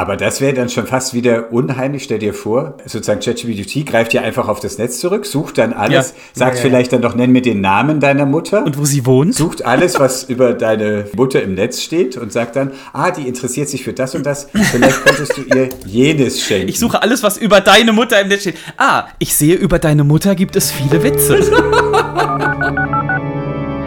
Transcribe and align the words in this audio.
Aber 0.00 0.16
das 0.16 0.40
wäre 0.40 0.54
dann 0.54 0.70
schon 0.70 0.86
fast 0.86 1.12
wieder 1.12 1.52
unheimlich. 1.52 2.04
Stell 2.04 2.18
dir 2.20 2.32
vor, 2.32 2.78
sozusagen 2.86 3.20
ChatGPT 3.20 3.84
greift 3.84 4.14
ja 4.14 4.22
einfach 4.22 4.48
auf 4.48 4.58
das 4.58 4.78
Netz 4.78 4.98
zurück, 4.98 5.26
sucht 5.26 5.58
dann 5.58 5.74
alles, 5.74 5.92
Ja. 5.92 6.02
sagt 6.32 6.52
Ja, 6.56 6.56
ja, 6.56 6.62
vielleicht 6.62 6.94
dann 6.94 7.02
noch, 7.02 7.14
nenn 7.14 7.30
mir 7.32 7.42
den 7.42 7.60
Namen 7.60 8.00
deiner 8.00 8.24
Mutter. 8.24 8.64
Und 8.64 8.78
wo 8.78 8.86
sie 8.86 9.04
wohnt? 9.04 9.34
sucht 9.34 9.66
alles, 9.66 10.00
was 10.00 10.22
über 10.30 10.54
deine 10.54 11.04
Mutter 11.14 11.42
im 11.42 11.52
Netz 11.52 11.82
steht 11.82 12.16
und 12.16 12.32
sagt 12.32 12.56
dann, 12.56 12.70
ah, 12.94 13.10
die 13.10 13.28
interessiert 13.28 13.68
sich 13.68 13.84
für 13.84 13.92
das 13.92 14.14
und 14.14 14.24
das, 14.24 14.48
vielleicht 14.72 15.04
könntest 15.04 15.36
du 15.36 15.42
ihr 15.42 15.68
jenes 15.84 16.40
schenken. 16.42 16.70
Ich 16.70 16.78
suche 16.78 17.02
alles, 17.02 17.22
was 17.22 17.36
über 17.36 17.60
deine 17.60 17.92
Mutter 17.92 18.18
im 18.22 18.28
Netz 18.28 18.40
steht. 18.40 18.56
Ah, 18.78 19.04
ich 19.18 19.36
sehe, 19.36 19.54
über 19.54 19.78
deine 19.78 20.04
Mutter 20.04 20.34
gibt 20.34 20.56
es 20.56 20.72
viele 20.72 21.02
Witze. 21.02 21.42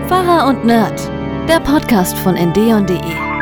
Pfarrer 0.08 0.48
und 0.48 0.64
Nerd, 0.64 1.10
der 1.50 1.60
Podcast 1.60 2.16
von 2.20 2.36
ndeon.de. 2.36 3.33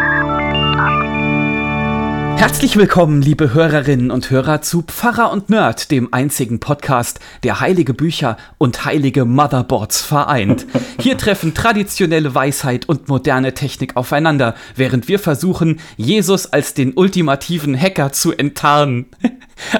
Herzlich 2.41 2.75
willkommen, 2.75 3.21
liebe 3.21 3.53
Hörerinnen 3.53 4.09
und 4.09 4.31
Hörer, 4.31 4.63
zu 4.63 4.81
Pfarrer 4.81 5.31
und 5.31 5.51
Nerd, 5.51 5.91
dem 5.91 6.11
einzigen 6.11 6.59
Podcast, 6.59 7.19
der 7.43 7.59
heilige 7.59 7.93
Bücher 7.93 8.35
und 8.57 8.83
heilige 8.83 9.25
Motherboards 9.25 10.01
vereint. 10.01 10.65
Hier 10.99 11.19
treffen 11.19 11.53
traditionelle 11.53 12.33
Weisheit 12.33 12.89
und 12.89 13.09
moderne 13.09 13.53
Technik 13.53 13.95
aufeinander, 13.95 14.55
während 14.75 15.07
wir 15.07 15.19
versuchen, 15.19 15.79
Jesus 15.97 16.47
als 16.47 16.73
den 16.73 16.93
ultimativen 16.93 17.79
Hacker 17.79 18.11
zu 18.11 18.31
enttarnen. 18.31 19.05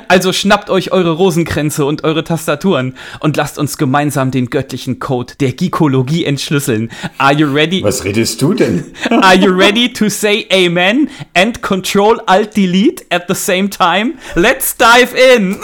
Also 0.08 0.32
schnappt 0.32 0.70
euch 0.70 0.92
eure 0.92 1.12
Rosenkränze 1.12 1.86
und 1.86 2.04
eure 2.04 2.24
Tastaturen 2.24 2.96
und 3.20 3.36
lasst 3.38 3.58
uns 3.58 3.78
gemeinsam 3.78 4.30
den 4.30 4.52
göttlichen 4.52 5.00
Code 5.00 5.34
der 5.40 5.54
Geekologie 5.54 6.24
entschlüsseln. 6.24 6.92
Are 7.18 7.34
you 7.34 7.52
ready? 7.52 7.84
was 7.84 8.04
redest 8.04 8.42
du 8.42 8.54
denn? 8.54 8.86
Are 9.10 9.36
you 9.36 9.52
ready 9.52 9.92
to 9.92 10.10
say 10.10 10.48
amen 10.52 11.10
and 11.34 11.64
control 11.64 12.22
alt 12.28 12.51
delete 12.56 13.06
at 13.10 13.26
the 13.28 13.36
same 13.36 13.70
time? 13.70 14.14
Let's 14.36 14.76
dive 14.76 15.16
in. 15.16 15.60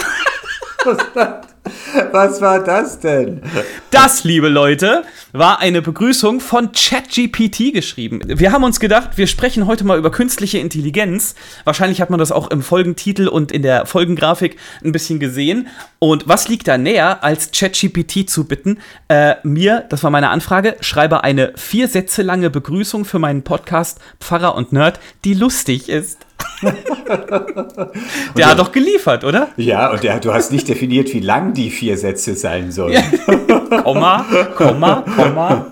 Was 2.12 2.42
war 2.42 2.64
das 2.64 3.00
denn? 3.00 3.42
Das, 3.92 4.24
liebe 4.24 4.48
Leute, 4.48 5.04
war 5.34 5.60
eine 5.60 5.82
Begrüßung 5.82 6.40
von 6.40 6.72
ChatGPT 6.72 7.74
geschrieben. 7.74 8.22
Wir 8.26 8.52
haben 8.52 8.64
uns 8.64 8.80
gedacht, 8.80 9.18
wir 9.18 9.28
sprechen 9.28 9.68
heute 9.68 9.84
mal 9.84 9.98
über 9.98 10.12
künstliche 10.12 10.60
Intelligenz. 10.60 11.36
Wahrscheinlich 11.64 12.02
hat 12.02 12.10
man 12.10 12.20
das 12.20 12.32
auch 12.32 12.50
im 12.52 12.62
Folgentitel 12.62 13.28
und 13.28 13.52
in 13.52 13.62
der 13.62 13.86
Folgengrafik 13.86 14.58
ein 14.84 14.92
bisschen 14.92 15.20
gesehen. 15.20 15.68
Und 16.00 16.28
was 16.28 16.48
liegt 16.48 16.68
da 16.68 16.78
näher, 16.78 17.24
als 17.24 17.52
ChatGPT 17.52 18.30
zu 18.30 18.46
bitten, 18.46 18.80
äh, 19.10 19.36
mir, 19.44 19.86
das 19.90 20.04
war 20.04 20.12
meine 20.12 20.30
Anfrage, 20.30 20.78
schreibe 20.82 21.24
eine 21.24 21.54
vier 21.56 21.88
Sätze 21.88 22.22
lange 22.22 22.50
Begrüßung 22.50 23.06
für 23.06 23.20
meinen 23.20 23.44
Podcast 23.44 24.00
Pfarrer 24.20 24.56
und 24.56 24.72
Nerd, 24.72 25.00
die 25.26 25.34
lustig 25.34 25.90
ist. 25.90 26.27
der 28.38 28.48
hat 28.48 28.60
doch 28.60 28.72
geliefert, 28.72 29.24
oder? 29.24 29.50
Ja, 29.58 29.92
und 29.92 30.04
der, 30.04 30.20
du 30.20 30.34
hast 30.34 30.52
nicht 30.52 30.68
definiert, 30.68 31.14
wie 31.14 31.20
lang 31.20 31.54
die 31.54 31.70
vier 31.70 31.98
Sätze 31.98 32.36
sein 32.36 32.72
sollen. 32.72 33.02
Komma, 33.84 34.26
Komma, 34.56 35.04
Komma, 35.16 35.68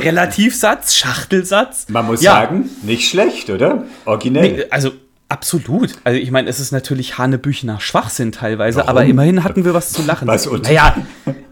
Relativsatz, 0.00 0.94
Schachtelsatz. 0.94 1.86
Man 1.88 2.06
muss 2.06 2.22
Ja. 2.22 2.32
sagen, 2.34 2.68
nicht 2.82 3.08
schlecht, 3.08 3.50
oder? 3.50 3.84
Originell. 4.04 4.52
Nee, 4.52 4.64
also 4.70 4.90
absolut. 5.28 5.94
Also 6.04 6.18
ich 6.18 6.30
meine, 6.30 6.48
es 6.48 6.60
ist 6.60 6.72
natürlich 6.72 7.18
Hanebüchener 7.18 7.80
Schwachsinn 7.80 8.32
teilweise, 8.32 8.78
Warum? 8.78 8.90
aber 8.90 9.04
immerhin 9.04 9.44
hatten 9.44 9.64
wir 9.64 9.74
was 9.74 9.92
zu 9.92 10.02
lachen. 10.02 10.26
Was 10.28 10.46
und- 10.46 10.64
naja, 10.64 10.96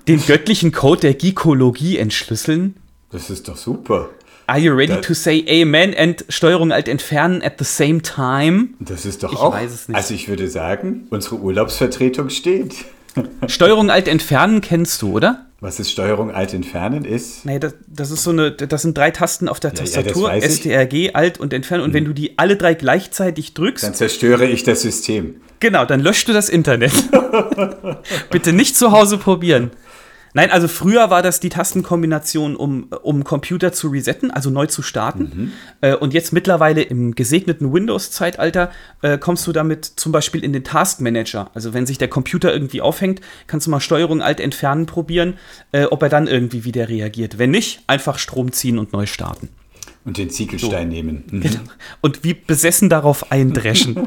den 0.08 0.24
göttlichen 0.24 0.72
Code 0.72 1.00
der 1.02 1.14
Geekologie 1.14 1.98
entschlüsseln. 1.98 2.76
Das 3.10 3.30
ist 3.30 3.48
doch 3.48 3.56
super. 3.56 4.10
Are 4.46 4.58
you 4.58 4.72
ready 4.74 4.94
Das- 4.94 5.06
to 5.06 5.14
say 5.14 5.44
Amen 5.48 5.94
and 5.96 6.24
Steuerung 6.28 6.72
alt 6.72 6.88
entfernen 6.88 7.42
at 7.42 7.54
the 7.58 7.64
same 7.64 8.00
time? 8.02 8.68
Das 8.78 9.04
ist 9.04 9.22
doch 9.22 9.32
Ich 9.32 9.38
auch. 9.38 9.52
weiß 9.52 9.72
es 9.72 9.88
nicht. 9.88 9.96
Also 9.96 10.14
ich 10.14 10.28
würde 10.28 10.48
sagen, 10.48 11.06
unsere 11.10 11.36
Urlaubsvertretung 11.36 12.30
steht. 12.30 12.74
Steuerung 13.48 13.90
alt 13.90 14.08
entfernen 14.08 14.60
kennst 14.60 15.02
du, 15.02 15.12
oder? 15.12 15.46
Was 15.60 15.80
ist 15.80 15.90
Steuerung 15.90 16.30
alt 16.30 16.52
entfernen 16.52 17.06
ist? 17.06 17.46
Nee, 17.46 17.58
das, 17.58 17.74
das 17.86 18.10
ist 18.10 18.22
so 18.22 18.30
eine, 18.30 18.52
das 18.52 18.82
sind 18.82 18.96
drei 18.96 19.10
Tasten 19.10 19.48
auf 19.48 19.58
der 19.58 19.70
ja, 19.70 19.76
Tastatur. 19.78 20.30
Mhm. 20.32 20.42
STRG, 20.42 21.14
Alt 21.14 21.40
und 21.40 21.54
Entfernen. 21.54 21.82
Und 21.82 21.94
wenn 21.94 22.04
du 22.04 22.12
die 22.12 22.38
alle 22.38 22.56
drei 22.56 22.74
gleichzeitig 22.74 23.54
drückst, 23.54 23.82
Dann 23.82 23.94
zerstöre 23.94 24.44
ich 24.44 24.64
das 24.64 24.82
System. 24.82 25.36
Genau, 25.58 25.86
dann 25.86 26.00
löscht 26.00 26.28
du 26.28 26.34
das 26.34 26.50
Internet. 26.50 26.92
Bitte 28.30 28.52
nicht 28.52 28.76
zu 28.76 28.92
Hause 28.92 29.16
probieren. 29.16 29.70
Nein, 30.36 30.50
also 30.50 30.68
früher 30.68 31.08
war 31.08 31.22
das 31.22 31.40
die 31.40 31.48
Tastenkombination, 31.48 32.56
um, 32.56 32.88
um 33.02 33.24
Computer 33.24 33.72
zu 33.72 33.88
resetten, 33.88 34.30
also 34.30 34.50
neu 34.50 34.66
zu 34.66 34.82
starten. 34.82 35.54
Äh, 35.80 35.94
und 35.94 36.12
jetzt 36.12 36.34
mittlerweile 36.34 36.82
im 36.82 37.14
gesegneten 37.14 37.72
Windows-Zeitalter 37.72 38.70
äh, 39.00 39.16
kommst 39.16 39.46
du 39.46 39.52
damit 39.52 39.86
zum 39.86 40.12
Beispiel 40.12 40.44
in 40.44 40.52
den 40.52 40.62
Task 40.62 41.00
Manager. 41.00 41.50
Also 41.54 41.72
wenn 41.72 41.86
sich 41.86 41.96
der 41.96 42.08
Computer 42.08 42.52
irgendwie 42.52 42.82
aufhängt, 42.82 43.22
kannst 43.46 43.66
du 43.66 43.70
mal 43.70 43.80
Steuerung 43.80 44.20
Alt 44.20 44.40
entfernen 44.40 44.84
probieren, 44.84 45.38
äh, 45.72 45.84
ob 45.84 46.02
er 46.02 46.10
dann 46.10 46.26
irgendwie 46.26 46.64
wieder 46.64 46.90
reagiert. 46.90 47.38
Wenn 47.38 47.50
nicht, 47.50 47.80
einfach 47.86 48.18
Strom 48.18 48.52
ziehen 48.52 48.78
und 48.78 48.92
neu 48.92 49.06
starten. 49.06 49.48
Und 50.06 50.18
den 50.18 50.30
Ziegelstein 50.30 50.86
nehmen. 50.88 51.24
Mhm. 51.32 51.40
Genau. 51.40 51.60
Und 52.00 52.22
wie 52.22 52.32
besessen 52.32 52.88
darauf 52.88 53.32
eindreschen. 53.32 54.06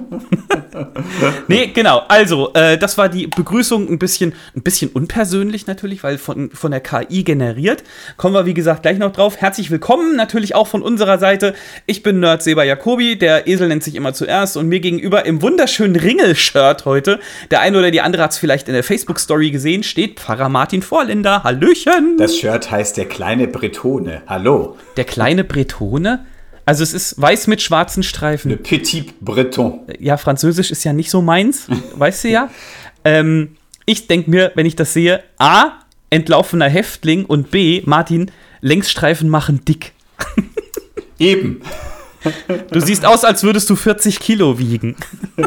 nee, 1.50 1.68
genau. 1.74 2.04
Also, 2.08 2.54
äh, 2.54 2.78
das 2.78 2.98
war 2.98 3.10
die 3.10 3.28
Begrüßung 3.28 3.90
ein 3.90 4.00
bisschen, 4.00 4.34
ein 4.56 4.62
bisschen 4.62 4.92
unpersönlich 4.92 5.68
natürlich, 5.68 6.02
weil 6.02 6.18
von, 6.18 6.52
von 6.52 6.72
der 6.72 6.80
KI 6.80 7.26
generiert. 7.26 7.84
Kommen 8.16 8.34
wir, 8.34 8.46
wie 8.46 8.54
gesagt, 8.54 8.84
gleich 8.84 8.98
noch 8.98 9.12
drauf. 9.12 9.42
Herzlich 9.42 9.72
willkommen 9.72 10.16
natürlich 10.16 10.56
auch 10.56 10.68
von 10.68 10.84
unserer 10.84 11.20
Seite. 11.20 11.54
Ich 11.86 12.02
bin 12.02 12.22
Nerd 12.22 12.44
Seba 12.44 12.64
Jacobi. 12.64 13.18
Der 13.18 13.48
Esel 13.48 13.68
nennt 13.68 13.84
sich 13.84 13.96
immer 13.96 14.14
zuerst. 14.14 14.56
Und 14.56 14.70
mir 14.70 14.80
gegenüber 14.80 15.26
im 15.26 15.42
wunderschönen 15.42 15.98
Ringel-Shirt 15.98 16.86
heute, 16.86 17.20
der 17.52 17.60
eine 17.60 17.78
oder 17.78 17.92
die 17.92 18.00
andere 18.00 18.24
hat 18.24 18.32
es 18.32 18.38
vielleicht 18.38 18.70
in 18.70 18.74
der 18.74 18.86
Facebook-Story 18.86 19.52
gesehen, 19.52 19.84
steht 19.84 20.22
Pfarrer 20.22 20.48
Martin 20.48 20.82
Vorländer. 20.82 21.44
Hallöchen! 21.44 22.16
Das 22.18 22.38
Shirt 22.38 22.72
heißt 22.72 22.96
der 22.96 23.06
kleine 23.06 23.50
Bretone. 23.50 24.22
Hallo. 24.28 24.78
der 24.96 25.04
kleine 25.04 25.44
Bretone. 25.44 25.89
Also 26.66 26.84
es 26.84 26.94
ist 26.94 27.20
weiß 27.20 27.48
mit 27.48 27.62
schwarzen 27.62 28.04
Streifen. 28.04 28.52
Le 28.52 28.58
Petit 28.58 29.20
Breton. 29.22 29.82
ja, 30.00 30.18
Französisch 30.18 30.70
ist 30.70 30.84
ja 30.84 30.94
nicht 30.94 31.10
so 31.10 31.22
meins, 31.22 31.68
weißt 31.96 32.26
du 32.26 32.28
ja. 32.30 32.50
Ähm, 33.04 33.56
ich 33.86 34.06
denke 34.08 34.30
mir, 34.30 34.52
wenn 34.54 34.68
ich 34.68 34.76
das 34.76 34.94
sehe, 34.94 35.24
A, 35.40 35.72
entlaufener 36.12 36.70
Häftling 36.70 37.26
und 37.26 37.50
B, 37.50 37.82
Martin, 37.86 38.32
Längsstreifen 38.62 39.30
machen 39.30 39.66
dick. 39.66 39.94
Eben. 41.18 41.62
Du 42.72 42.82
siehst 42.82 43.06
aus, 43.06 43.24
als 43.24 43.44
würdest 43.44 43.70
du 43.70 43.76
40 43.76 44.20
Kilo 44.20 44.60
wiegen. 44.60 44.96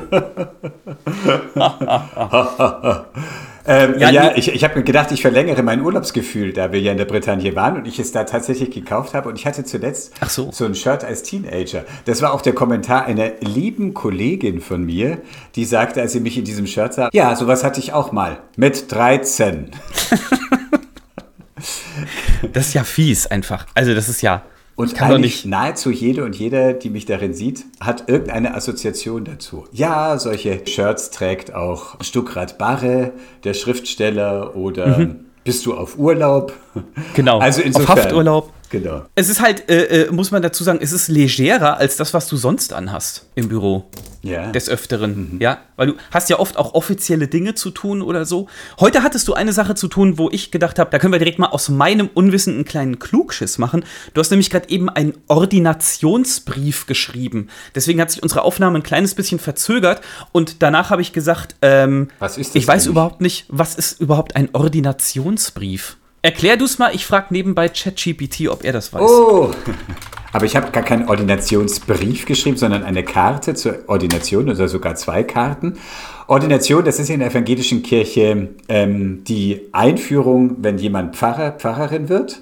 Ähm, 3.64 3.98
Ja, 3.98 4.10
ja, 4.10 4.32
ich, 4.34 4.52
ich 4.52 4.64
habe 4.64 4.78
mir 4.78 4.84
gedacht, 4.84 5.12
ich 5.12 5.22
verlängere 5.22 5.62
mein 5.62 5.82
Urlaubsgefühl, 5.82 6.52
da 6.52 6.72
wir 6.72 6.80
ja 6.80 6.92
in 6.92 6.98
der 6.98 7.04
Bretagne 7.04 7.54
waren 7.54 7.76
und 7.76 7.86
ich 7.86 7.98
es 7.98 8.12
da 8.12 8.24
tatsächlich 8.24 8.70
gekauft 8.70 9.14
habe. 9.14 9.28
Und 9.28 9.38
ich 9.38 9.46
hatte 9.46 9.64
zuletzt 9.64 10.14
Ach 10.20 10.30
so. 10.30 10.50
ein 10.64 10.74
Shirt 10.74 11.04
als 11.04 11.22
Teenager. 11.22 11.84
Das 12.04 12.22
war 12.22 12.32
auch 12.32 12.40
der 12.40 12.54
Kommentar 12.54 13.04
einer 13.04 13.32
lieben 13.40 13.94
Kollegin 13.94 14.60
von 14.60 14.84
mir, 14.84 15.18
die 15.54 15.64
sagte, 15.64 16.00
als 16.00 16.12
sie 16.12 16.20
mich 16.20 16.36
in 16.36 16.44
diesem 16.44 16.66
Shirt 16.66 16.94
sah, 16.94 17.08
ja, 17.12 17.36
sowas 17.36 17.62
hatte 17.62 17.78
ich 17.78 17.92
auch 17.92 18.12
mal. 18.12 18.38
Mit 18.56 18.90
13. 18.90 19.70
Das 22.52 22.68
ist 22.68 22.74
ja 22.74 22.82
fies 22.82 23.28
einfach. 23.28 23.66
Also 23.74 23.94
das 23.94 24.08
ist 24.08 24.20
ja. 24.20 24.42
Und 24.74 25.00
eigentlich 25.00 25.44
nahezu 25.44 25.90
jede 25.90 26.24
und 26.24 26.34
jeder, 26.34 26.72
die 26.72 26.88
mich 26.88 27.04
darin 27.04 27.34
sieht, 27.34 27.64
hat 27.80 28.08
irgendeine 28.08 28.54
Assoziation 28.54 29.24
dazu. 29.24 29.66
Ja, 29.72 30.18
solche 30.18 30.66
Shirts 30.66 31.10
trägt 31.10 31.54
auch 31.54 32.02
Stuckrad 32.02 32.58
Barre, 32.58 33.12
der 33.44 33.54
Schriftsteller, 33.54 34.56
oder 34.56 35.14
bist 35.44 35.66
du 35.66 35.74
auf 35.74 35.98
Urlaub? 35.98 36.52
Mhm. 36.74 36.84
Genau. 37.14 37.38
Also 37.38 37.60
Auf 37.60 37.66
insofern. 37.66 37.96
Hafturlaub. 37.96 38.52
Genau. 38.72 39.04
Es 39.14 39.28
ist 39.28 39.40
halt, 39.42 39.68
äh, 39.70 40.06
äh, 40.06 40.10
muss 40.10 40.30
man 40.30 40.40
dazu 40.42 40.64
sagen, 40.64 40.78
es 40.82 40.92
ist 40.92 41.08
legerer 41.08 41.76
als 41.76 41.96
das, 41.96 42.14
was 42.14 42.26
du 42.26 42.36
sonst 42.36 42.72
anhast 42.72 43.26
im 43.34 43.48
Büro. 43.48 43.84
Ja. 44.24 44.52
des 44.52 44.68
Öfteren, 44.68 45.38
ja, 45.40 45.58
weil 45.74 45.88
du 45.88 45.94
hast 46.12 46.30
ja 46.30 46.38
oft 46.38 46.56
auch 46.56 46.74
offizielle 46.74 47.26
Dinge 47.26 47.56
zu 47.56 47.72
tun 47.72 48.02
oder 48.02 48.24
so. 48.24 48.46
Heute 48.78 49.02
hattest 49.02 49.26
du 49.26 49.34
eine 49.34 49.52
Sache 49.52 49.74
zu 49.74 49.88
tun, 49.88 50.16
wo 50.16 50.30
ich 50.30 50.52
gedacht 50.52 50.78
habe, 50.78 50.90
da 50.90 51.00
können 51.00 51.12
wir 51.12 51.18
direkt 51.18 51.40
mal 51.40 51.48
aus 51.48 51.68
meinem 51.68 52.08
Unwissen 52.14 52.54
einen 52.54 52.64
kleinen 52.64 53.00
Klugschiss 53.00 53.58
machen. 53.58 53.84
Du 54.14 54.20
hast 54.20 54.30
nämlich 54.30 54.48
gerade 54.48 54.68
eben 54.68 54.88
einen 54.88 55.14
Ordinationsbrief 55.26 56.86
geschrieben. 56.86 57.48
Deswegen 57.74 58.00
hat 58.00 58.12
sich 58.12 58.22
unsere 58.22 58.42
Aufnahme 58.42 58.78
ein 58.78 58.84
kleines 58.84 59.16
bisschen 59.16 59.40
verzögert 59.40 60.00
und 60.30 60.62
danach 60.62 60.90
habe 60.90 61.02
ich 61.02 61.12
gesagt, 61.12 61.56
ähm, 61.60 62.06
Was 62.20 62.38
ist 62.38 62.50
das 62.50 62.62
ich 62.62 62.68
weiß 62.68 62.82
eigentlich? 62.84 62.90
überhaupt 62.92 63.20
nicht, 63.22 63.46
was 63.48 63.74
ist 63.74 64.00
überhaupt 64.00 64.36
ein 64.36 64.50
Ordinationsbrief? 64.52 65.96
Erklär 66.24 66.56
du 66.56 66.66
es 66.66 66.78
mal, 66.78 66.94
ich 66.94 67.04
frage 67.04 67.26
nebenbei 67.30 67.68
ChatGPT, 67.68 68.48
ob 68.48 68.62
er 68.64 68.72
das 68.72 68.92
weiß. 68.92 69.02
Oh! 69.02 69.50
Aber 70.32 70.46
ich 70.46 70.56
habe 70.56 70.70
gar 70.70 70.84
keinen 70.84 71.08
Ordinationsbrief 71.08 72.24
geschrieben, 72.24 72.56
sondern 72.56 72.84
eine 72.84 73.02
Karte 73.02 73.54
zur 73.54 73.80
Ordination 73.88 74.48
oder 74.48 74.66
sogar 74.68 74.94
zwei 74.94 75.24
Karten. 75.24 75.74
Ordination, 76.26 76.84
das 76.84 76.98
ist 76.98 77.10
in 77.10 77.18
der 77.18 77.30
evangelischen 77.30 77.82
Kirche 77.82 78.48
ähm, 78.68 79.24
die 79.24 79.68
Einführung, 79.72 80.56
wenn 80.60 80.78
jemand 80.78 81.16
Pfarrer, 81.16 81.52
Pfarrerin 81.52 82.08
wird. 82.08 82.40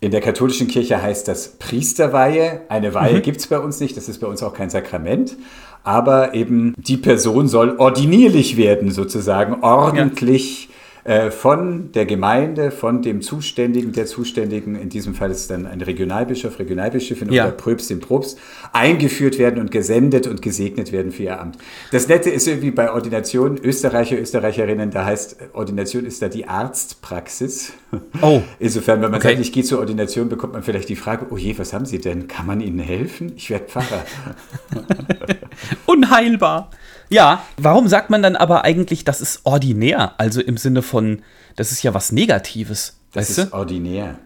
In 0.00 0.10
der 0.10 0.20
katholischen 0.20 0.68
Kirche 0.68 1.00
heißt 1.00 1.26
das 1.26 1.56
Priesterweihe. 1.58 2.62
Eine 2.68 2.92
Weihe 2.92 3.22
gibt 3.22 3.38
es 3.38 3.46
bei 3.46 3.60
uns 3.60 3.80
nicht, 3.80 3.96
das 3.96 4.10
ist 4.10 4.18
bei 4.20 4.26
uns 4.26 4.42
auch 4.42 4.52
kein 4.52 4.68
Sakrament. 4.68 5.36
aber 5.84 6.34
eben 6.34 6.74
die 6.76 6.96
Person 6.96 7.46
soll 7.46 7.76
ordinierlich 7.78 8.56
werden, 8.56 8.90
sozusagen, 8.90 9.62
ordentlich 9.62 10.68
äh, 11.06 11.30
von 11.30 11.92
der 11.92 12.04
Gemeinde, 12.04 12.70
von 12.70 13.00
dem 13.00 13.22
Zuständigen, 13.22 13.92
der 13.92 14.06
Zuständigen, 14.06 14.74
in 14.74 14.88
diesem 14.88 15.14
Fall 15.14 15.30
ist 15.30 15.38
es 15.40 15.46
dann 15.46 15.64
ein 15.66 15.80
Regionalbischof, 15.80 16.58
Regionalbischöfin 16.58 17.32
Ja. 17.32 17.44
oder 17.44 17.52
Pröbstin, 17.52 18.00
Probst, 18.00 18.38
eingeführt 18.72 19.38
werden 19.38 19.60
und 19.60 19.70
gesendet 19.70 20.26
und 20.26 20.42
gesegnet 20.42 20.90
werden 20.92 21.12
für 21.12 21.22
ihr 21.24 21.40
Amt. 21.40 21.58
Das 21.92 22.08
Nette 22.08 22.30
ist 22.30 22.48
irgendwie 22.48 22.72
bei 22.72 22.92
Ordination, 22.92 23.56
Österreicher, 23.56 24.18
Österreicherinnen, 24.18 24.90
da 24.90 25.04
heißt 25.04 25.36
Ordination 25.52 26.04
ist 26.04 26.22
da 26.22 26.28
die 26.28 26.46
Arztpraxis. 26.48 27.72
Oh. 28.20 28.42
Insofern, 28.58 29.00
wenn 29.00 29.10
man 29.12 29.20
Okay. 29.20 29.28
sagt, 29.34 29.40
ich 29.40 29.52
gehe 29.52 29.62
zur 29.64 29.78
Ordination, 29.78 30.28
bekommt 30.28 30.54
man 30.54 30.62
vielleicht 30.62 30.88
die 30.88 30.96
Frage, 30.96 31.26
oh 31.30 31.36
je, 31.36 31.56
was 31.58 31.72
haben 31.72 31.86
Sie 31.86 31.98
denn? 32.00 32.26
Kann 32.26 32.46
man 32.46 32.60
Ihnen 32.60 32.80
helfen? 32.80 33.32
Ich 33.36 33.48
werde 33.50 33.66
Pfarrer. 33.66 34.04
Unheilbar. 35.86 36.70
Ja, 37.08 37.42
warum 37.56 37.88
sagt 37.88 38.10
man 38.10 38.22
dann 38.22 38.36
aber 38.36 38.64
eigentlich, 38.64 39.04
das 39.04 39.20
ist 39.20 39.40
ordinär? 39.44 40.12
Also 40.18 40.40
im 40.40 40.56
Sinne 40.56 40.82
von, 40.82 41.22
das 41.56 41.72
ist 41.72 41.82
ja 41.82 41.94
was 41.94 42.12
Negatives. 42.12 42.98
Das 43.12 43.28
weißt 43.30 43.38
ist 43.38 43.52
du? 43.52 43.56
ordinär. 43.56 44.16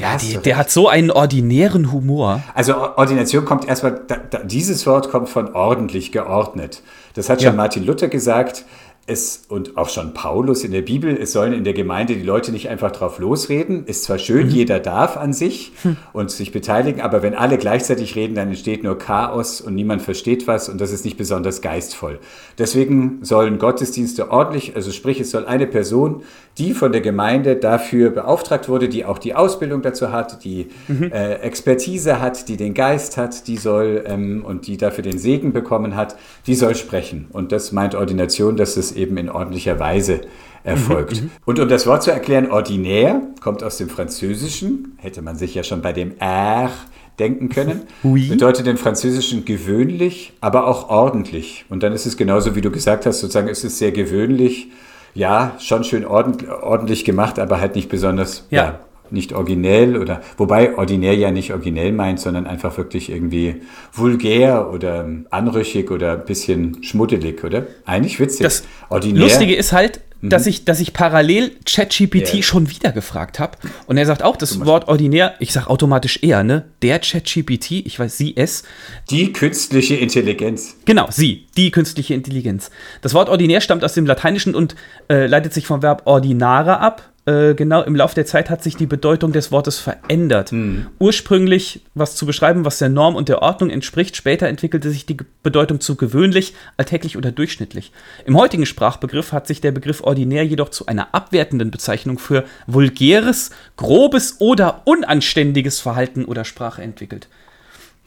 Ja, 0.00 0.16
die, 0.16 0.36
der 0.36 0.56
hat 0.56 0.70
so 0.70 0.88
einen 0.88 1.10
ordinären 1.10 1.90
Humor. 1.90 2.40
Also 2.54 2.76
Ordination 2.96 3.44
kommt 3.44 3.66
erstmal, 3.66 4.00
da, 4.06 4.16
da, 4.16 4.38
dieses 4.38 4.86
Wort 4.86 5.10
kommt 5.10 5.28
von 5.28 5.52
ordentlich, 5.54 6.12
geordnet. 6.12 6.82
Das 7.14 7.28
hat 7.28 7.42
schon 7.42 7.50
Ja. 7.52 7.56
Martin 7.56 7.84
Luther 7.84 8.06
gesagt. 8.06 8.64
Es, 9.08 9.46
und 9.48 9.78
auch 9.78 9.88
schon 9.88 10.12
Paulus 10.12 10.64
in 10.64 10.70
der 10.70 10.82
Bibel, 10.82 11.16
es 11.16 11.32
sollen 11.32 11.54
in 11.54 11.64
der 11.64 11.72
Gemeinde 11.72 12.14
die 12.14 12.22
Leute 12.22 12.52
nicht 12.52 12.68
einfach 12.68 12.92
drauf 12.92 13.18
losreden. 13.18 13.86
Ist 13.86 14.04
zwar 14.04 14.18
schön, 14.18 14.50
jeder 14.50 14.80
darf 14.80 15.16
an 15.16 15.32
sich 15.32 15.72
und 16.12 16.30
sich 16.30 16.52
beteiligen, 16.52 17.00
aber 17.00 17.22
wenn 17.22 17.34
alle 17.34 17.56
gleichzeitig 17.56 18.16
reden, 18.16 18.34
dann 18.34 18.48
entsteht 18.48 18.84
nur 18.84 18.98
Chaos 18.98 19.62
und 19.62 19.74
niemand 19.74 20.02
versteht 20.02 20.46
was 20.46 20.68
und 20.68 20.78
das 20.80 20.92
ist 20.92 21.06
nicht 21.06 21.16
besonders 21.16 21.62
geistvoll. 21.62 22.18
Deswegen 22.58 23.20
sollen 23.24 23.58
Gottesdienste 23.58 24.30
ordentlich, 24.30 24.76
also 24.76 24.92
sprich, 24.92 25.20
es 25.20 25.30
soll 25.30 25.46
eine 25.46 25.66
Person, 25.66 26.22
die 26.58 26.74
von 26.74 26.92
der 26.92 27.00
Gemeinde 27.00 27.56
dafür 27.56 28.10
beauftragt 28.10 28.68
wurde, 28.68 28.88
die 28.88 29.04
auch 29.04 29.18
die 29.18 29.34
Ausbildung 29.34 29.82
dazu 29.82 30.10
hat, 30.10 30.44
die 30.44 30.66
äh, 30.88 31.34
Expertise 31.40 32.20
hat, 32.20 32.48
die 32.48 32.56
den 32.56 32.74
Geist 32.74 33.16
hat, 33.16 33.46
die 33.46 33.56
soll 33.56 34.04
ähm, 34.06 34.44
und 34.44 34.66
die 34.66 34.76
dafür 34.76 35.02
den 35.04 35.18
Segen 35.18 35.52
bekommen 35.52 35.94
hat, 35.96 36.16
die 36.46 36.54
soll 36.54 36.74
sprechen. 36.74 37.26
Und 37.32 37.52
das 37.52 37.72
meint 37.72 37.94
Ordination, 37.94 38.56
dass 38.56 38.76
es 38.76 38.92
eben 38.92 39.16
in 39.16 39.28
ordentlicher 39.28 39.78
Weise 39.78 40.22
erfolgt. 40.64 41.22
Und 41.44 41.60
um 41.60 41.68
das 41.68 41.86
Wort 41.86 42.02
zu 42.02 42.10
erklären, 42.10 42.50
ordinär 42.50 43.22
kommt 43.40 43.62
aus 43.62 43.78
dem 43.78 43.88
Französischen, 43.88 44.96
hätte 44.98 45.22
man 45.22 45.36
sich 45.36 45.54
ja 45.54 45.62
schon 45.62 45.82
bei 45.82 45.92
dem 45.92 46.18
R 46.18 46.70
denken 47.18 47.48
können, 47.48 47.82
Oui. 48.02 48.28
bedeutet 48.28 48.66
im 48.66 48.76
Französischen 48.76 49.44
gewöhnlich, 49.44 50.32
aber 50.40 50.66
auch 50.66 50.88
ordentlich. 50.88 51.64
Und 51.68 51.82
dann 51.82 51.92
ist 51.92 52.06
es 52.06 52.16
genauso, 52.16 52.54
wie 52.54 52.60
du 52.60 52.70
gesagt 52.70 53.06
hast, 53.06 53.20
sozusagen 53.20 53.48
ist 53.48 53.64
es 53.64 53.78
sehr 53.78 53.92
gewöhnlich, 53.92 54.68
ja, 55.14 55.52
schon 55.58 55.84
schön 55.84 56.04
ordentlich, 56.04 56.50
ordentlich 56.50 57.04
gemacht, 57.04 57.38
aber 57.38 57.60
halt 57.60 57.74
nicht 57.74 57.88
besonders, 57.88 58.46
Ja. 58.50 58.62
ja. 58.64 58.78
nicht 59.10 59.32
originell 59.32 59.96
oder, 59.96 60.20
wobei 60.36 60.76
ordinär 60.76 61.14
ja 61.14 61.30
nicht 61.30 61.52
originell 61.52 61.92
meint, 61.92 62.20
sondern 62.20 62.46
einfach 62.46 62.76
wirklich 62.76 63.10
irgendwie 63.10 63.62
vulgär 63.92 64.70
oder 64.70 65.08
anrüchig 65.30 65.90
oder 65.90 66.12
ein 66.12 66.24
bisschen 66.26 66.82
schmuddelig, 66.82 67.42
oder? 67.42 67.66
Eigentlich 67.86 68.20
witzig. 68.20 68.42
Das 68.44 68.64
Lustige 68.90 69.54
ist 69.54 69.72
halt, 69.72 70.00
dass, 70.22 70.46
ich, 70.46 70.64
dass 70.64 70.80
ich 70.80 70.92
parallel 70.92 71.52
ChatGPT 71.64 72.34
Ja. 72.34 72.42
schon 72.42 72.70
wieder 72.70 72.92
gefragt 72.92 73.38
habe. 73.38 73.56
Und 73.86 73.96
er 73.96 74.06
sagt 74.06 74.22
auch 74.22 74.36
das 74.36 74.64
Wort 74.64 74.88
ordinär, 74.88 75.34
ich 75.38 75.52
sage 75.52 75.68
automatisch 75.70 76.18
er, 76.22 76.42
ne? 76.42 76.64
Der 76.82 76.98
ChatGPT, 76.98 77.72
ich 77.86 77.98
weiß, 77.98 78.16
sie, 78.16 78.36
es. 78.36 78.64
die 79.10 79.32
künstliche 79.32 79.96
Intelligenz. 79.96 80.76
Genau, 80.84 81.06
sie, 81.10 81.46
die 81.56 81.70
künstliche 81.70 82.14
Intelligenz. 82.14 82.70
Das 83.02 83.14
Wort 83.14 83.28
ordinär 83.28 83.60
stammt 83.60 83.84
aus 83.84 83.94
dem 83.94 84.06
Lateinischen 84.06 84.54
und 84.54 84.74
äh, 85.08 85.26
leitet 85.26 85.54
sich 85.54 85.66
vom 85.66 85.82
Verb 85.82 86.02
ordinare 86.04 86.80
ab. 86.80 87.02
Äh, 87.28 87.54
genau, 87.54 87.82
im 87.82 87.94
Laufe 87.94 88.14
der 88.14 88.24
Zeit 88.24 88.48
hat 88.48 88.62
sich 88.62 88.76
die 88.76 88.86
Bedeutung 88.86 89.32
des 89.32 89.52
Wortes 89.52 89.78
verändert. 89.78 90.50
Ursprünglich 90.98 91.82
was 91.94 92.16
zu 92.16 92.24
beschreiben, 92.24 92.64
was 92.64 92.78
der 92.78 92.88
Norm 92.88 93.16
und 93.16 93.28
der 93.28 93.42
Ordnung 93.42 93.68
entspricht. 93.68 94.16
Später 94.16 94.48
entwickelte 94.48 94.90
sich 94.90 95.04
die 95.04 95.18
Bedeutung 95.42 95.80
zu 95.80 95.96
gewöhnlich, 95.96 96.54
alltäglich 96.78 97.18
oder 97.18 97.30
durchschnittlich. 97.30 97.92
Im 98.24 98.38
heutigen 98.38 98.64
Sprachbegriff 98.64 99.32
hat 99.32 99.46
sich 99.46 99.60
der 99.60 99.72
Begriff 99.72 100.02
ordinär 100.02 100.46
jedoch 100.46 100.70
zu 100.70 100.86
einer 100.86 101.14
abwertenden 101.14 101.70
Bezeichnung 101.70 102.18
für 102.18 102.44
vulgäres, 102.66 103.50
grobes 103.76 104.36
oder 104.38 104.82
unanständiges 104.86 105.80
Verhalten 105.80 106.24
oder 106.24 106.46
Sprache 106.46 106.80
entwickelt. 106.80 107.28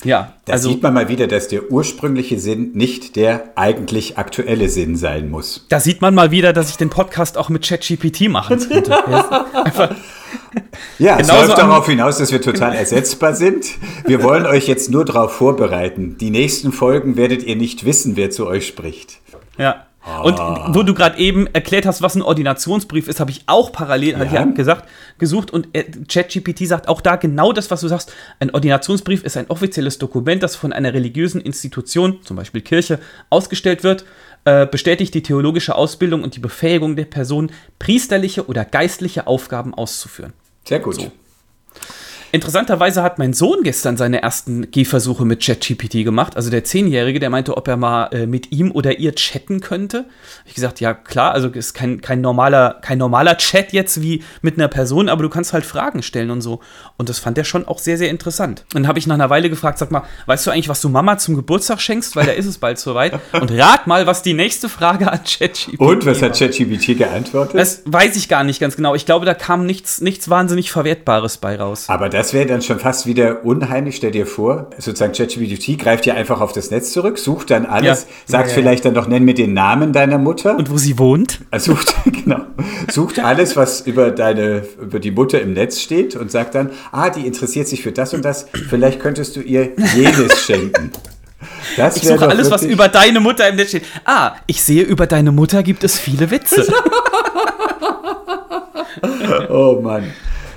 Ja, 0.03 0.33
Da 0.45 0.53
also 0.53 0.69
sieht 0.69 0.81
man 0.81 0.94
mal 0.94 1.07
wieder, 1.09 1.27
dass 1.27 1.48
der 1.48 1.71
ursprüngliche 1.71 2.39
Sinn 2.39 2.71
nicht 2.74 3.15
der 3.15 3.51
eigentlich 3.56 4.18
aktuelle 4.18 4.68
Sinn 4.69 4.95
sein 4.95 5.30
muss. 5.30 5.65
Da 5.69 5.80
sieht 5.80 6.01
man 6.01 6.15
mal 6.15 6.31
wieder, 6.31 6.53
dass 6.53 6.69
ich 6.71 6.77
den 6.77 6.89
Podcast 6.89 7.38
auch 7.38 7.50
mit 7.50 7.68
ChatGPT 7.68 8.30
machen 8.30 8.59
könnte. 8.68 8.92
Ja, 8.92 9.45
Einfach, 9.63 9.95
Ja, 10.98 11.18
es 11.19 11.27
läuft 11.27 11.57
darauf 11.57 11.86
hinaus, 11.88 12.18
dass 12.18 12.31
wir 12.31 12.42
total 12.42 12.74
ersetzbar 12.74 13.36
sind. 13.36 13.65
Wir 14.06 14.24
wollen 14.24 14.45
euch 14.45 14.68
jetzt 14.68 14.89
nur 14.89 15.06
darauf 15.06 15.33
vorbereiten. 15.33 16.18
Die 16.19 16.30
nächsten 16.31 16.71
Folgen 16.71 17.15
werdet 17.15 17.44
ihr 17.44 17.56
nicht 17.56 17.86
wissen, 17.86 18.15
wer 18.15 18.31
zu 18.31 18.47
euch 18.47 18.68
spricht. 18.68 19.19
ja. 19.57 19.86
Und 20.24 20.39
wo 20.75 20.81
du 20.81 20.95
gerade 20.95 21.19
eben 21.19 21.48
erklärt 21.53 21.86
hast, 21.86 22.01
was 22.01 22.15
ein 22.15 22.24
Ordinationsbrief 22.24 23.07
ist, 23.07 23.19
habe 23.19 23.30
ich 23.30 23.44
auch 23.45 23.71
parallel 23.71 24.18
Ja. 24.18 24.24
ja 24.24 24.45
gesagt, 24.45 24.89
gesucht 25.19 25.51
und 25.51 25.68
äh, 25.74 25.83
ChatGPT 26.07 26.68
sagt 26.68 26.88
auch 26.88 27.01
da 27.01 27.18
genau 27.18 27.53
das, 27.53 27.69
was 27.69 27.81
du 27.81 27.88
sagst. 27.88 28.12
Ein 28.39 28.51
Ordinationsbrief 28.51 29.24
ist 29.24 29.38
ein 29.38 29.48
offizielles 29.50 30.00
Dokument, 30.00 30.42
das 30.42 30.56
von 30.56 30.74
einer 30.74 30.94
religiösen 30.94 31.39
Institution, 31.39 32.19
zum 32.24 32.36
Beispiel 32.36 32.62
Kirche, 32.62 33.00
ausgestellt 33.30 33.83
wird, 33.83 34.06
äh, 34.44 34.65
bestätigt 34.65 35.13
die 35.13 35.21
theologische 35.21 35.75
Ausbildung 35.75 36.24
und 36.24 36.36
die 36.36 36.39
Befähigung 36.39 36.95
der 36.95 37.06
Person, 37.06 37.51
priesterliche 37.77 38.47
oder 38.47 38.65
geistliche 38.65 39.27
Aufgaben 39.27 39.74
auszuführen. 39.75 40.33
Sehr 40.63 40.80
gut. 40.80 41.12
Interessanterweise 42.33 43.04
hat 43.04 43.19
mein 43.19 43.33
Sohn 43.33 43.63
gestern 43.63 43.98
seine 43.98 44.22
ersten 44.22 44.72
Gehversuche 44.72 45.25
mit 45.25 45.44
ChatGPT 45.44 46.06
gemacht. 46.06 46.38
Also 46.38 46.50
der 46.50 46.63
Zehnjährige, 46.63 47.19
der 47.19 47.30
meinte, 47.30 47.57
ob 47.57 47.68
er 47.68 47.75
mal 47.75 48.06
äh, 48.13 48.25
mit 48.25 48.54
ihm 48.54 48.72
oder 48.72 49.00
ihr 49.00 49.13
chatten 49.16 49.60
könnte. 49.60 50.06
Hab 50.39 50.48
ich 50.48 50.54
gesagt, 50.54 50.80
ja 50.80 50.94
klar, 50.94 51.33
also 51.33 51.50
ist 51.50 51.74
kein, 51.74 52.00
kein, 52.00 52.22
normaler, 52.22 52.80
kein 52.81 53.00
normaler 53.00 53.36
Chat 53.38 53.74
jetzt 53.74 54.01
wie 54.01 54.24
mit 54.42 54.57
einer 54.57 54.69
Person, 54.69 55.10
aber 55.10 55.24
du 55.24 55.30
kannst 55.30 55.51
halt 55.51 55.66
Fragen 55.66 56.04
stellen 56.04 56.31
und 56.31 56.42
so. 56.42 56.62
Und 56.95 57.10
das 57.10 57.19
fand 57.19 57.38
er 57.38 57.44
schon 57.44 57.68
auch 57.68 57.80
sehr, 57.80 57.98
sehr 57.98 58.10
interessant. 58.10 58.63
Dann 58.72 58.88
habe 58.88 58.98
ich 58.98 59.07
nach 59.07 59.16
einer 59.16 59.30
Weile 59.30 59.50
gefragt, 59.50 59.78
sag 59.78 59.92
mal, 59.92 60.04
weißt 60.25 60.48
du 60.48 60.51
eigentlich, 60.51 60.69
was 60.69 60.80
du 60.80 60.88
Mama 60.88 61.18
zum 61.18 61.36
Geburtstag 61.36 61.81
schenkst? 61.81 62.16
Weil 62.16 62.28
da 62.28 62.31
ist 62.31 62.45
es 62.45 62.57
bald 62.57 62.80
soweit. 62.80 63.19
Und 63.33 63.51
rat 63.51 63.88
mal, 63.88 64.07
was 64.07 64.22
die 64.22 64.33
nächste 64.33 64.69
Frage 64.69 65.12
an 65.12 65.19
ChatGPT 65.25 65.80
Und 65.80 66.06
was 66.06 66.21
hat 66.21 66.40
ChatGPT 66.40 66.97
geantwortet? 66.97 67.56
Das 67.59 67.81
weiß 67.85 68.16
ich 68.16 68.30
gar 68.30 68.45
nicht 68.45 68.61
ganz 68.61 68.78
genau. 68.78 68.95
Ich 68.95 69.06
glaube, 69.06 69.26
da 69.26 69.33
kam 69.33 69.66
nichts, 69.66 70.00
nichts 70.00 70.30
wahnsinnig 70.30 70.71
Verwertbares 70.71 71.38
bei 71.38 71.57
raus. 71.57 71.90
Aber 71.90 72.07
das 72.07 72.20
wäre 72.33 72.45
dann 72.45 72.61
schon 72.61 72.80
fast 72.80 73.06
wieder 73.06 73.44
unheimlich. 73.45 73.95
Stell 73.95 74.11
dir 74.11 74.25
vor, 74.25 74.68
sozusagen 74.78 75.13
ChatGPT 75.13 75.78
greift 75.80 76.06
ja 76.06 76.13
einfach 76.13 76.42
auf 76.42 76.51
das 76.54 76.71
Netz 76.71 76.92
zurück, 76.92 77.18
sucht 77.18 77.51
dann 77.51 77.66
alles, 77.66 78.04
Ja. 78.04 78.07
sagt 78.25 78.49
Ja, 78.49 78.54
vielleicht 78.56 78.85
dann 78.85 78.94
noch, 78.94 79.07
nenn 79.07 79.23
mir 79.23 79.33
den 79.33 79.54
Namen 79.54 79.94
deiner 79.94 80.18
Mutter. 80.18 80.57
Und 80.57 80.69
wo 80.69 80.78
sie 80.78 80.97
wohnt? 80.99 81.40
Sucht, 81.57 81.95
genau, 82.23 82.42
sucht 82.90 83.19
alles, 83.19 83.56
was 83.56 83.81
über 83.81 84.11
deine, 84.11 84.63
über 84.81 84.99
die 84.99 85.11
Mutter 85.11 85.42
im 85.42 85.54
Netz 85.54 85.80
steht 85.80 86.16
und 86.16 86.31
sagt 86.31 86.56
dann, 86.56 86.71
ah, 86.92 87.09
die 87.09 87.25
interessiert 87.28 87.68
sich 87.68 87.81
für 87.81 87.92
das 87.92 88.13
und 88.13 88.23
das, 88.23 88.45
vielleicht 88.69 88.99
könntest 88.99 89.35
du 89.35 89.42
ihr 89.42 89.71
jenes 89.95 90.44
schenken. 90.45 90.92
Das 91.75 91.97
Ich 91.97 92.04
suche 92.04 92.19
doch 92.19 92.30
alles, 92.30 92.51
was 92.51 92.63
über 92.63 92.87
deine 92.87 93.19
Mutter 93.19 93.47
im 93.49 93.56
Netz 93.56 93.69
steht. 93.69 93.85
Ah, 94.06 94.33
ich 94.45 94.63
sehe, 94.63 94.83
über 94.83 95.07
deine 95.07 95.31
Mutter 95.31 95.63
gibt 95.63 95.83
es 95.83 95.97
viele 95.99 96.30
Witze. 96.31 96.68
Oh 99.49 99.80
Mann. 99.81 100.11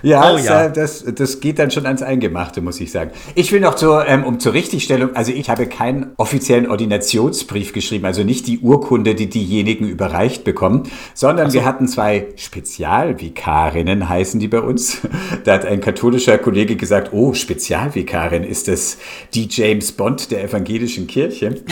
Ja, 0.04 0.30
Oh 0.30 0.36
das, 0.36 0.44
ja. 0.44 0.64
äh, 0.66 0.72
Das, 0.72 1.04
das 1.04 1.40
geht 1.40 1.58
dann 1.58 1.70
schon 1.70 1.86
ans 1.86 2.02
Eingemachte, 2.02 2.60
muss 2.60 2.78
ich 2.80 2.92
sagen. 2.92 3.10
Ich 3.34 3.50
will 3.52 3.60
noch 3.60 3.74
zur, 3.74 4.06
ähm, 4.06 4.22
um 4.24 4.38
zur 4.38 4.52
Richtigstellung, 4.52 5.16
also 5.16 5.32
ich 5.32 5.48
habe 5.48 5.66
keinen 5.66 6.12
offiziellen 6.18 6.70
Ordinationsbrief 6.70 7.72
geschrieben, 7.72 8.04
also 8.04 8.22
nicht 8.22 8.46
die 8.46 8.58
Urkunde, 8.58 9.14
die 9.14 9.28
diejenigen 9.28 9.88
überreicht 9.88 10.44
bekommen, 10.44 10.84
sondern 11.14 11.52
wir 11.54 11.64
hatten 11.64 11.88
zwei 11.88 12.26
Spezialvikarinnen, 12.36 14.08
heißen 14.08 14.38
die 14.40 14.48
bei 14.48 14.60
uns. 14.60 14.98
Da 15.44 15.54
hat 15.54 15.64
ein 15.64 15.80
katholischer 15.80 16.38
Kollege 16.38 16.76
gesagt, 16.76 17.12
oh, 17.12 17.32
Spezialvikarin, 17.34 18.44
ist 18.44 18.68
das 18.68 18.98
die 19.32 19.48
James 19.50 19.92
Bond 19.92 20.30
der 20.30 20.44
evangelischen 20.44 21.06
Kirche? 21.06 21.62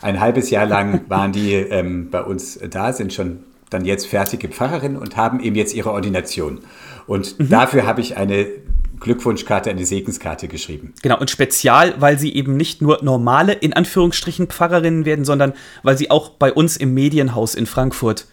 Ein 0.00 0.20
halbes 0.20 0.50
Jahr 0.50 0.66
lang 0.66 1.02
waren 1.08 1.32
die 1.32 1.54
ähm, 1.54 2.10
bei 2.10 2.22
uns 2.22 2.58
da, 2.70 2.92
sind 2.92 3.12
schon 3.12 3.40
dann 3.70 3.84
jetzt 3.84 4.06
fertige 4.06 4.48
Pfarrerinnen 4.48 4.96
und 4.96 5.16
haben 5.16 5.40
eben 5.40 5.56
jetzt 5.56 5.74
ihre 5.74 5.92
Ordination. 5.92 6.60
Und 7.08 7.34
dafür 7.38 7.86
habe 7.86 8.00
ich 8.00 8.16
eine 8.16 8.46
Glückwunschkarte, 9.00 9.70
eine 9.70 9.86
Segenskarte 9.86 10.48
geschrieben. 10.48 10.92
genau, 11.02 11.18
und 11.18 11.30
spezial, 11.30 11.94
weil 11.98 12.18
sie 12.18 12.34
eben 12.34 12.56
nicht 12.56 12.82
nur 12.82 13.02
normale, 13.02 13.52
in 13.52 13.72
Anführungsstrichen, 13.72 14.48
Pfarrerinnen 14.48 15.04
werden, 15.04 15.24
sondern 15.24 15.54
weil 15.82 15.96
sie 15.96 16.10
auch 16.10 16.30
bei 16.30 16.52
uns 16.52 16.76
im 16.76 16.94
Medienhaus 16.94 17.54
in 17.54 17.66
Frankfurt 17.66 18.26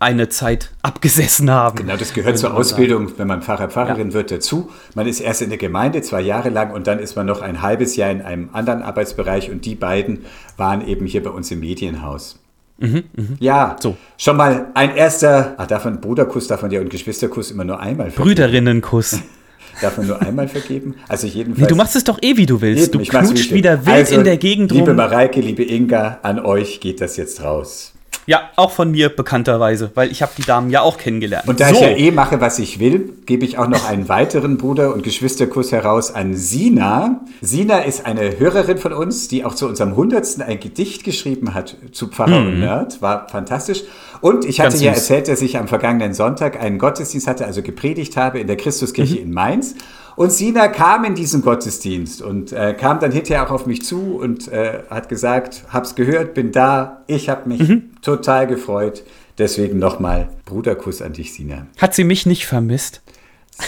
eine 0.00 0.28
Zeit 0.28 0.70
abgesessen 0.82 1.50
haben. 1.50 1.76
Genau, 1.76 1.96
das 1.96 2.14
gehört 2.14 2.38
zur 2.38 2.54
Ausbildung, 2.54 3.18
wenn 3.18 3.26
man 3.26 3.42
Pfarrer, 3.42 3.68
Pfarrerin 3.68 4.08
ja. 4.08 4.14
wird, 4.14 4.30
dazu. 4.30 4.70
Man 4.94 5.08
ist 5.08 5.20
erst 5.20 5.42
in 5.42 5.48
der 5.48 5.58
Gemeinde 5.58 6.02
zwei 6.02 6.20
Jahre 6.20 6.50
lang 6.50 6.72
und 6.72 6.86
dann 6.86 7.00
ist 7.00 7.16
man 7.16 7.26
noch 7.26 7.40
ein 7.40 7.62
halbes 7.62 7.96
Jahr 7.96 8.10
in 8.10 8.22
einem 8.22 8.50
anderen 8.52 8.82
Arbeitsbereich 8.82 9.50
und 9.50 9.64
die 9.64 9.74
beiden 9.74 10.24
waren 10.56 10.86
eben 10.86 11.06
hier 11.06 11.22
bei 11.22 11.30
uns 11.30 11.50
im 11.50 11.60
Medienhaus. 11.60 12.38
Mhm, 12.78 13.04
mh. 13.16 13.24
Ja, 13.40 13.76
so. 13.80 13.96
schon 14.16 14.36
mal 14.36 14.68
ein 14.74 14.94
erster, 14.94 15.54
ach, 15.56 15.66
darf 15.66 15.84
man 15.84 16.00
Bruderkuss, 16.00 16.46
darf 16.46 16.62
man 16.62 16.70
ja 16.70 16.80
und 16.80 16.90
Geschwisterkuss 16.90 17.50
immer 17.50 17.64
nur 17.64 17.80
einmal 17.80 18.10
vergeben. 18.10 18.22
Brüderinnenkuss. 18.24 19.20
darf 19.82 19.96
man 19.98 20.06
nur 20.06 20.22
einmal 20.22 20.48
vergeben? 20.48 20.94
Also 21.08 21.26
jedenfalls. 21.26 21.62
Nee, 21.62 21.66
du 21.66 21.76
machst 21.76 21.96
es 21.96 22.04
doch 22.04 22.18
eh, 22.22 22.36
wie 22.36 22.46
du 22.46 22.60
willst. 22.60 22.94
Eben, 22.94 23.04
du 23.04 23.10
knutscht 23.10 23.52
wieder 23.52 23.84
wild 23.84 23.96
also, 23.96 24.14
in 24.14 24.24
der 24.24 24.36
Gegend 24.36 24.70
rum. 24.70 24.78
Liebe 24.78 24.94
Mareike, 24.94 25.40
liebe 25.40 25.64
Inga, 25.64 26.20
an 26.22 26.38
euch 26.38 26.80
geht 26.80 27.00
das 27.00 27.16
jetzt 27.16 27.42
raus. 27.42 27.92
Ja, 28.28 28.50
auch 28.56 28.72
von 28.72 28.90
mir 28.90 29.08
bekannterweise, 29.08 29.90
weil 29.94 30.12
ich 30.12 30.20
habe 30.20 30.32
die 30.36 30.42
Damen 30.42 30.68
ja 30.68 30.82
auch 30.82 30.98
kennengelernt. 30.98 31.48
Und 31.48 31.60
da 31.60 31.70
so. 31.70 31.76
ich 31.76 31.80
ja 31.80 31.88
eh 31.88 32.10
mache, 32.10 32.42
was 32.42 32.58
ich 32.58 32.78
will, 32.78 33.14
gebe 33.24 33.46
ich 33.46 33.56
auch 33.56 33.68
noch 33.68 33.88
einen 33.88 34.10
weiteren 34.10 34.58
Bruder- 34.58 34.92
und 34.92 35.02
Geschwisterkuss 35.02 35.72
heraus 35.72 36.14
an 36.14 36.34
Sina. 36.34 37.22
Sina 37.40 37.78
ist 37.78 38.04
eine 38.04 38.38
Hörerin 38.38 38.76
von 38.76 38.92
uns, 38.92 39.28
die 39.28 39.46
auch 39.46 39.54
zu 39.54 39.66
unserem 39.66 39.96
Hundertsten 39.96 40.42
ein 40.42 40.60
Gedicht 40.60 41.04
geschrieben 41.04 41.54
hat 41.54 41.78
zu 41.92 42.08
Pfarrer 42.08 42.40
mhm. 42.40 42.46
und 42.48 42.60
Nerd. 42.60 43.00
War 43.00 43.30
fantastisch. 43.30 43.84
Und 44.20 44.44
ich 44.44 44.60
hatte 44.60 44.76
ja 44.76 44.92
erzählt, 44.92 45.28
dass 45.28 45.40
ich 45.40 45.56
am 45.56 45.66
vergangenen 45.66 46.12
Sonntag 46.12 46.60
einen 46.60 46.78
Gottesdienst 46.78 47.26
hatte, 47.26 47.46
also 47.46 47.62
gepredigt 47.62 48.18
habe 48.18 48.40
in 48.40 48.46
der 48.46 48.58
Christuskirche 48.58 49.14
mhm. 49.14 49.22
in 49.22 49.32
Mainz. 49.32 49.74
Und 50.18 50.32
Sina 50.32 50.66
kam 50.66 51.04
in 51.04 51.14
diesen 51.14 51.42
Gottesdienst 51.42 52.22
und 52.22 52.52
äh, 52.52 52.74
kam 52.74 52.98
dann 52.98 53.12
hinterher 53.12 53.46
auch 53.46 53.52
auf 53.52 53.66
mich 53.66 53.84
zu 53.84 54.16
und 54.16 54.48
äh, 54.48 54.82
hat 54.90 55.08
gesagt, 55.08 55.62
hab's 55.68 55.94
gehört, 55.94 56.34
bin 56.34 56.50
da, 56.50 57.04
ich 57.06 57.28
habe 57.28 57.48
mich 57.48 57.60
mhm. 57.60 57.90
total 58.02 58.48
gefreut. 58.48 59.04
Deswegen 59.38 59.78
nochmal 59.78 60.28
Bruderkuss 60.44 61.02
an 61.02 61.12
dich, 61.12 61.34
Sina. 61.34 61.68
Hat 61.80 61.94
sie 61.94 62.02
mich 62.02 62.26
nicht 62.26 62.46
vermisst? 62.46 63.00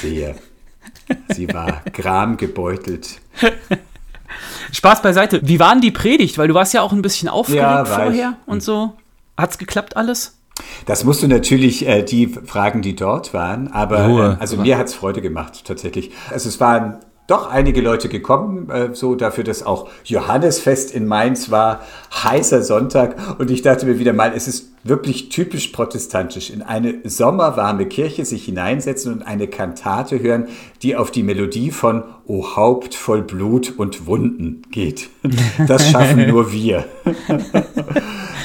Sehr. 0.01 0.35
Sie 1.29 1.47
war 1.55 1.83
gramgebeutelt. 1.93 3.21
Spaß 4.73 5.03
beiseite. 5.03 5.43
Wie 5.45 5.61
war 5.61 5.71
denn 5.71 5.83
die 5.83 5.93
Predigt? 5.93 6.37
Weil 6.37 6.49
du 6.49 6.55
warst 6.55 6.75
ja 6.75 6.83
auch 6.83 6.93
ein 6.93 7.01
bisschen 7.01 7.29
aufgeregt 7.29 7.63
ja, 7.63 7.85
vorher 7.85 8.39
ich. 8.43 8.49
und 8.49 8.61
so. 8.61 8.95
Hat's 9.37 9.57
geklappt 9.57 9.97
alles? 9.97 10.37
Das 10.87 11.05
musst 11.05 11.23
du 11.23 11.29
natürlich 11.29 11.87
äh, 11.87 12.03
die 12.03 12.27
fragen, 12.27 12.83
die 12.83 12.97
dort 12.97 13.33
waren, 13.33 13.69
aber 13.69 14.09
äh, 14.09 14.37
also 14.41 14.57
mir 14.57 14.79
hat 14.79 14.89
es 14.89 14.95
Freude 14.95 15.21
gemacht 15.23 15.65
tatsächlich. 15.65 16.11
Also 16.31 16.49
es 16.49 16.61
waren 16.61 16.99
doch 17.27 17.49
einige 17.49 17.81
Leute 17.81 18.09
gekommen, 18.09 18.69
äh, 18.71 18.89
so 18.93 19.15
dafür, 19.15 19.45
dass 19.45 19.65
auch 19.65 19.89
Johannesfest 20.05 20.93
in 20.93 21.07
Mainz 21.07 21.51
war, 21.51 21.83
heißer 22.13 22.63
Sonntag 22.63 23.17
und 23.39 23.51
ich 23.51 23.63
dachte 23.63 23.87
mir 23.87 23.99
wieder 23.99 24.13
mal, 24.13 24.33
es 24.35 24.49
ist 24.49 24.73
wirklich 24.83 25.29
typisch 25.29 25.69
protestantisch, 25.69 26.51
in 26.51 26.63
eine 26.63 26.95
sommerwarme 27.05 27.87
Kirche 27.87 28.25
sich 28.25 28.45
hineinsetzen 28.45 29.13
und 29.13 29.23
eine 29.23 29.47
Kantate 29.47 30.21
hören, 30.21 30.49
die 30.83 30.97
auf 30.97 31.11
die 31.11 31.23
Melodie 31.23 31.71
von 31.71 32.03
O 32.27 32.57
Haupt 32.57 32.95
voll 32.95 33.23
Blut 33.23 33.75
und 33.77 34.07
Wunden 34.07 34.63
geht. 34.71 35.11
Das 35.67 35.91
schaffen 35.91 36.27
nur 36.27 36.53
wir. 36.53 36.85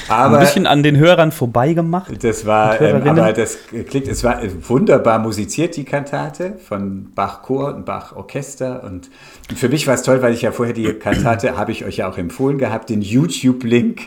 Aber, 0.08 0.38
ein 0.38 0.44
bisschen 0.44 0.66
an 0.66 0.82
den 0.82 0.96
Hörern 0.96 1.32
vorbeigemacht. 1.32 2.22
Das 2.22 2.46
war, 2.46 2.80
ähm, 2.80 3.06
aber 3.06 3.32
das 3.32 3.58
klingt, 3.88 4.06
es 4.06 4.22
war 4.22 4.40
wunderbar 4.68 5.18
musiziert, 5.18 5.76
die 5.76 5.84
Kantate 5.84 6.58
von 6.58 7.10
Bach 7.14 7.42
Chor 7.42 7.74
und 7.74 7.84
Bach 7.84 8.14
Orchester. 8.14 8.84
Und 8.84 9.10
für 9.54 9.68
mich 9.68 9.86
war 9.86 9.94
es 9.94 10.02
toll, 10.02 10.22
weil 10.22 10.34
ich 10.34 10.42
ja 10.42 10.52
vorher 10.52 10.74
die 10.74 10.92
Kantate, 10.92 11.56
habe 11.56 11.72
ich 11.72 11.84
euch 11.84 11.96
ja 11.96 12.08
auch 12.08 12.18
empfohlen 12.18 12.58
gehabt, 12.58 12.90
den 12.90 13.02
YouTube-Link 13.02 14.02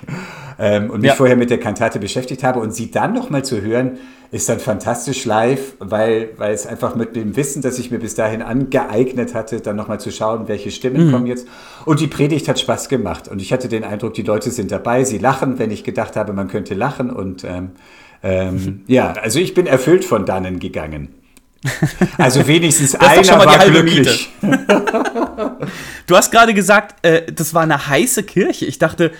ähm, 0.59 0.89
und 0.89 1.01
mich 1.01 1.09
ja. 1.09 1.15
vorher 1.15 1.37
mit 1.37 1.49
der 1.49 1.59
Kantate 1.59 1.99
beschäftigt 1.99 2.43
habe 2.43 2.59
und 2.59 2.73
sie 2.75 2.91
dann 2.91 3.13
nochmal 3.13 3.45
zu 3.45 3.61
hören, 3.61 3.97
ist 4.31 4.47
dann 4.49 4.59
fantastisch 4.59 5.25
live, 5.25 5.73
weil, 5.79 6.29
weil 6.37 6.53
es 6.53 6.67
einfach 6.67 6.95
mit 6.95 7.15
dem 7.15 7.35
Wissen, 7.35 7.61
das 7.61 7.79
ich 7.79 7.89
mir 7.89 7.99
bis 7.99 8.13
dahin 8.13 8.41
angeeignet 8.41 9.33
hatte, 9.33 9.61
dann 9.61 9.75
nochmal 9.75 9.99
zu 9.99 10.11
schauen, 10.11 10.47
welche 10.47 10.69
Stimmen 10.69 11.07
mhm. 11.07 11.11
kommen 11.11 11.27
jetzt. 11.27 11.47
Und 11.85 11.99
die 11.99 12.07
Predigt 12.07 12.47
hat 12.47 12.59
Spaß 12.59 12.89
gemacht. 12.89 13.27
Und 13.27 13.41
ich 13.41 13.51
hatte 13.51 13.69
den 13.69 13.83
Eindruck, 13.83 14.13
die 14.13 14.21
Leute 14.21 14.51
sind 14.51 14.71
dabei, 14.71 15.03
sie 15.03 15.17
lachen, 15.17 15.57
wenn 15.57 15.71
ich 15.71 15.83
gedacht 15.83 16.15
habe, 16.15 16.33
man 16.33 16.47
könnte 16.47 16.75
lachen. 16.75 17.09
Und 17.09 17.43
ähm, 17.43 17.71
ähm, 18.21 18.53
mhm. 18.53 18.81
ja, 18.87 19.13
also 19.13 19.39
ich 19.39 19.53
bin 19.53 19.65
erfüllt 19.65 20.05
von 20.05 20.25
dannen 20.25 20.59
gegangen. 20.59 21.09
Also 22.17 22.47
wenigstens 22.47 22.95
einer 22.95 23.45
war 23.45 23.65
glücklich. 23.65 24.29
du 26.07 26.15
hast 26.15 26.31
gerade 26.31 26.53
gesagt, 26.53 27.05
äh, 27.05 27.31
das 27.31 27.53
war 27.53 27.63
eine 27.63 27.87
heiße 27.87 28.23
Kirche. 28.23 28.65
Ich 28.65 28.79
dachte, 28.79 29.11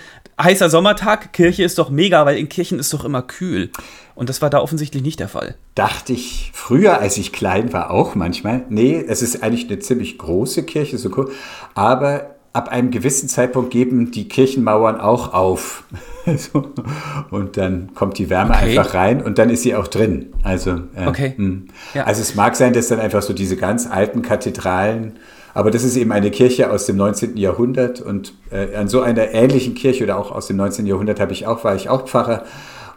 heißer 0.42 0.70
Sommertag, 0.70 1.32
Kirche 1.32 1.62
ist 1.62 1.78
doch 1.78 1.90
mega, 1.90 2.24
weil 2.26 2.38
in 2.38 2.48
Kirchen 2.48 2.78
ist 2.78 2.92
doch 2.92 3.04
immer 3.04 3.22
kühl. 3.22 3.70
Und 4.14 4.28
das 4.28 4.42
war 4.42 4.50
da 4.50 4.60
offensichtlich 4.60 5.02
nicht 5.02 5.20
der 5.20 5.28
Fall. 5.28 5.54
Dachte 5.74 6.12
ich 6.12 6.50
früher, 6.54 7.00
als 7.00 7.16
ich 7.16 7.32
klein 7.32 7.72
war, 7.72 7.90
auch 7.90 8.14
manchmal. 8.14 8.64
Nee, 8.68 9.02
es 9.06 9.22
ist 9.22 9.42
eigentlich 9.42 9.68
eine 9.68 9.78
ziemlich 9.78 10.18
große 10.18 10.64
Kirche, 10.64 10.98
so 10.98 11.10
cool. 11.16 11.30
Aber 11.74 12.36
ab 12.52 12.68
einem 12.68 12.90
gewissen 12.90 13.28
Zeitpunkt 13.28 13.70
geben 13.70 14.10
die 14.10 14.28
Kirchenmauern 14.28 15.00
auch 15.00 15.32
auf. 15.32 15.84
und 17.30 17.56
dann 17.56 17.94
kommt 17.94 18.18
die 18.18 18.28
Wärme 18.28 18.54
okay. 18.54 18.78
einfach 18.78 18.94
rein 18.94 19.22
und 19.22 19.38
dann 19.38 19.50
ist 19.50 19.62
sie 19.62 19.74
auch 19.74 19.86
drin. 19.86 20.32
Also, 20.42 20.72
äh, 20.94 21.06
okay. 21.06 21.32
Hm. 21.36 21.68
Ja. 21.94 22.04
also 22.04 22.20
es 22.20 22.34
mag 22.34 22.56
sein, 22.56 22.72
dass 22.72 22.88
dann 22.88 23.00
einfach 23.00 23.22
so 23.22 23.32
diese 23.32 23.56
ganz 23.56 23.86
alten 23.86 24.22
Kathedralen 24.22 25.18
aber 25.54 25.70
das 25.70 25.84
ist 25.84 25.96
eben 25.96 26.12
eine 26.12 26.30
Kirche 26.30 26.70
aus 26.70 26.86
dem 26.86 26.96
19. 26.96 27.36
Jahrhundert 27.36 28.00
und 28.00 28.34
äh, 28.50 28.74
an 28.74 28.88
so 28.88 29.00
einer 29.00 29.32
ähnlichen 29.32 29.74
Kirche 29.74 30.04
oder 30.04 30.18
auch 30.18 30.30
aus 30.30 30.46
dem 30.46 30.56
19. 30.56 30.86
Jahrhundert 30.86 31.20
habe 31.20 31.32
ich 31.32 31.46
auch, 31.46 31.64
war 31.64 31.74
ich 31.74 31.88
auch 31.88 32.06
Pfarrer. 32.06 32.44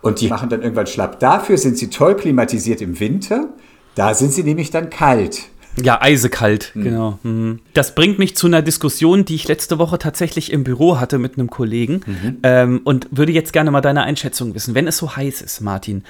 Und 0.01 0.19
die 0.19 0.27
machen 0.27 0.49
dann 0.49 0.61
irgendwann 0.61 0.87
schlapp. 0.87 1.19
Dafür 1.19 1.57
sind 1.57 1.77
sie 1.77 1.89
toll 1.89 2.15
klimatisiert 2.15 2.81
im 2.81 2.99
Winter. 2.99 3.47
Da 3.95 4.13
sind 4.13 4.33
sie 4.33 4.43
nämlich 4.43 4.69
dann 4.69 4.89
kalt. 4.89 5.43
Ja, 5.81 6.01
eisekalt, 6.01 6.71
mhm. 6.75 6.83
genau. 6.83 7.19
Mhm. 7.23 7.59
Das 7.73 7.95
bringt 7.95 8.19
mich 8.19 8.35
zu 8.35 8.47
einer 8.47 8.61
Diskussion, 8.61 9.25
die 9.25 9.35
ich 9.35 9.47
letzte 9.47 9.79
Woche 9.79 9.97
tatsächlich 9.97 10.51
im 10.51 10.63
Büro 10.63 10.99
hatte 10.99 11.17
mit 11.17 11.37
einem 11.37 11.49
Kollegen 11.49 12.01
mhm. 12.05 12.37
ähm, 12.43 12.81
und 12.83 13.07
würde 13.11 13.31
jetzt 13.31 13.53
gerne 13.53 13.71
mal 13.71 13.81
deine 13.81 14.03
Einschätzung 14.03 14.53
wissen. 14.53 14.75
Wenn 14.75 14.87
es 14.87 14.97
so 14.97 15.15
heiß 15.15 15.41
ist, 15.41 15.61
Martin, 15.61 16.03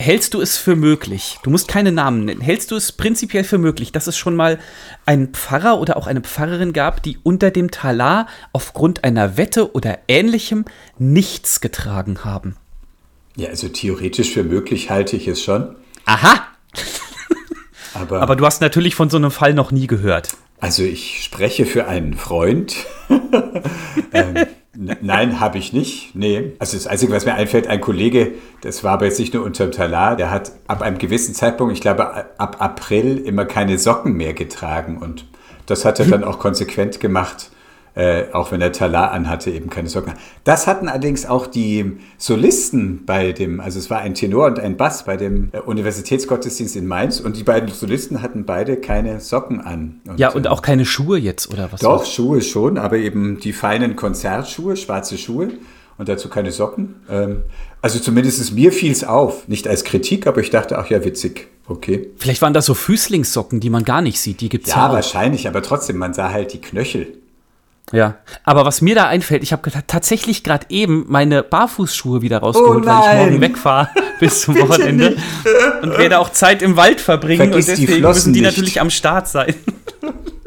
hältst 0.00 0.34
du 0.34 0.40
es 0.40 0.56
für 0.56 0.76
möglich, 0.76 1.38
du 1.42 1.50
musst 1.50 1.68
keine 1.68 1.92
Namen 1.92 2.24
nennen, 2.24 2.40
hältst 2.40 2.70
du 2.70 2.76
es 2.76 2.92
prinzipiell 2.92 3.44
für 3.44 3.58
möglich, 3.58 3.92
dass 3.92 4.06
es 4.06 4.16
schon 4.16 4.36
mal 4.36 4.58
einen 5.06 5.28
Pfarrer 5.28 5.80
oder 5.80 5.96
auch 5.96 6.06
eine 6.06 6.20
Pfarrerin 6.20 6.72
gab, 6.72 7.02
die 7.02 7.18
unter 7.22 7.50
dem 7.50 7.70
Talar 7.70 8.28
aufgrund 8.52 9.04
einer 9.04 9.36
Wette 9.36 9.74
oder 9.74 9.98
ähnlichem 10.08 10.64
nichts 10.98 11.60
getragen 11.60 12.24
haben? 12.24 12.56
Ja, 13.36 13.48
also 13.48 13.68
theoretisch 13.68 14.32
für 14.32 14.44
möglich 14.44 14.90
halte 14.90 15.16
ich 15.16 15.28
es 15.28 15.42
schon. 15.42 15.76
Aha! 16.04 16.46
Aber, 17.94 18.22
Aber 18.22 18.36
du 18.36 18.46
hast 18.46 18.60
natürlich 18.60 18.94
von 18.94 19.10
so 19.10 19.16
einem 19.16 19.30
Fall 19.30 19.54
noch 19.54 19.72
nie 19.72 19.86
gehört. 19.86 20.28
Also 20.60 20.82
ich 20.82 21.22
spreche 21.22 21.66
für 21.66 21.86
einen 21.86 22.14
Freund. 22.14 22.76
ähm, 24.12 24.46
Nein, 24.80 25.40
habe 25.40 25.58
ich 25.58 25.72
nicht. 25.72 26.14
Nee. 26.14 26.52
Also 26.60 26.76
das 26.76 26.86
Einzige, 26.86 27.12
was 27.12 27.24
mir 27.24 27.34
einfällt, 27.34 27.66
ein 27.66 27.80
Kollege, 27.80 28.34
das 28.60 28.84
war 28.84 28.92
aber 28.92 29.06
jetzt 29.06 29.18
nicht 29.18 29.34
nur 29.34 29.44
unterm 29.44 29.72
Talar, 29.72 30.14
der 30.14 30.30
hat 30.30 30.52
ab 30.68 30.82
einem 30.82 30.98
gewissen 30.98 31.34
Zeitpunkt, 31.34 31.72
ich 31.72 31.80
glaube 31.80 32.38
ab 32.38 32.56
April, 32.60 33.18
immer 33.18 33.44
keine 33.44 33.76
Socken 33.76 34.12
mehr 34.12 34.34
getragen. 34.34 34.98
Und 34.98 35.26
das 35.66 35.84
hat 35.84 35.98
er 35.98 36.06
dann 36.06 36.22
auch 36.22 36.38
konsequent 36.38 37.00
gemacht 37.00 37.50
äh, 37.98 38.32
auch 38.32 38.52
wenn 38.52 38.60
er 38.60 38.70
Talar 38.70 39.10
anhatte, 39.10 39.50
eben 39.50 39.70
keine 39.70 39.88
Socken. 39.88 40.12
Das 40.44 40.68
hatten 40.68 40.86
allerdings 40.86 41.26
auch 41.26 41.48
die 41.48 41.98
Solisten 42.16 43.04
bei 43.04 43.32
dem, 43.32 43.58
also 43.58 43.80
es 43.80 43.90
war 43.90 43.98
ein 43.98 44.14
Tenor 44.14 44.46
und 44.46 44.60
ein 44.60 44.76
Bass 44.76 45.04
bei 45.04 45.16
dem 45.16 45.48
äh, 45.50 45.58
Universitätsgottesdienst 45.58 46.76
in 46.76 46.86
Mainz 46.86 47.18
und 47.18 47.36
die 47.36 47.42
beiden 47.42 47.68
Solisten 47.68 48.22
hatten 48.22 48.44
beide 48.44 48.76
keine 48.76 49.18
Socken 49.18 49.60
an. 49.60 50.00
Und, 50.06 50.20
ja, 50.20 50.28
und 50.28 50.46
äh, 50.46 50.48
auch 50.48 50.62
keine 50.62 50.84
Schuhe 50.84 51.18
jetzt, 51.18 51.52
oder 51.52 51.72
was? 51.72 51.80
Doch, 51.80 52.04
Schuhe 52.04 52.40
schon, 52.40 52.78
aber 52.78 52.98
eben 52.98 53.40
die 53.40 53.52
feinen 53.52 53.96
Konzertschuhe, 53.96 54.76
schwarze 54.76 55.18
Schuhe 55.18 55.48
und 55.96 56.08
dazu 56.08 56.28
keine 56.28 56.52
Socken. 56.52 56.94
Ähm, 57.10 57.42
also 57.82 57.98
zumindest 57.98 58.52
mir 58.52 58.70
fiel 58.70 58.92
es 58.92 59.02
auf. 59.02 59.48
Nicht 59.48 59.66
als 59.66 59.82
Kritik, 59.82 60.28
aber 60.28 60.40
ich 60.40 60.50
dachte, 60.50 60.78
ach 60.78 60.88
ja, 60.88 61.04
witzig. 61.04 61.48
Okay. 61.66 62.10
Vielleicht 62.16 62.42
waren 62.42 62.54
das 62.54 62.66
so 62.66 62.74
Füßlingssocken, 62.74 63.58
die 63.58 63.70
man 63.70 63.84
gar 63.84 64.02
nicht 64.02 64.20
sieht. 64.20 64.40
Die 64.40 64.48
gibt's 64.48 64.70
ja, 64.70 64.86
ja 64.86 64.92
wahrscheinlich, 64.92 65.48
aber 65.48 65.62
trotzdem, 65.62 65.98
man 65.98 66.14
sah 66.14 66.30
halt 66.30 66.52
die 66.52 66.60
Knöchel. 66.60 67.17
Ja, 67.92 68.16
aber 68.44 68.64
was 68.64 68.80
mir 68.80 68.94
da 68.94 69.06
einfällt, 69.06 69.42
ich 69.42 69.52
habe 69.52 69.70
tatsächlich 69.86 70.44
gerade 70.44 70.66
eben 70.68 71.06
meine 71.08 71.42
Barfußschuhe 71.42 72.20
wieder 72.20 72.38
rausgeholt, 72.38 72.84
oh 72.84 72.86
weil 72.86 72.98
ich 72.98 73.24
morgen 73.24 73.40
wegfahre 73.40 73.88
bis 74.20 74.42
zum 74.42 74.58
Wochenende 74.58 75.16
und 75.82 75.96
werde 75.96 76.18
auch 76.18 76.30
Zeit 76.30 76.62
im 76.62 76.76
Wald 76.76 77.00
verbringen 77.00 77.50
Vergiss 77.50 77.68
und 77.68 77.78
deswegen 77.78 78.06
müssen 78.06 78.32
die 78.32 78.40
nicht. 78.40 78.50
natürlich 78.50 78.80
am 78.80 78.90
Start 78.90 79.28
sein. 79.28 79.54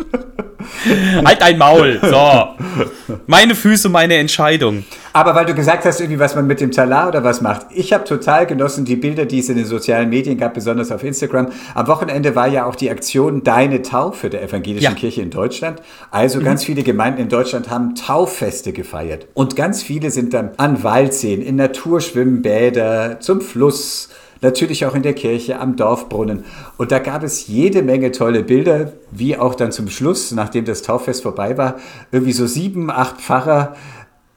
halt 1.25 1.41
dein 1.41 1.57
Maul, 1.57 1.99
so. 2.01 3.15
Meine 3.27 3.55
Füße, 3.55 3.89
meine 3.89 4.15
Entscheidung. 4.15 4.85
Aber 5.13 5.35
weil 5.35 5.45
du 5.45 5.53
gesagt 5.53 5.83
hast, 5.85 5.99
irgendwie, 5.99 6.19
was 6.19 6.35
man 6.35 6.47
mit 6.47 6.61
dem 6.61 6.71
Talar 6.71 7.09
oder 7.09 7.23
was 7.23 7.41
macht. 7.41 7.67
Ich 7.71 7.91
habe 7.91 8.05
total 8.05 8.45
genossen 8.45 8.85
die 8.85 8.95
Bilder, 8.95 9.25
die 9.25 9.39
es 9.39 9.49
in 9.49 9.57
den 9.57 9.65
sozialen 9.65 10.09
Medien 10.09 10.37
gab, 10.37 10.53
besonders 10.53 10.91
auf 10.91 11.03
Instagram. 11.03 11.49
Am 11.75 11.87
Wochenende 11.87 12.35
war 12.35 12.47
ja 12.47 12.65
auch 12.65 12.75
die 12.75 12.89
Aktion 12.89 13.43
Deine 13.43 13.81
Taufe 13.81 14.29
der 14.29 14.43
evangelischen 14.43 14.83
ja. 14.83 14.91
Kirche 14.91 15.21
in 15.21 15.29
Deutschland. 15.29 15.81
Also 16.11 16.39
mhm. 16.39 16.45
ganz 16.45 16.63
viele 16.63 16.83
Gemeinden 16.83 17.21
in 17.21 17.29
Deutschland 17.29 17.69
haben 17.69 17.95
Tauffeste 17.95 18.71
gefeiert. 18.71 19.27
Und 19.33 19.55
ganz 19.55 19.83
viele 19.83 20.11
sind 20.11 20.33
dann 20.33 20.51
an 20.57 20.83
Waldseen, 20.83 21.41
in 21.41 21.57
Naturschwimmbäder, 21.57 23.19
zum 23.19 23.41
Fluss, 23.41 24.09
natürlich 24.41 24.85
auch 24.85 24.95
in 24.95 25.03
der 25.03 25.13
Kirche, 25.13 25.59
am 25.59 25.75
Dorfbrunnen. 25.75 26.43
Und 26.77 26.91
da 26.91 26.99
gab 26.99 27.23
es 27.23 27.47
jede 27.47 27.83
Menge 27.83 28.11
tolle 28.11 28.43
Bilder, 28.43 28.93
wie 29.11 29.37
auch 29.37 29.55
dann 29.55 29.71
zum 29.71 29.89
Schluss, 29.89 30.31
nachdem 30.31 30.65
das 30.65 30.81
Tauffest 30.81 31.23
vorbei 31.23 31.57
war, 31.57 31.77
irgendwie 32.11 32.33
so 32.33 32.47
sieben, 32.47 32.89
acht 32.89 33.21
Pfarrer 33.21 33.75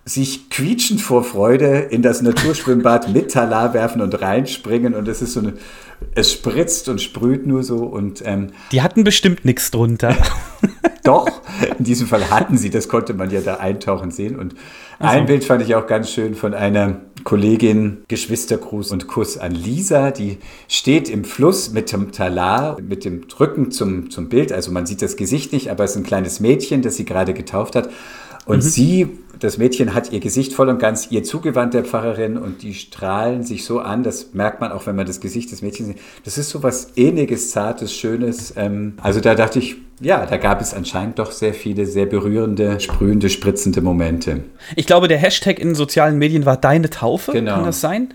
sich 0.07 0.51
quietschend 0.51 1.01
vor 1.01 1.25
Freude 1.25 1.79
in 1.79 2.03
das 2.03 2.21
Naturschwimmbad 2.21 3.09
mit 3.15 3.33
Talar 3.33 3.73
werfen 3.73 4.03
und 4.03 4.21
reinspringen 4.21 4.95
und 4.95 5.09
es 5.09 5.23
ist 5.23 5.33
so 5.33 5.41
eine, 5.41 5.55
es 6.15 6.33
spritzt 6.33 6.89
und 6.89 7.01
sprüht 7.01 7.47
nur 7.47 7.63
so 7.63 7.79
und 7.85 8.23
ähm, 8.27 8.49
die 8.73 8.83
hatten 8.83 9.05
bestimmt 9.05 9.45
nichts 9.45 9.71
drunter. 9.71 10.15
Doch, 11.05 11.29
in 11.79 11.85
diesem 11.85 12.07
Fall 12.07 12.31
hatten 12.31 12.57
sie, 12.57 12.71
das 12.71 12.89
konnte 12.89 13.15
man 13.15 13.31
ja 13.31 13.41
da 13.41 13.57
eintauchen 13.57 14.11
sehen 14.11 14.39
und 14.39 14.55
also. 14.99 15.17
ein 15.17 15.27
Bild 15.27 15.45
fand 15.45 15.63
ich 15.63 15.75
auch 15.75 15.87
ganz 15.87 16.11
schön 16.11 16.35
von 16.35 16.55
einer 16.55 17.01
Kollegin, 17.25 18.05
Geschwistergruß 18.09 18.93
und 18.93 19.07
Kuss 19.07 19.39
an 19.39 19.53
Lisa, 19.53 20.11
die 20.11 20.39
steht 20.69 21.09
im 21.09 21.25
Fluss 21.25 21.73
mit 21.73 21.91
dem 21.93 22.13
Talar, 22.13 22.77
mit 22.81 23.05
dem 23.05 23.23
Rücken 23.41 23.71
zum, 23.71 24.11
zum 24.11 24.29
Bild, 24.29 24.53
also 24.53 24.71
man 24.73 24.87
sieht 24.87 25.01
das 25.01 25.17
Gesicht 25.17 25.53
nicht, 25.53 25.71
aber 25.71 25.85
es 25.85 25.93
ist 25.93 25.97
ein 25.97 26.05
kleines 26.05 26.41
Mädchen, 26.41 26.83
das 26.83 26.97
sie 26.97 27.05
gerade 27.05 27.33
getauft 27.33 27.77
hat 27.77 27.89
und 28.47 28.57
mhm. 28.57 28.63
sie 28.63 29.19
das 29.41 29.59
Mädchen 29.59 29.95
hat 29.95 30.13
ihr 30.13 30.21
Gesicht 30.21 30.53
voll 30.53 30.69
und 30.69 30.79
ganz 30.79 31.11
ihr 31.11 31.23
zugewandt, 31.23 31.75
der 31.75 31.85
Pfarrerin, 31.85 32.39
und 32.39 32.63
die 32.63 32.75
strahlen 32.75 33.43
sich 33.43 33.65
so 33.65 33.81
an, 33.81 34.03
das 34.03 34.33
merkt 34.33 34.61
man 34.61 34.73
auch, 34.73 34.87
wenn 34.87 34.97
man 34.97 35.07
das 35.07 35.21
Gesicht 35.21 35.51
des 35.53 35.63
Mädchens 35.63 35.89
sieht. 35.89 35.99
Das 36.25 36.39
ist 36.39 36.51
so 36.51 36.63
was 36.63 36.93
Ähnliches, 36.97 37.51
Zartes, 37.51 37.93
Schönes. 37.93 38.55
Ähm, 38.57 38.95
also 39.03 39.21
da 39.21 39.35
dachte 39.35 39.59
ich, 39.59 39.77
ja, 40.01 40.27
da 40.27 40.37
gab 40.37 40.61
es 40.61 40.75
anscheinend 40.75 41.19
doch 41.19 41.31
sehr 41.31 41.55
viele 41.55 41.87
sehr 41.87 42.07
berührende, 42.07 42.81
sprühende, 42.81 43.31
spritzende 43.31 43.81
Momente. 43.81 44.45
Ich 44.77 44.87
glaube, 44.87 45.09
der 45.09 45.19
Hashtag 45.19 45.59
in 45.59 45.75
sozialen 45.75 46.19
Medien 46.19 46.47
war 46.47 46.57
Deine 46.57 46.91
Taufe. 46.91 47.33
Genau. 47.33 47.55
Kann 47.55 47.65
das 47.65 47.81
sein? 47.81 48.09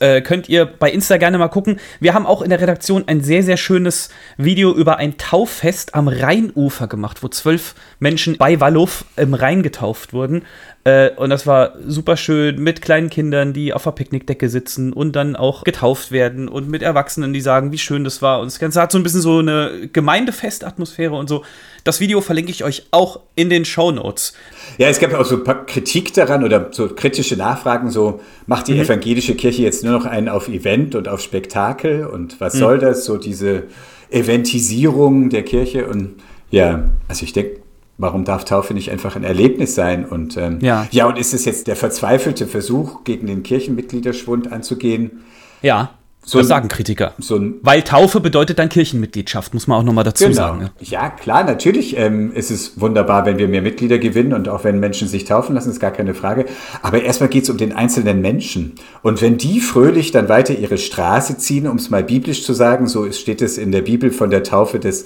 Äh, 0.00 0.22
könnt 0.22 0.48
ihr 0.48 0.66
bei 0.66 0.90
Insta 0.90 1.18
gerne 1.18 1.38
mal 1.38 1.48
gucken. 1.48 1.78
Wir 2.00 2.14
haben 2.14 2.26
auch 2.26 2.42
in 2.42 2.50
der 2.50 2.60
Redaktion 2.60 3.04
ein 3.06 3.20
sehr, 3.20 3.42
sehr 3.42 3.56
schönes 3.56 4.08
Video 4.36 4.72
über 4.72 4.96
ein 4.96 5.18
Tauffest 5.18 5.94
am 5.94 6.08
Rheinufer 6.08 6.86
gemacht, 6.86 7.22
wo 7.22 7.28
zwölf 7.28 7.74
Menschen 7.98 8.36
bei 8.38 8.60
Wallow 8.60 8.88
im 9.16 9.34
Rhein 9.34 9.62
getauft 9.62 10.12
wurden. 10.12 10.42
Äh, 10.86 11.10
und 11.16 11.30
das 11.30 11.48
war 11.48 11.72
super 11.84 12.16
schön 12.16 12.62
mit 12.62 12.80
kleinen 12.80 13.10
Kindern, 13.10 13.52
die 13.52 13.72
auf 13.72 13.82
der 13.82 13.90
Picknickdecke 13.90 14.48
sitzen 14.48 14.92
und 14.92 15.16
dann 15.16 15.34
auch 15.34 15.64
getauft 15.64 16.12
werden 16.12 16.46
und 16.48 16.68
mit 16.68 16.80
Erwachsenen, 16.80 17.32
die 17.32 17.40
sagen, 17.40 17.72
wie 17.72 17.78
schön 17.78 18.04
das 18.04 18.22
war. 18.22 18.38
Und 18.38 18.46
das 18.46 18.60
Ganze 18.60 18.80
hat 18.80 18.92
so 18.92 18.98
ein 18.98 19.02
bisschen 19.02 19.20
so 19.20 19.40
eine 19.40 19.88
Gemeindefestatmosphäre 19.92 21.16
und 21.16 21.28
so. 21.28 21.42
Das 21.82 21.98
Video 21.98 22.20
verlinke 22.20 22.52
ich 22.52 22.62
euch 22.62 22.86
auch 22.92 23.18
in 23.34 23.50
den 23.50 23.64
Show 23.64 23.90
Notes. 23.90 24.34
Ja, 24.78 24.86
es 24.86 25.00
gab 25.00 25.12
auch 25.14 25.24
so 25.24 25.42
Kritik 25.42 26.14
daran 26.14 26.44
oder 26.44 26.68
so 26.70 26.86
kritische 26.86 27.36
Nachfragen, 27.36 27.90
so 27.90 28.20
macht 28.46 28.68
die 28.68 28.74
mhm. 28.74 28.82
evangelische 28.82 29.34
Kirche 29.34 29.62
jetzt 29.62 29.82
nur 29.82 29.92
noch 29.92 30.06
einen 30.06 30.28
auf 30.28 30.46
Event 30.46 30.94
und 30.94 31.08
auf 31.08 31.20
Spektakel 31.20 32.06
und 32.06 32.40
was 32.40 32.54
mhm. 32.54 32.58
soll 32.58 32.78
das? 32.78 33.04
So 33.04 33.16
diese 33.16 33.64
Eventisierung 34.08 35.30
der 35.30 35.42
Kirche 35.42 35.88
und 35.88 36.22
ja, 36.52 36.90
also 37.08 37.24
ich 37.24 37.32
denke, 37.32 37.65
Warum 37.98 38.24
darf 38.24 38.44
Taufe 38.44 38.74
nicht 38.74 38.90
einfach 38.90 39.16
ein 39.16 39.24
Erlebnis 39.24 39.74
sein? 39.74 40.04
Und 40.04 40.36
ähm, 40.36 40.58
ja. 40.60 40.86
ja, 40.90 41.06
und 41.06 41.16
ist 41.16 41.32
es 41.32 41.44
jetzt 41.46 41.66
der 41.66 41.76
verzweifelte 41.76 42.46
Versuch, 42.46 43.04
gegen 43.04 43.26
den 43.26 43.42
Kirchenmitgliederschwund 43.42 44.52
anzugehen? 44.52 45.24
Ja. 45.62 45.90
So 46.28 46.38
das 46.38 46.48
sagen 46.48 46.66
Kritiker. 46.66 47.14
So 47.18 47.40
Weil 47.62 47.82
Taufe 47.82 48.18
bedeutet 48.18 48.58
dann 48.58 48.68
Kirchenmitgliedschaft, 48.68 49.54
muss 49.54 49.68
man 49.68 49.78
auch 49.78 49.84
nochmal 49.84 50.02
dazu 50.02 50.24
genau. 50.24 50.36
sagen. 50.36 50.70
Ja, 50.80 51.08
klar, 51.08 51.44
natürlich 51.44 51.96
ähm, 51.96 52.32
ist 52.32 52.50
es 52.50 52.80
wunderbar, 52.80 53.24
wenn 53.26 53.38
wir 53.38 53.46
mehr 53.46 53.62
Mitglieder 53.62 53.98
gewinnen 53.98 54.32
und 54.32 54.48
auch 54.48 54.64
wenn 54.64 54.80
Menschen 54.80 55.06
sich 55.06 55.24
taufen 55.24 55.54
lassen, 55.54 55.70
ist 55.70 55.78
gar 55.78 55.92
keine 55.92 56.14
Frage. 56.14 56.46
Aber 56.82 57.00
erstmal 57.00 57.28
geht 57.28 57.44
es 57.44 57.50
um 57.50 57.58
den 57.58 57.72
einzelnen 57.72 58.20
Menschen. 58.20 58.74
Und 59.02 59.22
wenn 59.22 59.38
die 59.38 59.60
fröhlich 59.60 60.10
dann 60.10 60.28
weiter 60.28 60.52
ihre 60.52 60.78
Straße 60.78 61.38
ziehen, 61.38 61.68
um 61.68 61.76
es 61.76 61.90
mal 61.90 62.02
biblisch 62.02 62.44
zu 62.44 62.54
sagen, 62.54 62.88
so 62.88 63.10
steht 63.12 63.40
es 63.40 63.56
in 63.56 63.70
der 63.70 63.82
Bibel 63.82 64.10
von 64.10 64.28
der 64.28 64.42
Taufe 64.42 64.80
des 64.80 65.04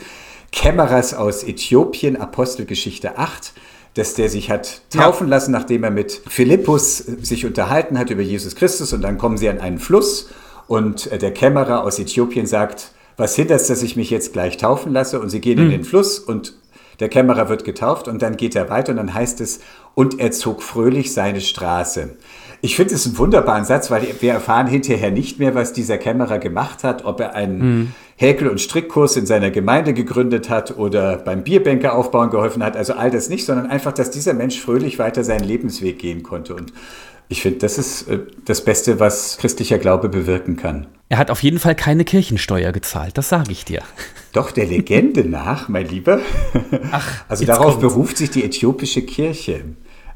Kämmerers 0.52 1.14
aus 1.14 1.44
Äthiopien, 1.44 2.16
Apostelgeschichte 2.16 3.18
8, 3.18 3.52
dass 3.94 4.14
der 4.14 4.28
sich 4.28 4.50
hat 4.50 4.82
taufen 4.90 5.26
ja. 5.26 5.30
lassen, 5.30 5.52
nachdem 5.52 5.84
er 5.84 5.90
mit 5.90 6.20
Philippus 6.28 6.98
sich 6.98 7.46
unterhalten 7.46 7.98
hat 7.98 8.10
über 8.10 8.22
Jesus 8.22 8.56
Christus 8.56 8.92
und 8.92 9.02
dann 9.02 9.18
kommen 9.18 9.36
sie 9.36 9.48
an 9.48 9.58
einen 9.58 9.78
Fluss 9.78 10.30
und 10.66 11.10
äh, 11.10 11.18
der 11.18 11.32
Kämmerer 11.32 11.82
aus 11.82 11.98
Äthiopien 11.98 12.46
sagt, 12.46 12.92
was 13.16 13.34
hindert 13.34 13.60
es, 13.60 13.66
dass 13.66 13.82
ich 13.82 13.96
mich 13.96 14.10
jetzt 14.10 14.32
gleich 14.32 14.56
taufen 14.56 14.92
lasse 14.92 15.20
und 15.20 15.30
sie 15.30 15.40
gehen 15.40 15.58
mhm. 15.58 15.66
in 15.66 15.72
hm. 15.72 15.78
den 15.78 15.84
Fluss 15.84 16.18
und 16.18 16.54
der 17.00 17.08
Kämmerer 17.08 17.48
wird 17.48 17.64
getauft 17.64 18.08
und 18.08 18.22
dann 18.22 18.36
geht 18.36 18.54
er 18.54 18.68
weiter 18.68 18.92
und 18.92 18.98
dann 18.98 19.14
heißt 19.14 19.40
es, 19.40 19.60
und 19.94 20.20
er 20.20 20.30
zog 20.32 20.62
fröhlich 20.62 21.12
seine 21.12 21.40
Straße. 21.40 22.16
Ich 22.62 22.76
finde 22.76 22.94
es 22.94 23.06
einen 23.06 23.18
wunderbaren 23.18 23.64
Satz, 23.64 23.90
weil 23.90 24.06
wir 24.20 24.32
erfahren 24.32 24.66
hinterher 24.66 25.10
nicht 25.10 25.38
mehr, 25.38 25.54
was 25.54 25.72
dieser 25.72 25.96
Kämmerer 25.96 26.38
gemacht 26.38 26.84
hat, 26.84 27.04
ob 27.06 27.20
er 27.20 27.34
einen 27.34 27.58
mhm. 27.58 27.94
Häkel- 28.20 28.48
und 28.48 28.60
Strickkurs 28.60 29.16
in 29.16 29.24
seiner 29.24 29.50
Gemeinde 29.50 29.94
gegründet 29.94 30.50
hat 30.50 30.76
oder 30.76 31.16
beim 31.16 31.42
Bierbänke 31.42 31.94
aufbauen 31.94 32.28
geholfen 32.28 32.62
hat. 32.62 32.76
Also 32.76 32.92
all 32.92 33.10
das 33.10 33.30
nicht, 33.30 33.46
sondern 33.46 33.70
einfach, 33.70 33.92
dass 33.92 34.10
dieser 34.10 34.34
Mensch 34.34 34.60
fröhlich 34.60 34.98
weiter 34.98 35.24
seinen 35.24 35.44
Lebensweg 35.44 35.98
gehen 35.98 36.22
konnte. 36.22 36.54
Und 36.54 36.74
ich 37.30 37.40
finde, 37.40 37.60
das 37.60 37.78
ist 37.78 38.08
äh, 38.08 38.18
das 38.44 38.62
Beste, 38.62 39.00
was 39.00 39.38
christlicher 39.38 39.78
Glaube 39.78 40.10
bewirken 40.10 40.58
kann. 40.58 40.86
Er 41.08 41.16
hat 41.16 41.30
auf 41.30 41.42
jeden 41.42 41.58
Fall 41.58 41.74
keine 41.74 42.04
Kirchensteuer 42.04 42.72
gezahlt, 42.72 43.16
das 43.16 43.30
sage 43.30 43.52
ich 43.52 43.64
dir. 43.64 43.80
Doch, 44.34 44.50
der 44.50 44.66
Legende 44.66 45.24
nach, 45.28 45.70
mein 45.70 45.88
Lieber. 45.88 46.20
Ach, 46.92 47.24
also 47.26 47.46
darauf 47.46 47.78
kommt's. 47.78 47.80
beruft 47.80 48.18
sich 48.18 48.30
die 48.30 48.44
äthiopische 48.44 49.00
Kirche 49.00 49.64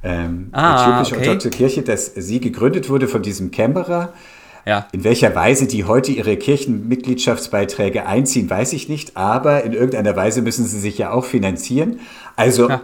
ähm, 0.05 0.49
ah, 0.53 0.83
äthiopische 0.83 1.14
okay. 1.14 1.29
orthodoxe 1.29 1.51
Kirche, 1.51 1.83
dass 1.83 2.12
sie 2.14 2.38
gegründet 2.38 2.90
wurde 2.90 3.09
von 3.09 3.23
diesem 3.23 3.51
Kämmerer. 3.51 4.12
Ja. 4.66 4.87
In 4.92 5.05
welcher 5.05 5.35
Weise 5.35 5.66
die 5.66 5.85
heute 5.85 6.12
ihre 6.12 6.37
Kirchenmitgliedschaftsbeiträge 6.37 8.07
einziehen, 8.07 8.48
weiß 8.48 8.72
ich 8.72 8.88
nicht, 8.88 9.16
aber 9.16 9.64
in 9.64 9.72
irgendeiner 9.72 10.16
Weise 10.16 10.42
müssen 10.42 10.64
sie 10.64 10.79
sich 10.79 10.98
ja 10.98 11.11
auch 11.11 11.24
finanzieren. 11.24 12.00
Also 12.37 12.68
ja. 12.68 12.81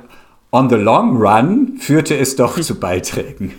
on 0.50 0.68
the 0.68 0.76
long 0.76 1.16
run 1.16 1.78
führte 1.78 2.16
es 2.16 2.36
doch 2.36 2.60
zu 2.60 2.78
Beiträgen. 2.78 3.52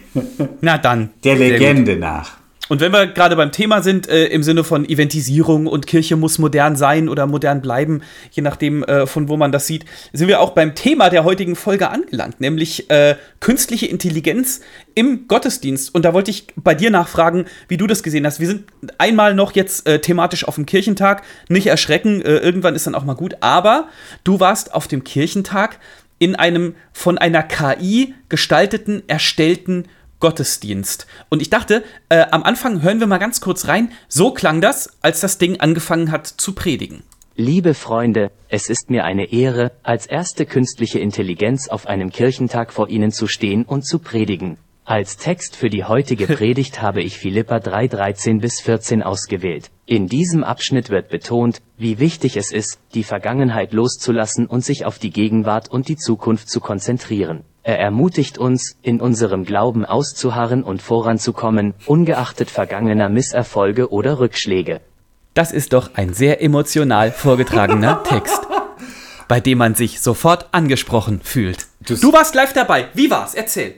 Na 0.61 0.77
dann. 0.77 1.09
Der 1.23 1.35
Legende 1.35 1.97
nach. 1.97 2.40
Und 2.69 2.79
wenn 2.79 2.93
wir 2.93 3.07
gerade 3.07 3.35
beim 3.35 3.51
Thema 3.51 3.81
sind, 3.81 4.07
äh, 4.07 4.27
im 4.27 4.43
Sinne 4.43 4.63
von 4.63 4.87
Eventisierung 4.87 5.67
und 5.67 5.87
Kirche 5.87 6.15
muss 6.15 6.39
modern 6.39 6.75
sein 6.75 7.09
oder 7.09 7.27
modern 7.27 7.61
bleiben, 7.61 8.01
je 8.31 8.41
nachdem, 8.41 8.83
äh, 8.83 9.07
von 9.07 9.27
wo 9.27 9.35
man 9.35 9.51
das 9.51 9.67
sieht, 9.67 9.83
sind 10.13 10.29
wir 10.29 10.39
auch 10.39 10.51
beim 10.51 10.73
Thema 10.73 11.09
der 11.09 11.25
heutigen 11.25 11.57
Folge 11.57 11.89
angelangt, 11.89 12.39
nämlich 12.39 12.89
äh, 12.89 13.15
künstliche 13.41 13.87
Intelligenz 13.87 14.61
im 14.95 15.27
Gottesdienst. 15.27 15.93
Und 15.93 16.05
da 16.05 16.13
wollte 16.13 16.31
ich 16.31 16.47
bei 16.55 16.73
dir 16.73 16.91
nachfragen, 16.91 17.45
wie 17.67 17.77
du 17.77 17.87
das 17.87 18.03
gesehen 18.03 18.25
hast. 18.25 18.39
Wir 18.39 18.47
sind 18.47 18.65
einmal 18.97 19.33
noch 19.33 19.53
jetzt 19.53 19.85
äh, 19.87 19.99
thematisch 19.99 20.47
auf 20.47 20.55
dem 20.55 20.65
Kirchentag. 20.65 21.23
Nicht 21.49 21.67
erschrecken, 21.67 22.21
äh, 22.21 22.37
irgendwann 22.37 22.75
ist 22.75 22.87
dann 22.87 22.95
auch 22.95 23.03
mal 23.03 23.15
gut. 23.15 23.35
Aber 23.41 23.89
du 24.23 24.39
warst 24.39 24.73
auf 24.73 24.87
dem 24.87 25.03
Kirchentag 25.03 25.79
in 26.19 26.35
einem 26.35 26.75
von 26.93 27.17
einer 27.17 27.41
KI 27.41 28.13
gestalteten, 28.29 29.01
erstellten 29.07 29.87
Gottesdienst. 30.21 31.05
Und 31.27 31.41
ich 31.41 31.49
dachte, 31.49 31.83
äh, 32.07 32.25
am 32.31 32.43
Anfang 32.43 32.81
hören 32.81 33.01
wir 33.01 33.07
mal 33.07 33.17
ganz 33.17 33.41
kurz 33.41 33.67
rein. 33.67 33.91
So 34.07 34.31
klang 34.31 34.61
das, 34.61 34.91
als 35.01 35.19
das 35.19 35.37
Ding 35.37 35.59
angefangen 35.59 36.11
hat 36.11 36.25
zu 36.27 36.53
predigen. 36.53 37.03
Liebe 37.35 37.73
Freunde, 37.73 38.31
es 38.49 38.69
ist 38.69 38.89
mir 38.89 39.03
eine 39.03 39.33
Ehre, 39.33 39.71
als 39.83 40.05
erste 40.05 40.45
künstliche 40.45 40.99
Intelligenz 40.99 41.67
auf 41.67 41.87
einem 41.87 42.11
Kirchentag 42.11 42.71
vor 42.71 42.87
Ihnen 42.89 43.11
zu 43.11 43.27
stehen 43.27 43.65
und 43.65 43.85
zu 43.85 43.99
predigen. 43.99 44.57
Als 44.83 45.15
Text 45.15 45.55
für 45.55 45.69
die 45.69 45.85
heutige 45.85 46.27
Predigt 46.35 46.81
habe 46.81 47.01
ich 47.01 47.17
Philippa 47.17 47.59
3, 47.59 47.87
13 47.87 48.39
bis 48.39 48.59
14 48.61 49.01
ausgewählt. 49.03 49.71
In 49.85 50.07
diesem 50.07 50.43
Abschnitt 50.43 50.89
wird 50.89 51.09
betont, 51.09 51.61
wie 51.77 51.99
wichtig 51.99 52.35
es 52.35 52.51
ist, 52.51 52.79
die 52.93 53.03
Vergangenheit 53.03 53.73
loszulassen 53.73 54.47
und 54.47 54.65
sich 54.65 54.85
auf 54.85 54.99
die 54.99 55.11
Gegenwart 55.11 55.69
und 55.69 55.87
die 55.87 55.97
Zukunft 55.97 56.49
zu 56.49 56.59
konzentrieren. 56.59 57.45
Er 57.63 57.77
ermutigt 57.77 58.39
uns, 58.39 58.75
in 58.81 58.99
unserem 58.99 59.45
Glauben 59.45 59.85
auszuharren 59.85 60.63
und 60.63 60.81
voranzukommen, 60.81 61.75
ungeachtet 61.85 62.49
vergangener 62.49 63.07
Misserfolge 63.07 63.91
oder 63.91 64.19
Rückschläge. 64.19 64.81
Das 65.35 65.51
ist 65.51 65.73
doch 65.73 65.91
ein 65.93 66.13
sehr 66.13 66.41
emotional 66.41 67.11
vorgetragener 67.11 68.03
Text, 68.09 68.41
bei 69.27 69.39
dem 69.39 69.59
man 69.59 69.75
sich 69.75 70.01
sofort 70.01 70.47
angesprochen 70.51 71.21
fühlt. 71.23 71.67
Du 71.81 72.11
warst 72.11 72.33
live 72.33 72.53
dabei. 72.53 72.87
Wie 72.95 73.11
war's? 73.11 73.35
Erzähl. 73.35 73.75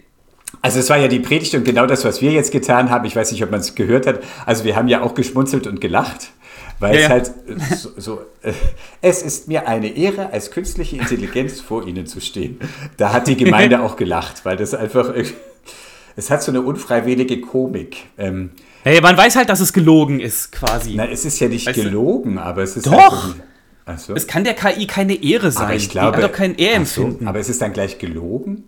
Also 0.61 0.79
es 0.79 0.89
war 0.89 0.97
ja 0.97 1.09
die 1.09 1.19
Predigt 1.19 1.53
und 1.55 1.65
genau 1.65 1.85
das, 1.85 2.05
was 2.05 2.21
wir 2.21 2.31
jetzt 2.31 2.51
getan 2.51 2.89
haben. 2.89 3.05
Ich 3.05 3.15
weiß 3.15 3.31
nicht, 3.31 3.43
ob 3.43 3.51
man 3.51 3.59
es 3.59 3.75
gehört 3.75 4.07
hat. 4.07 4.21
Also 4.45 4.63
wir 4.63 4.75
haben 4.75 4.87
ja 4.87 5.01
auch 5.01 5.13
geschmunzelt 5.13 5.67
und 5.67 5.81
gelacht. 5.81 6.29
Weil 6.83 6.95
ja, 6.95 7.01
es 7.01 7.09
halt 7.09 7.27
äh, 7.47 7.75
so, 7.75 7.89
so 7.97 8.21
äh, 8.43 8.53
es 9.01 9.21
ist 9.23 9.47
mir 9.47 9.67
eine 9.67 9.87
Ehre, 9.95 10.31
als 10.31 10.51
künstliche 10.51 10.97
Intelligenz 10.97 11.59
vor 11.61 11.87
Ihnen 11.87 12.05
zu 12.05 12.19
stehen. 12.19 12.59
Da 12.97 13.11
hat 13.13 13.27
die 13.27 13.35
Gemeinde 13.37 13.81
auch 13.83 13.95
gelacht, 13.95 14.45
weil 14.45 14.57
das 14.57 14.73
einfach 14.73 15.13
es 16.15 16.29
hat 16.29 16.43
so 16.43 16.51
eine 16.51 16.61
unfreiwillige 16.61 17.41
Komik. 17.41 17.97
Ähm, 18.17 18.51
Hey, 18.85 18.99
man 18.99 19.15
weiß 19.15 19.37
halt, 19.37 19.47
dass 19.47 19.61
es 19.61 19.71
gelogen 19.71 20.19
ist, 20.19 20.51
quasi. 20.51 20.95
na, 20.95 21.07
es 21.07 21.23
ist 21.23 21.39
ja 21.39 21.47
nicht 21.47 21.65
Weißt 21.65 21.77
du- 21.79 21.83
gelogen, 21.83 22.37
aber 22.37 22.63
es 22.63 22.75
ist 22.75 22.85
Doch! 22.85 23.33
halt 23.87 23.99
so. 23.99 24.13
Es 24.13 24.27
kann 24.27 24.43
der 24.43 24.55
KI 24.55 24.87
keine 24.87 25.13
Ehre 25.23 25.51
sein. 25.51 25.63
aber 25.67 25.75
ich 25.75 25.89
glaube, 25.89 26.17
Die 26.17 26.23
hat 26.23 26.29
doch 26.31 26.35
kein 26.35 26.51
ach 26.51 26.57
so, 26.57 26.63
Ehrempfinden. 26.65 27.27
aber 27.29 27.39
es 27.39 27.47
ist 27.47 27.61
dann 27.61 27.71
gleich 27.71 27.97
gelogen? 27.97 28.65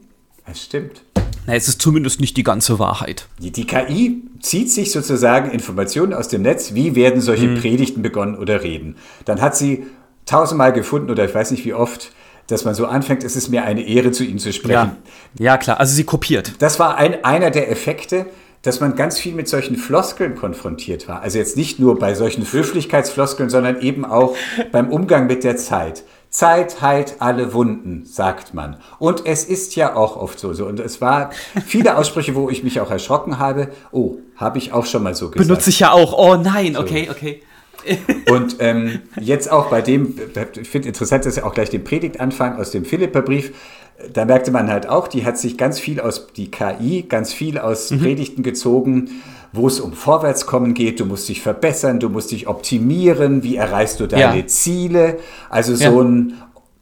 Das 0.47 0.61
stimmt. 0.63 1.01
Na, 1.47 1.53
es 1.53 1.67
ist 1.67 1.81
zumindest 1.81 2.19
nicht 2.21 2.37
die 2.37 2.43
ganze 2.43 2.79
Wahrheit. 2.79 3.27
Die, 3.39 3.51
die 3.51 3.65
KI 3.65 4.23
zieht 4.41 4.71
sich 4.71 4.91
sozusagen 4.91 5.51
Informationen 5.51 6.13
aus 6.13 6.27
dem 6.27 6.41
Netz, 6.41 6.73
wie 6.73 6.95
werden 6.95 7.21
solche 7.21 7.47
Mhm. 7.47 7.59
Predigten 7.59 8.01
begonnen 8.01 8.35
oder 8.35 8.63
reden. 8.63 8.95
Dann 9.25 9.41
hat 9.41 9.55
sie 9.55 9.85
tausendmal 10.25 10.73
gefunden 10.73 11.09
oder 11.11 11.25
ich 11.25 11.35
weiß 11.35 11.51
nicht 11.51 11.65
wie 11.65 11.73
oft, 11.73 12.11
dass 12.47 12.63
man 12.65 12.75
so 12.75 12.85
anfängt, 12.85 13.23
es 13.23 13.35
ist 13.35 13.49
mir 13.49 13.63
eine 13.63 13.81
Ehre, 13.81 14.11
zu 14.11 14.23
Ihnen 14.23 14.39
zu 14.39 14.53
sprechen. 14.53 14.73
Ja. 14.73 15.45
ja, 15.45 15.57
klar. 15.57 15.79
Also 15.79 15.95
sie 15.95 16.03
kopiert. 16.03 16.53
Das 16.59 16.79
war 16.79 16.97
ein, 16.97 17.23
einer 17.23 17.49
der 17.51 17.71
Effekte, 17.71 18.27
dass 18.61 18.79
man 18.79 18.95
ganz 18.95 19.19
viel 19.19 19.33
mit 19.33 19.47
solchen 19.47 19.75
Floskeln 19.77 20.35
konfrontiert 20.35 21.07
war. 21.07 21.21
Also 21.21 21.37
jetzt 21.37 21.57
nicht 21.57 21.79
nur 21.79 21.97
bei 21.99 22.13
solchen 22.15 22.43
Höflichkeitsfloskeln, 22.51 23.49
sondern 23.49 23.81
eben 23.81 24.05
auch 24.05 24.35
beim 24.71 24.89
Umgang 24.89 25.27
mit 25.27 25.43
der 25.43 25.57
Zeit. 25.57 26.03
Zeit 26.35 26.81
heilt 26.81 27.15
alle 27.19 27.53
Wunden, 27.53 28.05
sagt 28.05 28.53
man. 28.53 28.75
Und 28.99 29.25
es 29.25 29.45
ist 29.45 29.75
ja 29.75 29.95
auch 29.95 30.17
oft 30.17 30.37
so. 30.37 30.53
so. 30.53 30.65
Und 30.65 30.81
es 30.81 30.99
war 30.99 31.29
viele 31.65 31.97
Aussprüche, 31.97 32.35
wo 32.35 32.49
ich 32.49 32.63
mich 32.63 32.81
auch 32.81 32.91
erschrocken 32.91 33.39
habe. 33.39 33.69
Oh, 33.91 34.17
habe 34.35 34.57
ich 34.57 34.73
auch 34.73 34.85
schon 34.85 35.03
mal 35.03 35.15
so 35.15 35.29
gesagt. 35.29 35.47
Benutze 35.47 35.69
ich 35.69 35.79
ja 35.79 35.91
auch. 35.91 36.13
Oh 36.13 36.35
nein, 36.35 36.75
okay, 36.75 37.07
okay. 37.09 37.41
Und 38.29 38.57
ähm, 38.59 39.03
jetzt 39.19 39.49
auch 39.49 39.69
bei 39.69 39.81
dem, 39.81 40.15
ich 40.59 40.67
finde 40.67 40.89
interessant, 40.89 41.25
dass 41.25 41.37
er 41.37 41.45
auch 41.45 41.53
gleich 41.53 41.69
den 41.69 41.83
Predigtanfang 41.83 42.57
aus 42.57 42.71
dem 42.71 42.83
Philipperbrief, 42.83 43.53
da 44.11 44.25
merkte 44.25 44.51
man 44.51 44.69
halt 44.69 44.89
auch, 44.89 45.07
die 45.07 45.25
hat 45.25 45.37
sich 45.37 45.57
ganz 45.57 45.79
viel 45.79 46.01
aus, 46.01 46.27
die 46.35 46.51
KI, 46.51 47.05
ganz 47.07 47.31
viel 47.31 47.59
aus 47.59 47.89
Predigten 47.89 48.43
gezogen, 48.43 49.09
wo 49.55 49.67
es 49.67 49.79
um 49.79 49.93
Vorwärtskommen 49.93 50.73
geht, 50.73 50.99
du 50.99 51.05
musst 51.05 51.29
dich 51.29 51.41
verbessern, 51.41 51.99
du 51.99 52.09
musst 52.09 52.31
dich 52.31 52.47
optimieren, 52.47 53.43
wie 53.43 53.55
erreichst 53.55 53.99
du 53.99 54.07
deine 54.07 54.39
Ja. 54.39 54.47
Ziele, 54.47 55.17
also 55.49 55.75
so 55.75 55.83
Ja. 55.83 55.91
ein 56.01 56.33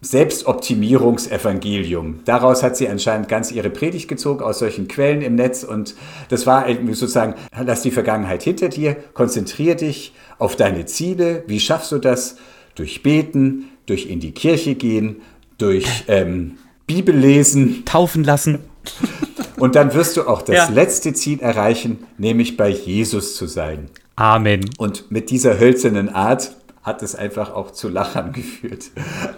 Selbstoptimierungsevangelium. 0.02 2.20
Daraus 2.26 2.64
hat 2.64 2.76
sie 2.78 2.88
anscheinend 2.90 3.30
ganz 3.30 3.52
ihre 3.52 3.70
Predigt 3.70 4.08
gezogen, 4.08 4.44
aus 4.44 4.60
solchen 4.60 4.88
Quellen 4.88 5.22
im 5.22 5.36
Netz. 5.36 5.64
Und 5.64 5.96
das 6.30 6.46
war 6.46 6.68
irgendwie 6.68 6.94
sozusagen, 6.94 7.36
lass 7.66 7.82
die 7.82 7.92
Vergangenheit 7.92 8.44
hinter 8.44 8.70
dir, 8.70 8.96
konzentrier 9.14 9.76
dich 9.76 10.14
auf 10.40 10.56
deine 10.56 10.86
Ziele. 10.86 11.44
Wie 11.48 11.60
schaffst 11.60 11.92
du 11.92 12.00
das? 12.00 12.38
Durch 12.76 13.04
Beten, 13.04 13.66
durch 13.86 14.08
in 14.10 14.20
die 14.20 14.32
Kirche 14.32 14.76
gehen, 14.76 15.18
durch 15.58 15.86
ähm, 16.08 16.58
Bibel 16.88 17.16
lesen. 17.16 17.84
Taufen 17.86 18.24
lassen. 18.24 18.60
Und 19.64 19.76
dann 19.76 19.94
wirst 19.94 20.18
du 20.18 20.28
auch 20.28 20.42
das 20.42 20.56
Ja. 20.58 20.68
letzte 20.68 21.14
Ziel 21.14 21.40
erreichen, 21.40 22.06
nämlich 22.18 22.58
bei 22.58 22.68
Jesus 22.68 23.38
zu 23.38 23.48
sein. 23.48 23.90
Amen. 24.18 24.70
Und 24.78 25.10
mit 25.10 25.30
dieser 25.30 25.58
hölzernen 25.58 26.10
Art 26.14 26.52
hat 26.82 27.02
es 27.02 27.16
einfach 27.16 27.54
auch 27.54 27.72
zu 27.72 27.88
Lachern 27.88 28.34
geführt. 28.34 28.88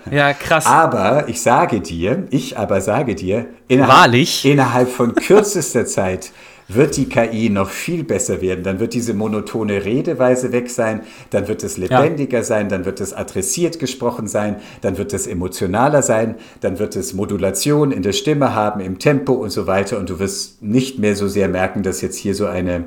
Ja, 0.10 0.34
krass. 0.34 0.66
Aber 0.66 1.30
ich 1.30 1.42
sage 1.44 1.80
dir, 1.80 2.26
ich 2.32 2.58
aber 2.58 2.82
sage 2.82 3.14
dir, 3.14 3.46
innerhalb, 3.68 4.00
Wahrlich? 4.00 4.44
innerhalb 4.46 4.90
von 4.90 5.14
kürzester 5.14 5.86
Zeit 5.98 6.32
wird 6.68 6.98
die 6.98 7.08
KI 7.08 7.50
noch 7.50 7.70
viel 7.70 8.04
besser 8.04 8.42
werden. 8.42 8.64
Dann 8.64 8.80
wird 8.80 8.94
diese 8.94 9.14
monotone 9.14 9.86
Redeweise 9.86 10.52
weg 10.52 10.70
sein, 10.70 11.02
dann 11.30 11.48
wird 11.48 11.64
es 11.64 11.78
lebendiger 11.78 12.44
sein, 12.44 12.70
dann 12.70 12.86
wird 12.86 13.02
es 13.02 13.14
adressiert 13.14 13.80
gesprochen 13.80 14.28
sein, 14.28 14.58
dann 14.82 14.98
wird 14.98 15.14
es 15.14 15.28
emotionaler 15.28 16.02
sein, 16.02 16.36
dann 16.62 16.80
wird 16.80 16.96
es 16.96 17.14
Modulation 17.14 17.92
in 17.92 18.02
der 18.02 18.14
Stimme 18.14 18.56
haben, 18.56 18.80
im 18.80 19.00
Tempo 19.00 19.34
und 19.34 19.52
so 19.52 19.68
weiter. 19.68 20.00
Und 20.00 20.10
du 20.10 20.20
wirst 20.20 20.62
nicht 20.62 21.00
mehr 21.00 21.16
so 21.16 21.28
sehr 21.28 21.48
merken, 21.48 21.84
dass 21.84 22.02
jetzt 22.02 22.18
hier 22.18 22.34
so 22.36 22.48
eine 22.48 22.86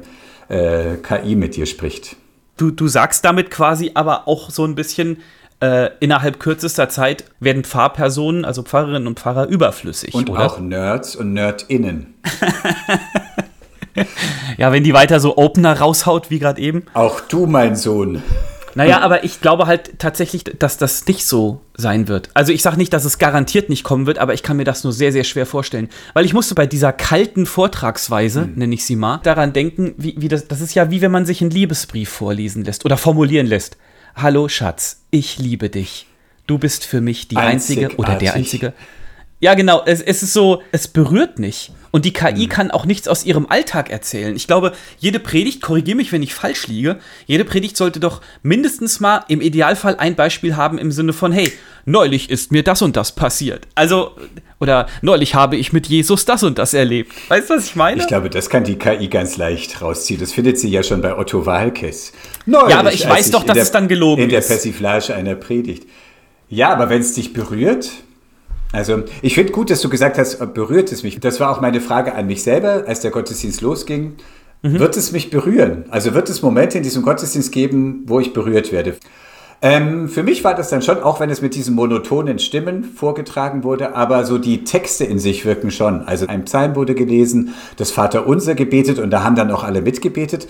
äh, 0.48 0.96
KI 0.96 1.36
mit 1.36 1.56
dir 1.56 1.66
spricht. 1.66 2.16
Du, 2.56 2.70
du 2.72 2.88
sagst 2.88 3.24
damit 3.24 3.50
quasi 3.50 3.92
aber 3.94 4.26
auch 4.26 4.50
so 4.50 4.64
ein 4.64 4.74
bisschen, 4.74 5.18
äh, 5.60 5.90
innerhalb 6.00 6.40
kürzester 6.40 6.88
Zeit 6.88 7.24
werden 7.40 7.64
Pfarrpersonen, 7.64 8.44
also 8.44 8.62
Pfarrerinnen 8.62 9.06
und 9.06 9.18
Pfarrer, 9.18 9.48
überflüssig. 9.48 10.14
Und 10.14 10.30
oder? 10.30 10.46
auch 10.46 10.60
Nerds 10.60 11.16
und 11.16 11.32
Nerdinnen. 11.32 12.14
Ja, 14.56 14.72
wenn 14.72 14.82
die 14.82 14.92
weiter 14.92 15.20
so 15.20 15.36
Opener 15.36 15.78
raushaut, 15.78 16.30
wie 16.30 16.40
gerade 16.40 16.60
eben. 16.60 16.84
Auch 16.92 17.20
du, 17.20 17.46
mein 17.46 17.76
Sohn. 17.76 18.22
Naja, 18.74 19.00
aber 19.00 19.24
ich 19.24 19.40
glaube 19.40 19.66
halt 19.66 19.98
tatsächlich, 19.98 20.44
dass 20.44 20.76
das 20.76 21.06
nicht 21.06 21.24
so 21.24 21.60
sein 21.74 22.06
wird. 22.06 22.30
Also 22.34 22.52
ich 22.52 22.62
sage 22.62 22.76
nicht, 22.76 22.92
dass 22.92 23.04
es 23.04 23.18
garantiert 23.18 23.68
nicht 23.70 23.82
kommen 23.82 24.06
wird, 24.06 24.18
aber 24.18 24.34
ich 24.34 24.42
kann 24.42 24.56
mir 24.56 24.64
das 24.64 24.84
nur 24.84 24.92
sehr, 24.92 25.10
sehr 25.10 25.24
schwer 25.24 25.46
vorstellen. 25.46 25.88
Weil 26.14 26.24
ich 26.24 26.32
musste 26.32 26.54
bei 26.54 26.66
dieser 26.66 26.92
kalten 26.92 27.46
Vortragsweise, 27.46 28.48
nenne 28.54 28.74
ich 28.74 28.84
sie 28.84 28.96
mal, 28.96 29.18
daran 29.24 29.52
denken, 29.52 29.94
wie, 29.96 30.14
wie 30.18 30.28
das, 30.28 30.46
das 30.48 30.60
ist 30.60 30.74
ja 30.74 30.90
wie 30.90 31.00
wenn 31.00 31.10
man 31.10 31.26
sich 31.26 31.40
einen 31.40 31.50
Liebesbrief 31.50 32.08
vorlesen 32.08 32.64
lässt 32.64 32.84
oder 32.84 32.96
formulieren 32.96 33.46
lässt. 33.46 33.76
Hallo 34.14 34.48
Schatz, 34.48 35.02
ich 35.10 35.38
liebe 35.38 35.70
dich. 35.70 36.06
Du 36.46 36.58
bist 36.58 36.84
für 36.84 37.00
mich 37.00 37.28
die 37.28 37.36
einzige 37.36 37.96
oder 37.96 38.14
der 38.14 38.34
Einzigartig. 38.34 38.36
einzige. 38.36 38.72
Ja, 39.40 39.54
genau. 39.54 39.82
Es, 39.86 40.00
es 40.00 40.22
ist 40.22 40.32
so, 40.32 40.62
es 40.72 40.88
berührt 40.88 41.38
nicht. 41.38 41.72
Und 41.90 42.04
die 42.04 42.12
KI 42.12 42.44
Mhm. 42.46 42.48
kann 42.48 42.70
auch 42.70 42.84
nichts 42.84 43.08
aus 43.08 43.24
ihrem 43.24 43.46
Alltag 43.48 43.90
erzählen. 43.90 44.36
Ich 44.36 44.46
glaube, 44.46 44.72
jede 44.98 45.18
Predigt, 45.18 45.62
korrigiere 45.62 45.96
mich, 45.96 46.12
wenn 46.12 46.22
ich 46.22 46.34
falsch 46.34 46.66
liege, 46.66 46.98
jede 47.26 47.44
Predigt 47.44 47.76
sollte 47.76 47.98
doch 48.00 48.20
mindestens 48.42 49.00
mal 49.00 49.24
im 49.28 49.40
Idealfall 49.40 49.96
ein 49.96 50.14
Beispiel 50.14 50.56
haben 50.56 50.76
im 50.78 50.92
Sinne 50.92 51.12
von, 51.14 51.32
hey, 51.32 51.50
neulich 51.86 52.28
ist 52.28 52.52
mir 52.52 52.62
das 52.62 52.82
und 52.82 52.96
das 52.96 53.12
passiert. 53.14 53.66
Also, 53.74 54.12
oder 54.60 54.86
neulich 55.00 55.34
habe 55.34 55.56
ich 55.56 55.72
mit 55.72 55.86
Jesus 55.86 56.24
das 56.26 56.42
und 56.42 56.58
das 56.58 56.74
erlebt. 56.74 57.12
Weißt 57.28 57.48
du, 57.48 57.54
was 57.56 57.66
ich 57.66 57.76
meine? 57.76 58.00
Ich 58.02 58.06
glaube, 58.08 58.28
das 58.28 58.50
kann 58.50 58.64
die 58.64 58.76
KI 58.76 59.08
ganz 59.08 59.36
leicht 59.38 59.80
rausziehen. 59.80 60.20
Das 60.20 60.32
findet 60.32 60.58
sie 60.58 60.68
ja 60.68 60.82
schon 60.82 61.00
bei 61.00 61.16
Otto 61.16 61.46
Walkes. 61.46 62.12
Neulich, 62.44 62.70
Ja, 62.70 62.80
aber 62.80 62.92
ich 62.92 63.08
weiß 63.08 63.30
doch, 63.30 63.42
in 63.42 63.46
dass 63.46 63.54
der, 63.54 63.62
es 63.62 63.70
dann 63.70 63.88
gelogen 63.88 64.24
In 64.24 64.28
der 64.28 64.40
ist. 64.40 64.48
Persiflage 64.48 65.14
einer 65.14 65.34
Predigt. 65.36 65.84
Ja, 66.50 66.70
aber 66.70 66.90
wenn 66.90 67.00
es 67.00 67.14
dich 67.14 67.32
berührt, 67.32 67.90
also 68.72 69.02
ich 69.22 69.34
finde 69.34 69.52
gut, 69.52 69.70
dass 69.70 69.80
du 69.80 69.88
gesagt 69.88 70.18
hast, 70.18 70.40
äh, 70.40 70.46
berührt 70.46 70.92
es 70.92 71.02
mich. 71.02 71.20
Das 71.20 71.40
war 71.40 71.50
auch 71.50 71.60
meine 71.60 71.80
Frage 71.80 72.14
an 72.14 72.26
mich 72.26 72.42
selber, 72.42 72.84
als 72.86 73.00
der 73.00 73.10
Gottesdienst 73.10 73.60
losging. 73.60 74.14
Mhm. 74.62 74.78
Wird 74.78 74.96
es 74.96 75.12
mich 75.12 75.30
berühren? 75.30 75.84
Also 75.90 76.14
wird 76.14 76.28
es 76.28 76.42
Momente 76.42 76.78
in 76.78 76.84
diesem 76.84 77.02
Gottesdienst 77.02 77.52
geben, 77.52 78.02
wo 78.06 78.20
ich 78.20 78.32
berührt 78.32 78.72
werde? 78.72 78.96
Ähm, 79.60 80.08
für 80.08 80.22
mich 80.22 80.44
war 80.44 80.54
das 80.54 80.70
dann 80.70 80.82
schon, 80.82 81.02
auch 81.02 81.18
wenn 81.18 81.30
es 81.30 81.42
mit 81.42 81.54
diesen 81.56 81.74
monotonen 81.74 82.38
Stimmen 82.38 82.84
vorgetragen 82.84 83.64
wurde, 83.64 83.96
aber 83.96 84.24
so 84.24 84.38
die 84.38 84.62
Texte 84.62 85.04
in 85.04 85.18
sich 85.18 85.44
wirken 85.44 85.72
schon. 85.72 86.02
Also 86.02 86.26
ein 86.28 86.44
Psalm 86.44 86.76
wurde 86.76 86.94
gelesen, 86.94 87.54
das 87.76 87.90
Vaterunser 87.90 88.54
gebetet 88.54 89.00
und 89.00 89.10
da 89.10 89.24
haben 89.24 89.34
dann 89.34 89.50
auch 89.50 89.64
alle 89.64 89.82
mitgebetet. 89.82 90.46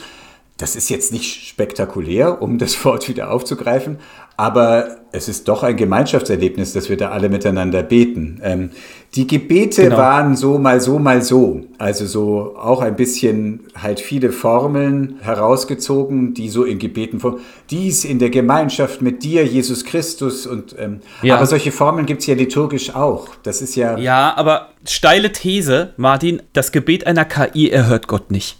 Das 0.58 0.74
ist 0.76 0.90
jetzt 0.90 1.12
nicht 1.12 1.46
spektakulär, 1.48 2.42
um 2.42 2.58
das 2.58 2.84
Wort 2.84 3.08
wieder 3.08 3.30
aufzugreifen, 3.30 3.98
aber 4.36 4.96
es 5.10 5.28
ist 5.28 5.48
doch 5.48 5.62
ein 5.64 5.76
Gemeinschaftserlebnis, 5.76 6.72
dass 6.72 6.88
wir 6.88 6.96
da 6.96 7.10
alle 7.10 7.28
miteinander 7.28 7.82
beten. 7.82 8.40
Ähm, 8.44 8.70
die 9.14 9.26
Gebete 9.26 9.84
Genau. 9.84 9.96
waren 9.96 10.36
so 10.36 10.58
mal 10.58 10.80
so 10.80 10.98
mal 10.98 11.22
so, 11.22 11.62
also 11.78 12.06
so 12.06 12.56
auch 12.56 12.80
ein 12.82 12.94
bisschen 12.94 13.64
halt 13.80 13.98
viele 14.00 14.30
Formeln 14.30 15.16
herausgezogen, 15.22 16.34
die 16.34 16.48
so 16.50 16.64
in 16.64 16.78
Gebeten 16.78 17.18
vor. 17.20 17.38
Dies 17.70 18.04
in 18.04 18.18
der 18.18 18.30
Gemeinschaft 18.30 19.00
mit 19.02 19.22
dir, 19.24 19.44
Jesus 19.44 19.84
Christus 19.84 20.46
und 20.46 20.74
ähm, 20.78 21.00
Ja. 21.22 21.36
aber 21.36 21.46
solche 21.46 21.72
Formeln 21.72 22.06
gibt 22.06 22.20
es 22.20 22.26
ja 22.26 22.34
liturgisch 22.34 22.94
auch. 22.94 23.28
Das 23.42 23.60
ist 23.62 23.74
ja, 23.76 23.96
ja, 23.98 24.34
aber 24.36 24.68
steile 24.86 25.32
These, 25.32 25.94
Martin, 25.96 26.42
das 26.52 26.70
Gebet 26.70 27.06
einer 27.06 27.24
KI 27.24 27.70
erhört 27.70 28.06
Gott 28.08 28.30
nicht. 28.30 28.58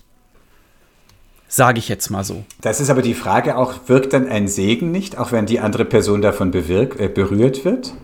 Sage 1.48 1.78
ich 1.78 1.88
jetzt 1.88 2.10
mal 2.10 2.24
so. 2.24 2.44
das 2.60 2.80
ist 2.80 2.90
aber 2.90 3.00
die 3.00 3.14
Frage 3.14 3.56
auch, 3.56 3.88
wirkt 3.88 4.12
dann 4.12 4.28
ein 4.28 4.48
Segen 4.48 4.90
nicht, 4.90 5.16
auch 5.16 5.32
wenn 5.32 5.46
die 5.46 5.60
andere 5.60 5.86
Person 5.86 6.20
davon 6.20 6.50
bewirkt, 6.50 7.00
äh, 7.00 7.08
berührt 7.08 7.64
wird? 7.64 7.94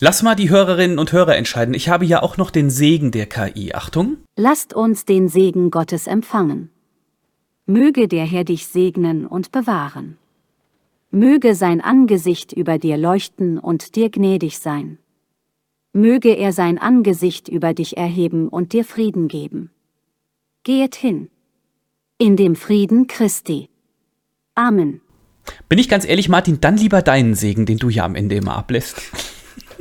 Lass 0.00 0.22
mal 0.22 0.34
die 0.34 0.50
Hörerinnen 0.50 0.98
und 0.98 1.12
Hörer 1.12 1.36
entscheiden. 1.36 1.74
Ich 1.74 1.88
habe 1.88 2.04
ja 2.04 2.22
auch 2.22 2.36
noch 2.36 2.50
den 2.50 2.70
Segen 2.70 3.12
der 3.12 3.26
KI. 3.26 3.72
Achtung. 3.74 4.16
Lasst 4.36 4.74
uns 4.74 5.04
den 5.04 5.28
Segen 5.28 5.70
Gottes 5.70 6.08
empfangen. 6.08 6.70
Möge 7.66 8.08
der 8.08 8.24
Herr 8.24 8.42
dich 8.42 8.66
segnen 8.66 9.26
und 9.26 9.52
bewahren. 9.52 10.18
Möge 11.12 11.54
sein 11.54 11.80
Angesicht 11.80 12.52
über 12.52 12.78
dir 12.78 12.96
leuchten 12.96 13.58
und 13.58 13.94
dir 13.94 14.10
gnädig 14.10 14.58
sein. 14.58 14.98
Möge 15.92 16.30
er 16.30 16.52
sein 16.52 16.78
Angesicht 16.78 17.48
über 17.48 17.74
dich 17.74 17.98
erheben 17.98 18.48
und 18.48 18.72
dir 18.72 18.84
Frieden 18.84 19.28
geben. 19.28 19.70
Gehet 20.64 20.94
hin. 20.94 21.28
In 22.22 22.36
dem 22.36 22.54
Frieden 22.54 23.08
Christi. 23.08 23.68
Amen. 24.54 25.00
Bin 25.68 25.80
ich 25.80 25.88
ganz 25.88 26.06
ehrlich, 26.06 26.28
Martin, 26.28 26.60
dann 26.60 26.76
lieber 26.76 27.02
deinen 27.02 27.34
Segen, 27.34 27.66
den 27.66 27.78
du 27.78 27.88
ja 27.88 28.04
am 28.04 28.14
Ende 28.14 28.36
immer 28.36 28.56
ablässt. 28.56 29.02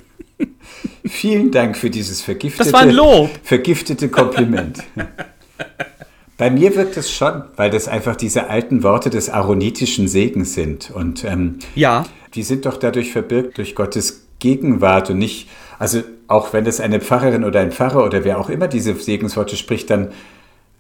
Vielen 1.06 1.52
Dank 1.52 1.78
für 1.78 1.92
dieses 1.92 2.24
vergiftete, 2.24 2.64
Das 2.64 2.74
war 2.74 2.80
ein 2.82 2.90
Lob. 2.96 3.30
vergiftete 3.44 4.10
Kompliment. 4.10 4.80
Bei 6.40 6.50
mir 6.50 6.76
wirkt 6.76 6.98
es 6.98 7.12
schon, 7.12 7.44
weil 7.58 7.70
das 7.70 7.88
einfach 7.88 8.16
diese 8.16 8.50
alten 8.50 8.82
Worte 8.82 9.12
des 9.12 9.30
aaronitischen 9.30 10.08
Segens 10.08 10.56
sind. 10.56 10.90
Und 10.90 11.24
ähm, 11.24 11.60
Ja. 11.76 12.08
die 12.34 12.42
sind 12.42 12.66
doch 12.66 12.78
dadurch 12.78 13.12
verbirgt 13.12 13.60
durch 13.60 13.76
Gottes 13.76 14.26
Gegenwart 14.40 15.12
und 15.12 15.20
nicht, 15.20 15.48
also 15.78 16.02
auch 16.28 16.54
wenn 16.54 16.66
das 16.66 16.80
eine 16.80 17.02
Pfarrerin 17.02 17.44
oder 17.44 17.60
ein 17.60 17.72
Pfarrer 17.72 18.04
oder 18.04 18.24
wer 18.24 18.40
auch 18.40 18.50
immer 18.50 18.68
diese 18.68 18.96
Segensworte 18.96 19.56
spricht, 19.58 19.92
dann 19.92 20.08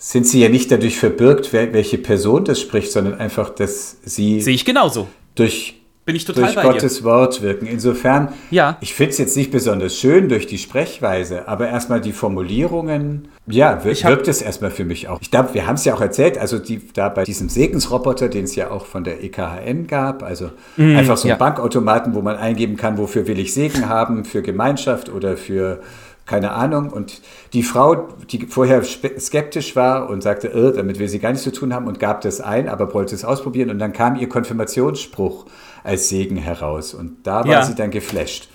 sind 0.03 0.25
sie 0.25 0.41
ja 0.41 0.49
nicht 0.49 0.71
dadurch 0.71 0.97
verbirgt, 0.97 1.53
welche 1.53 1.99
Person 1.99 2.43
das 2.43 2.59
spricht, 2.59 2.91
sondern 2.91 3.19
einfach, 3.19 3.49
dass 3.49 3.97
sie. 4.03 4.41
Sehe 4.41 4.55
ich 4.55 4.65
genauso. 4.65 5.07
Durch 5.35 5.75
bin 6.05 6.15
ich 6.15 6.25
total 6.25 6.51
durch 6.51 6.65
Gottes 6.65 6.97
dir. 6.97 7.03
Wort 7.03 7.43
wirken. 7.43 7.67
Insofern, 7.67 8.33
ja. 8.49 8.79
ich 8.81 8.95
finde 8.95 9.11
es 9.11 9.19
jetzt 9.19 9.37
nicht 9.37 9.51
besonders 9.51 9.95
schön 9.95 10.27
durch 10.27 10.47
die 10.47 10.57
Sprechweise, 10.57 11.47
aber 11.47 11.69
erstmal 11.69 12.01
die 12.01 12.13
Formulierungen, 12.13 13.27
ja, 13.45 13.85
wir, 13.85 13.95
wirkt 14.03 14.27
es 14.27 14.41
erstmal 14.41 14.71
für 14.71 14.85
mich 14.85 15.07
auch. 15.07 15.19
Ich 15.21 15.29
glaube, 15.29 15.53
wir 15.53 15.67
haben 15.67 15.75
es 15.75 15.85
ja 15.85 15.93
auch 15.93 16.01
erzählt, 16.01 16.39
also 16.39 16.57
die, 16.57 16.81
da 16.95 17.09
bei 17.09 17.23
diesem 17.23 17.49
Segensroboter, 17.49 18.27
den 18.27 18.45
es 18.45 18.55
ja 18.55 18.71
auch 18.71 18.87
von 18.87 19.03
der 19.03 19.23
EKHN 19.23 19.85
gab, 19.85 20.23
also 20.23 20.49
mm, 20.77 20.97
einfach 20.97 21.17
so 21.17 21.27
ein 21.27 21.29
ja. 21.29 21.35
Bankautomaten, 21.35 22.15
wo 22.15 22.23
man 22.23 22.35
eingeben 22.35 22.75
kann, 22.75 22.97
wofür 22.97 23.27
will 23.27 23.37
ich 23.37 23.53
Segen 23.53 23.87
haben, 23.87 24.25
für 24.25 24.41
Gemeinschaft 24.41 25.09
oder 25.09 25.37
für 25.37 25.81
keine 26.25 26.51
Ahnung. 26.51 26.89
Und 26.89 27.21
die 27.53 27.63
Frau, 27.63 28.09
die 28.31 28.45
vorher 28.47 28.83
skeptisch 28.83 29.75
war 29.75 30.09
und 30.09 30.23
sagte, 30.23 30.47
äh, 30.49 30.73
damit 30.73 30.99
will 30.99 31.07
sie 31.07 31.19
gar 31.19 31.29
nichts 31.29 31.43
zu 31.43 31.51
tun 31.51 31.73
haben 31.73 31.87
und 31.87 31.99
gab 31.99 32.21
das 32.21 32.41
ein, 32.41 32.69
aber 32.69 32.93
wollte 32.93 33.15
es 33.15 33.25
ausprobieren. 33.25 33.69
Und 33.69 33.79
dann 33.79 33.93
kam 33.93 34.15
ihr 34.15 34.29
Konfirmationsspruch 34.29 35.45
als 35.83 36.09
Segen 36.09 36.37
heraus. 36.37 36.93
Und 36.93 37.25
da 37.27 37.43
war 37.43 37.47
ja. 37.51 37.63
sie 37.63 37.75
dann 37.75 37.91
geflasht. 37.91 38.49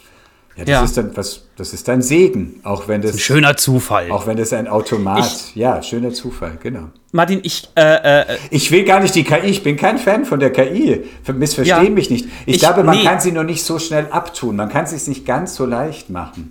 Ja, 0.56 0.64
das 0.64 0.70
ja. 0.70 0.84
ist 0.84 0.96
dann 0.96 1.14
was, 1.14 1.42
das 1.56 1.74
ist 1.74 1.86
dann 1.86 2.00
Segen, 2.00 2.60
auch 2.62 2.88
wenn 2.88 3.02
das, 3.02 3.10
das 3.10 3.20
ein 3.20 3.24
schöner 3.24 3.58
Zufall. 3.58 4.10
Auch 4.10 4.26
wenn 4.26 4.38
das 4.38 4.54
ein 4.54 4.68
Automat, 4.68 5.26
ich, 5.26 5.54
ja, 5.54 5.82
schöner 5.82 6.14
Zufall, 6.14 6.56
genau. 6.62 6.84
Martin, 7.12 7.40
ich 7.42 7.68
äh, 7.76 8.22
äh, 8.22 8.36
ich 8.48 8.70
will 8.72 8.84
gar 8.84 9.00
nicht 9.00 9.14
die 9.14 9.24
KI, 9.24 9.48
ich 9.48 9.62
bin 9.62 9.76
kein 9.76 9.98
Fan 9.98 10.24
von 10.24 10.40
der 10.40 10.50
KI. 10.50 11.04
Missverstehen 11.30 11.84
ja, 11.84 11.90
mich 11.90 12.08
nicht. 12.08 12.26
Ich, 12.46 12.54
ich, 12.54 12.58
glaube, 12.60 12.84
man 12.84 12.96
nee. 12.96 13.04
kann 13.04 13.20
sie 13.20 13.32
nur 13.32 13.44
nicht 13.44 13.64
so 13.64 13.78
schnell 13.78 14.06
abtun. 14.10 14.56
Man 14.56 14.70
kann 14.70 14.84
es 14.84 14.92
sich 14.92 15.06
nicht 15.08 15.26
ganz 15.26 15.56
so 15.56 15.66
leicht 15.66 16.08
machen. 16.08 16.50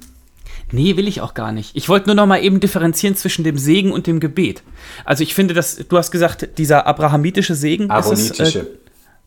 Nee, 0.76 0.98
will 0.98 1.08
ich 1.08 1.22
auch 1.22 1.34
gar 1.34 1.54
nicht. 1.54 1.72
Ich 1.74 1.88
wollte 1.88 2.08
nur 2.08 2.16
noch 2.16 2.26
mal 2.26 2.44
eben 2.44 2.60
differenzieren 2.60 3.16
zwischen 3.16 3.46
dem 3.46 3.58
Segen 3.58 3.94
und 3.94 4.08
dem 4.08 4.20
Gebet. 4.20 4.62
Also 5.06 5.24
ich 5.24 5.34
finde, 5.34 5.54
dass 5.54 5.78
du 5.78 5.98
hast 5.98 6.12
gesagt, 6.12 6.58
dieser 6.58 6.86
abrahamitische 6.86 7.56
Segen. 7.56 7.90
Aaronitische. 7.90 8.44
Ist 8.44 8.56
es, 8.56 8.56
äh, 8.56 8.66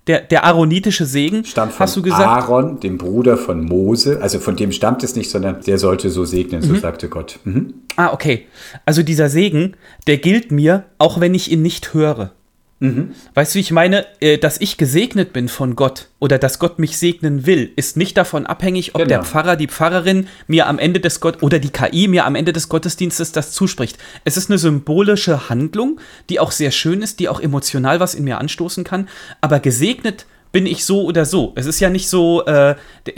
der, 0.06 0.20
der 0.22 0.44
aaronitische 0.44 1.06
Segen, 1.06 1.44
stammt 1.44 1.72
von 1.72 1.80
hast 1.80 1.96
du 1.96 2.02
gesagt? 2.02 2.22
Aaron, 2.22 2.80
dem 2.80 2.98
Bruder 2.98 3.36
von 3.36 3.64
Mose. 3.64 4.20
Also 4.20 4.40
von 4.40 4.56
dem 4.56 4.72
stammt 4.72 5.02
es 5.02 5.16
nicht, 5.16 5.30
sondern 5.30 5.60
der 5.62 5.78
sollte 5.78 6.10
so 6.10 6.24
segnen, 6.24 6.62
so 6.62 6.72
mhm. 6.74 6.80
sagte 6.80 7.08
Gott. 7.08 7.38
Mhm. 7.44 7.74
Ah, 7.96 8.12
okay. 8.12 8.46
Also 8.84 9.02
dieser 9.02 9.28
Segen, 9.28 9.76
der 10.06 10.18
gilt 10.18 10.50
mir, 10.50 10.84
auch 10.98 11.20
wenn 11.20 11.34
ich 11.34 11.50
ihn 11.50 11.62
nicht 11.62 11.94
höre. 11.94 12.32
Mhm. 12.80 13.14
Weißt 13.34 13.54
du, 13.54 13.56
wie 13.56 13.60
ich 13.60 13.72
meine? 13.72 14.06
Äh, 14.20 14.38
dass 14.38 14.60
ich 14.60 14.76
gesegnet 14.76 15.32
bin 15.32 15.48
von 15.48 15.74
Gott 15.74 16.08
oder 16.20 16.38
dass 16.38 16.58
Gott 16.60 16.78
mich 16.78 16.96
segnen 16.96 17.44
will, 17.44 17.72
ist 17.74 17.96
nicht 17.96 18.16
davon 18.16 18.46
abhängig, 18.46 18.94
ob 18.94 19.02
genau. 19.02 19.08
der 19.08 19.24
Pfarrer, 19.24 19.56
die 19.56 19.66
Pfarrerin 19.66 20.28
mir 20.46 20.68
am 20.68 20.78
Ende 20.78 21.00
des 21.00 21.20
Gott 21.20 21.42
oder 21.42 21.58
die 21.58 21.70
KI 21.70 22.06
mir 22.06 22.24
am 22.24 22.36
Ende 22.36 22.52
des 22.52 22.68
Gottesdienstes 22.68 23.32
das 23.32 23.52
zuspricht. 23.52 23.98
Es 24.24 24.36
ist 24.36 24.48
eine 24.48 24.58
symbolische 24.58 25.48
Handlung, 25.48 26.00
die 26.28 26.38
auch 26.38 26.52
sehr 26.52 26.70
schön 26.70 27.02
ist, 27.02 27.18
die 27.18 27.28
auch 27.28 27.40
emotional 27.40 27.98
was 27.98 28.14
in 28.14 28.24
mir 28.24 28.38
anstoßen 28.38 28.84
kann, 28.84 29.08
aber 29.40 29.58
gesegnet 29.58 30.26
bin 30.52 30.64
ich 30.64 30.84
so 30.84 31.02
oder 31.02 31.26
so. 31.26 31.52
Es 31.56 31.66
ist 31.66 31.80
ja 31.80 31.90
nicht 31.90 32.08
so, 32.08 32.44
äh, 32.46 32.74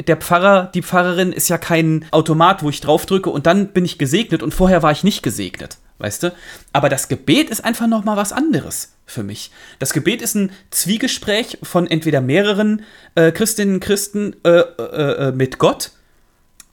der 0.07 0.16
Pfarrer, 0.16 0.70
die 0.75 0.83
Pfarrerin 0.83 1.33
ist 1.33 1.49
ja 1.49 1.59
kein 1.59 2.07
Automat, 2.11 2.62
wo 2.62 2.70
ich 2.70 2.81
draufdrücke 2.81 3.31
und 3.31 3.46
dann 3.46 3.68
bin 3.68 3.85
ich 3.85 3.99
gesegnet 3.99 4.42
und 4.42 4.53
vorher 4.53 4.83
war 4.83 4.90
ich 4.90 5.05
nicht 5.05 5.23
gesegnet 5.23 5.79
weißt 6.01 6.25
du? 6.25 6.35
Aber 6.73 6.89
das 6.89 7.09
Gebet 7.09 7.51
ist 7.51 7.65
einfach 7.65 7.87
noch 7.87 8.05
mal 8.05 8.17
was 8.17 8.33
anderes 8.33 8.93
für 9.07 9.23
mich. 9.23 9.51
Das 9.79 9.93
Gebet 9.93 10.23
ist 10.23 10.35
ein 10.35 10.51
Zwiegespräch 10.71 11.59
von 11.63 11.87
entweder 11.87 12.21
mehreren 12.21 12.83
äh, 13.15 13.33
Christinnen 13.33 13.75
und 13.75 13.81
Christen 13.81 14.37
äh, 14.45 14.61
äh, 14.61 15.29
äh, 15.29 15.33
mit 15.33 15.59
Gott, 15.59 15.93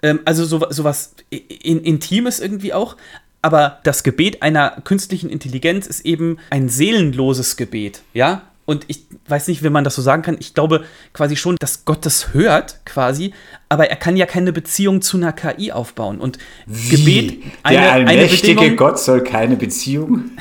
ähm, 0.02 0.20
also 0.26 0.46
so, 0.46 0.66
sowas 0.70 1.14
in, 1.30 1.82
Intimes 1.82 2.40
irgendwie 2.40 2.74
auch. 2.74 2.96
Aber 3.42 3.80
das 3.84 4.04
Gebet 4.04 4.42
einer 4.42 4.82
künstlichen 4.84 5.30
Intelligenz 5.30 5.88
ist 5.88 6.06
eben 6.06 6.38
ein 6.50 6.70
seelenloses 6.70 7.56
Gebet, 7.56 8.02
ja? 8.14 8.44
Und 8.68 8.84
ich 8.90 9.06
weiß 9.30 9.48
nicht, 9.48 9.64
wie 9.64 9.70
man 9.70 9.86
das 9.86 9.96
so 9.96 10.02
sagen 10.02 10.24
kann. 10.24 10.36
Ich 10.42 10.54
glaube 10.54 10.84
quasi 11.14 11.38
schon, 11.38 11.56
dass 11.58 11.86
Gott 11.86 12.06
das 12.06 12.34
hört, 12.34 12.86
quasi, 12.86 13.34
aber 13.70 13.90
er 13.90 13.96
kann 13.96 14.18
ja 14.18 14.26
keine 14.26 14.52
Beziehung 14.52 15.02
zu 15.02 15.16
einer 15.16 15.32
KI 15.32 15.72
aufbauen. 15.72 16.20
Und 16.20 16.38
wie? 16.66 16.98
Gebet, 16.98 17.44
eine, 17.64 17.78
Der 17.78 17.92
allmächtige 17.94 18.60
eine 18.60 18.76
Gott 18.76 19.00
soll 19.00 19.24
keine 19.24 19.56
Beziehung 19.56 20.32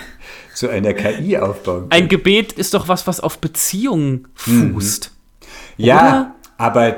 zu 0.55 0.69
einer 0.69 0.93
KI 0.93 1.39
aufbauen. 1.39 1.89
Können. 1.89 1.93
Ein 1.93 2.09
Gebet 2.09 2.53
ist 2.53 2.75
doch 2.75 2.89
was, 2.89 3.07
was 3.07 3.21
auf 3.21 3.39
Beziehungen 3.39 4.27
fußt. 4.35 5.13
Mhm. 5.79 5.85
Ja? 5.85 6.35
Aber 6.59 6.97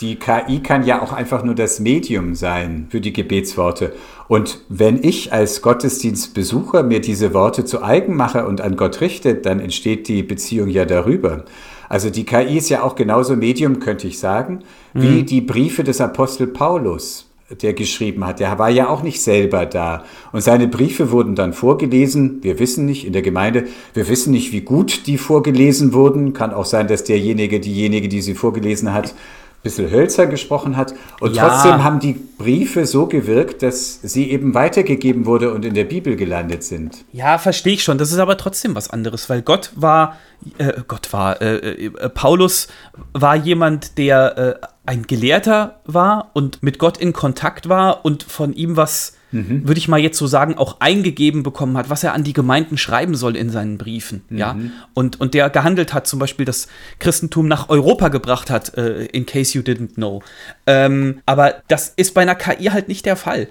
die 0.00 0.16
KI 0.16 0.60
kann 0.60 0.84
ja 0.84 1.02
auch 1.02 1.12
einfach 1.12 1.42
nur 1.42 1.56
das 1.56 1.80
Medium 1.80 2.36
sein 2.36 2.86
für 2.88 3.00
die 3.00 3.12
Gebetsworte. 3.12 3.92
Und 4.28 4.60
wenn 4.68 5.02
ich 5.02 5.32
als 5.32 5.60
Gottesdienstbesucher 5.60 6.84
mir 6.84 7.00
diese 7.00 7.34
Worte 7.34 7.64
zu 7.64 7.82
eigen 7.82 8.14
mache 8.14 8.46
und 8.46 8.60
an 8.60 8.76
Gott 8.76 9.00
richte, 9.00 9.34
dann 9.34 9.58
entsteht 9.58 10.06
die 10.06 10.22
Beziehung 10.22 10.68
ja 10.68 10.84
darüber. 10.84 11.44
Also 11.88 12.10
die 12.10 12.24
KI 12.24 12.56
ist 12.56 12.68
ja 12.68 12.82
auch 12.84 12.94
genauso 12.94 13.36
Medium, 13.36 13.80
könnte 13.80 14.06
ich 14.06 14.18
sagen, 14.18 14.60
wie 14.94 15.22
mhm. 15.22 15.26
die 15.26 15.40
Briefe 15.40 15.82
des 15.82 16.00
Apostel 16.00 16.46
Paulus 16.46 17.31
der 17.60 17.74
geschrieben 17.74 18.26
hat. 18.26 18.40
Der 18.40 18.58
war 18.58 18.70
ja 18.70 18.88
auch 18.88 19.02
nicht 19.02 19.20
selber 19.20 19.66
da. 19.66 20.04
Und 20.32 20.42
seine 20.42 20.68
Briefe 20.68 21.10
wurden 21.10 21.34
dann 21.34 21.52
vorgelesen. 21.52 22.38
Wir 22.42 22.58
wissen 22.58 22.86
nicht 22.86 23.06
in 23.06 23.12
der 23.12 23.22
Gemeinde, 23.22 23.66
wir 23.94 24.08
wissen 24.08 24.32
nicht, 24.32 24.52
wie 24.52 24.62
gut 24.62 25.06
die 25.06 25.18
vorgelesen 25.18 25.92
wurden. 25.92 26.32
Kann 26.32 26.52
auch 26.52 26.64
sein, 26.64 26.88
dass 26.88 27.04
derjenige, 27.04 27.60
diejenige, 27.60 28.08
die 28.08 28.22
sie 28.22 28.34
vorgelesen 28.34 28.92
hat, 28.92 29.14
bisschen 29.62 29.90
hölzer 29.90 30.26
gesprochen 30.26 30.76
hat. 30.76 30.94
Und 31.20 31.36
ja. 31.36 31.48
trotzdem 31.48 31.84
haben 31.84 32.00
die 32.00 32.14
Briefe 32.14 32.86
so 32.86 33.06
gewirkt, 33.06 33.62
dass 33.62 34.00
sie 34.02 34.30
eben 34.30 34.54
weitergegeben 34.54 35.26
wurde 35.26 35.52
und 35.52 35.64
in 35.64 35.74
der 35.74 35.84
Bibel 35.84 36.16
gelandet 36.16 36.64
sind. 36.64 37.04
Ja, 37.12 37.38
verstehe 37.38 37.74
ich 37.74 37.84
schon. 37.84 37.98
Das 37.98 38.10
ist 38.10 38.18
aber 38.18 38.36
trotzdem 38.36 38.74
was 38.74 38.90
anderes, 38.90 39.30
weil 39.30 39.42
Gott 39.42 39.70
war, 39.76 40.16
äh, 40.58 40.72
Gott 40.88 41.12
war, 41.12 41.40
äh, 41.40 41.86
äh, 41.86 42.08
Paulus 42.08 42.68
war 43.12 43.36
jemand, 43.36 43.98
der 43.98 44.38
äh, 44.62 44.66
ein 44.84 45.04
Gelehrter 45.04 45.80
war 45.84 46.30
und 46.32 46.62
mit 46.62 46.78
Gott 46.78 46.98
in 46.98 47.12
Kontakt 47.12 47.68
war 47.68 48.04
und 48.04 48.24
von 48.24 48.52
ihm 48.52 48.76
was, 48.76 49.16
mhm. 49.32 49.66
würde 49.66 49.78
ich 49.78 49.88
mal 49.88 49.98
jetzt 49.98 50.18
so 50.18 50.26
sagen, 50.26 50.56
auch 50.56 50.76
eingegeben 50.80 51.42
bekommen 51.42 51.76
hat, 51.76 51.90
was 51.90 52.04
er 52.04 52.14
an 52.14 52.24
die 52.24 52.32
Gemeinden 52.32 52.78
schreiben 52.78 53.14
soll 53.14 53.36
in 53.36 53.50
seinen 53.50 53.78
Briefen. 53.78 54.22
Mhm. 54.28 54.38
Ja? 54.38 54.56
Und, 54.94 55.20
und 55.20 55.34
der 55.34 55.50
gehandelt 55.50 55.92
hat, 55.92 56.06
zum 56.06 56.18
Beispiel 56.18 56.44
das 56.44 56.68
Christentum 56.98 57.48
nach 57.48 57.68
Europa 57.68 58.08
gebracht 58.08 58.50
hat, 58.50 58.76
äh, 58.76 59.06
in 59.06 59.26
case 59.26 59.56
you 59.56 59.64
didn't 59.64 59.94
know. 59.94 60.22
Ähm, 60.66 61.20
aber 61.26 61.62
das 61.68 61.92
ist 61.96 62.14
bei 62.14 62.22
einer 62.22 62.34
KI 62.34 62.66
halt 62.66 62.88
nicht 62.88 63.06
der 63.06 63.16
Fall. 63.16 63.48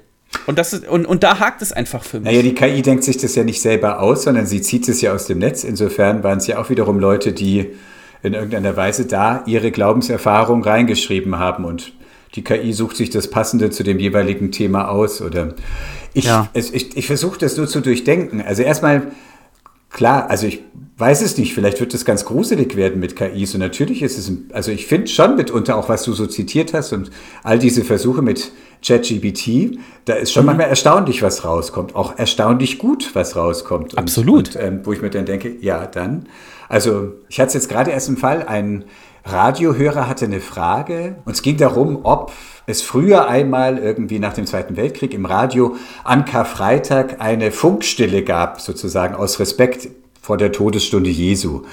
Und, 0.47 0.57
das 0.57 0.73
ist, 0.73 0.87
und, 0.87 1.05
und 1.05 1.23
da 1.23 1.39
hakt 1.39 1.61
es 1.61 1.73
einfach 1.73 2.03
für 2.03 2.19
mich. 2.19 2.31
Naja, 2.31 2.41
die 2.41 2.55
KI 2.55 2.81
denkt 2.81 3.03
sich 3.03 3.17
das 3.17 3.35
ja 3.35 3.43
nicht 3.43 3.61
selber 3.61 3.99
aus, 3.99 4.23
sondern 4.23 4.45
sie 4.45 4.61
zieht 4.61 4.87
es 4.87 5.01
ja 5.01 5.13
aus 5.13 5.25
dem 5.25 5.39
Netz. 5.39 5.63
Insofern 5.63 6.23
waren 6.23 6.37
es 6.37 6.47
ja 6.47 6.57
auch 6.57 6.69
wiederum 6.69 6.99
Leute, 6.99 7.33
die 7.33 7.71
in 8.23 8.33
irgendeiner 8.33 8.77
Weise 8.77 9.05
da 9.05 9.43
ihre 9.45 9.71
Glaubenserfahrung 9.71 10.63
reingeschrieben 10.63 11.37
haben 11.37 11.65
und 11.65 11.93
die 12.35 12.43
KI 12.43 12.73
sucht 12.73 12.95
sich 12.95 13.09
das 13.09 13.29
Passende 13.29 13.69
zu 13.69 13.83
dem 13.83 13.99
jeweiligen 13.99 14.51
Thema 14.51 14.89
aus 14.89 15.21
oder 15.21 15.55
ich, 16.13 16.25
ja. 16.25 16.49
es, 16.53 16.71
ich, 16.71 16.95
ich 16.97 17.07
versuche 17.07 17.39
das 17.39 17.57
nur 17.57 17.67
zu 17.67 17.81
durchdenken. 17.81 18.41
Also 18.41 18.63
erstmal, 18.63 19.11
klar, 19.89 20.29
also 20.29 20.47
ich 20.47 20.61
weiß 20.97 21.21
es 21.21 21.37
nicht, 21.37 21.53
vielleicht 21.53 21.79
wird 21.79 21.93
es 21.93 22.05
ganz 22.05 22.25
gruselig 22.25 22.75
werden 22.75 22.99
mit 22.99 23.15
KIs 23.15 23.53
und 23.53 23.59
natürlich 23.59 24.01
ist 24.01 24.17
es, 24.17 24.31
also 24.53 24.71
ich 24.71 24.87
finde 24.87 25.07
schon 25.07 25.35
mitunter 25.35 25.75
auch, 25.77 25.89
was 25.89 26.03
du 26.03 26.13
so 26.13 26.27
zitiert 26.27 26.73
hast 26.73 26.93
und 26.93 27.09
all 27.43 27.59
diese 27.59 27.83
Versuche 27.83 28.21
mit 28.21 28.51
ChatGPT, 28.85 29.79
da 30.05 30.13
ist 30.13 30.31
schon 30.31 30.43
mhm. 30.43 30.47
manchmal 30.47 30.69
erstaunlich, 30.69 31.21
was 31.21 31.43
rauskommt, 31.43 31.95
auch 31.95 32.17
erstaunlich 32.17 32.77
gut, 32.77 33.11
was 33.13 33.35
rauskommt. 33.35 33.93
Und, 33.93 33.99
Absolut. 33.99 34.55
Und, 34.55 34.63
ähm, 34.63 34.81
wo 34.83 34.93
ich 34.93 35.01
mir 35.01 35.09
dann 35.09 35.25
denke, 35.25 35.55
ja, 35.59 35.85
dann 35.85 36.27
also 36.71 37.11
ich 37.27 37.37
hatte 37.41 37.49
es 37.49 37.53
jetzt 37.55 37.69
gerade 37.69 37.91
erst 37.91 38.07
im 38.07 38.15
Fall, 38.15 38.43
ein 38.43 38.85
Radiohörer 39.23 40.07
hatte 40.07 40.25
eine 40.25 40.39
Frage 40.39 41.17
und 41.25 41.33
es 41.33 41.41
ging 41.41 41.57
darum, 41.57 41.99
ob 42.03 42.31
es 42.65 42.81
früher 42.81 43.27
einmal 43.27 43.77
irgendwie 43.77 44.19
nach 44.19 44.33
dem 44.33 44.45
Zweiten 44.45 44.77
Weltkrieg 44.77 45.13
im 45.13 45.25
Radio 45.25 45.75
an 46.03 46.25
Karfreitag 46.25 47.19
eine 47.19 47.51
Funkstille 47.51 48.23
gab, 48.23 48.61
sozusagen 48.61 49.15
aus 49.15 49.39
Respekt 49.39 49.89
vor 50.21 50.37
der 50.37 50.51
Todesstunde 50.51 51.09
Jesu. 51.09 51.63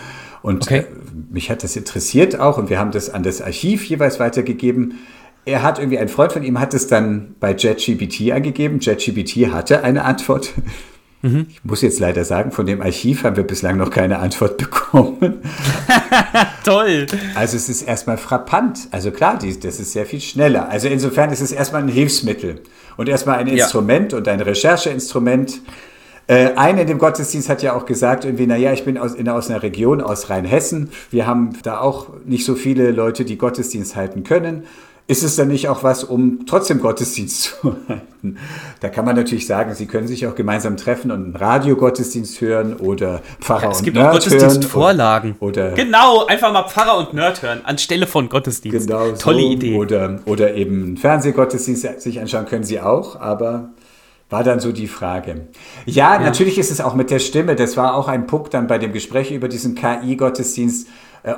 Und 0.43 0.65
okay. 0.65 0.79
Äh, 0.79 0.87
mich 1.31 1.51
hat 1.51 1.63
das 1.63 1.77
interessiert 1.77 2.39
auch 2.39 2.59
und 2.59 2.71
wir 2.71 2.79
haben 2.79 2.91
das 2.91 3.11
an 3.11 3.23
das 3.23 3.43
Archiv 3.43 3.85
jeweils 3.85 4.21
weitergegeben. 4.21 4.99
Er 5.45 5.63
hat 5.63 5.79
irgendwie, 5.79 5.99
ein 5.99 6.09
Freund 6.09 6.33
von 6.33 6.43
ihm 6.43 6.61
hat 6.61 6.75
es 6.75 6.87
dann 6.87 7.35
bei 7.41 7.55
JetGPT 7.55 8.33
eingegeben. 8.33 8.81
JetGPT 8.81 9.53
hatte 9.53 9.83
eine 9.83 10.05
Antwort. 10.05 10.53
Mhm. 11.23 11.47
Ich 11.51 11.65
muss 11.65 11.83
jetzt 11.83 11.99
leider 11.99 12.25
sagen, 12.25 12.53
von 12.53 12.67
dem 12.67 12.81
Archiv 12.81 13.25
haben 13.25 13.37
wir 13.37 13.43
bislang 13.43 13.77
noch 13.77 13.91
keine 13.91 14.19
Antwort 14.19 14.57
bekommen. 14.57 15.43
Toll. 16.65 17.07
Also 17.35 17.57
es 17.57 17.69
ist 17.69 17.83
erstmal 17.83 18.19
frappant. 18.19 18.89
Also 18.93 19.11
klar, 19.11 19.39
die, 19.39 19.59
das 19.59 19.81
ist 19.81 19.93
sehr 19.93 20.07
viel 20.07 20.21
schneller. 20.21 20.69
Also 20.69 20.89
insofern 20.89 21.33
ist 21.33 21.41
es 21.41 21.51
erstmal 21.51 21.83
ein 21.83 21.89
Hilfsmittel 21.89 22.61
und 22.97 23.09
erstmal 23.09 23.39
ein 23.39 23.49
Instrument 23.49 24.13
ja. 24.13 24.19
und 24.19 24.29
ein 24.29 24.41
Rechercheinstrument. 24.41 25.61
Äh, 26.29 26.53
einer 26.57 26.83
in 26.83 26.87
dem 26.87 26.99
Gottesdienst 26.99 27.49
hat 27.49 27.63
ja 27.63 27.75
auch 27.75 27.87
gesagt, 27.87 28.25
irgendwie, 28.25 28.47
naja, 28.47 28.73
ich 28.73 28.85
bin 28.85 28.99
aus, 28.99 29.15
in, 29.15 29.29
aus 29.29 29.51
einer 29.51 29.63
Region 29.63 30.01
aus 30.01 30.31
Rheinhessen. 30.31 30.91
Wir 31.11 31.27
haben 31.27 31.55
da 31.63 31.81
auch 31.81 32.11
nicht 32.27 32.45
so 32.45 32.55
viele 32.55 32.93
Leute, 32.93 33.25
die 33.25 33.39
Gottesdienst 33.39 33.97
halten 33.97 34.25
können 34.25 34.65
ist 35.09 35.23
es 35.23 35.37
dann 35.37 35.49
nicht 35.49 35.69
auch 35.69 35.83
was, 35.83 36.05
um 36.05 36.45
trotzdem 36.47 36.81
Gottesdienst 36.81 37.43
zu 37.43 37.77
halten? 37.89 38.37
Da 38.81 38.91
kann 38.91 39.07
man 39.07 39.17
natürlich 39.17 39.47
sagen, 39.47 39.75
Sie 39.75 39.87
können 39.87 40.07
sich 40.07 40.27
auch 40.27 40.35
gemeinsam 40.35 40.77
treffen 40.77 41.11
und 41.11 41.25
einen 41.25 41.37
Radiogottesdienst 41.37 42.41
hören 42.43 42.77
oder 42.77 43.23
Pfarrer 43.41 43.63
ja, 43.65 43.71
es 43.71 43.79
und 43.79 43.85
gibt 43.85 43.97
Nerd 43.97 44.09
auch 44.09 44.13
Gottesdienstvorlagen. 44.13 45.37
Oder, 45.41 45.69
oder 45.69 45.71
genau, 45.73 46.27
einfach 46.27 46.53
mal 46.53 46.69
Pfarrer 46.69 46.99
und 46.99 47.15
Nerd 47.15 47.41
hören 47.41 47.63
anstelle 47.65 48.07
von 48.07 48.29
Gottesdienst. 48.29 48.87
Genau, 48.87 49.11
Tolle 49.13 49.41
so. 49.41 49.51
Idee. 49.51 49.77
Oder, 49.79 50.21
oder 50.27 50.55
eben 50.55 50.85
einen 50.85 50.97
Fernsehgottesdienst 50.99 52.03
sich 52.03 52.21
anschauen 52.21 52.45
können 52.45 52.65
Sie 52.65 52.79
auch, 52.79 53.19
aber 53.19 53.71
war 54.29 54.45
dann 54.45 54.61
so 54.61 54.73
die 54.73 54.89
Frage. 54.89 55.49
Ja, 55.87 56.15
ja, 56.15 56.21
natürlich 56.21 56.59
ist 56.59 56.71
es 56.71 56.83
auch 56.83 56.95
mit 56.95 57.11
der 57.11 57.19
Stimme. 57.19 57.57
Das 57.57 57.79
war 57.79 57.95
auch 57.95 58.09
ein 58.09 58.27
Punkt 58.27 58.53
dann 58.53 58.67
bei 58.67 58.77
dem 58.77 58.93
Gespräch 58.93 59.31
über 59.31 59.49
diesen 59.49 59.75
KI-Gottesdienst 59.75 60.87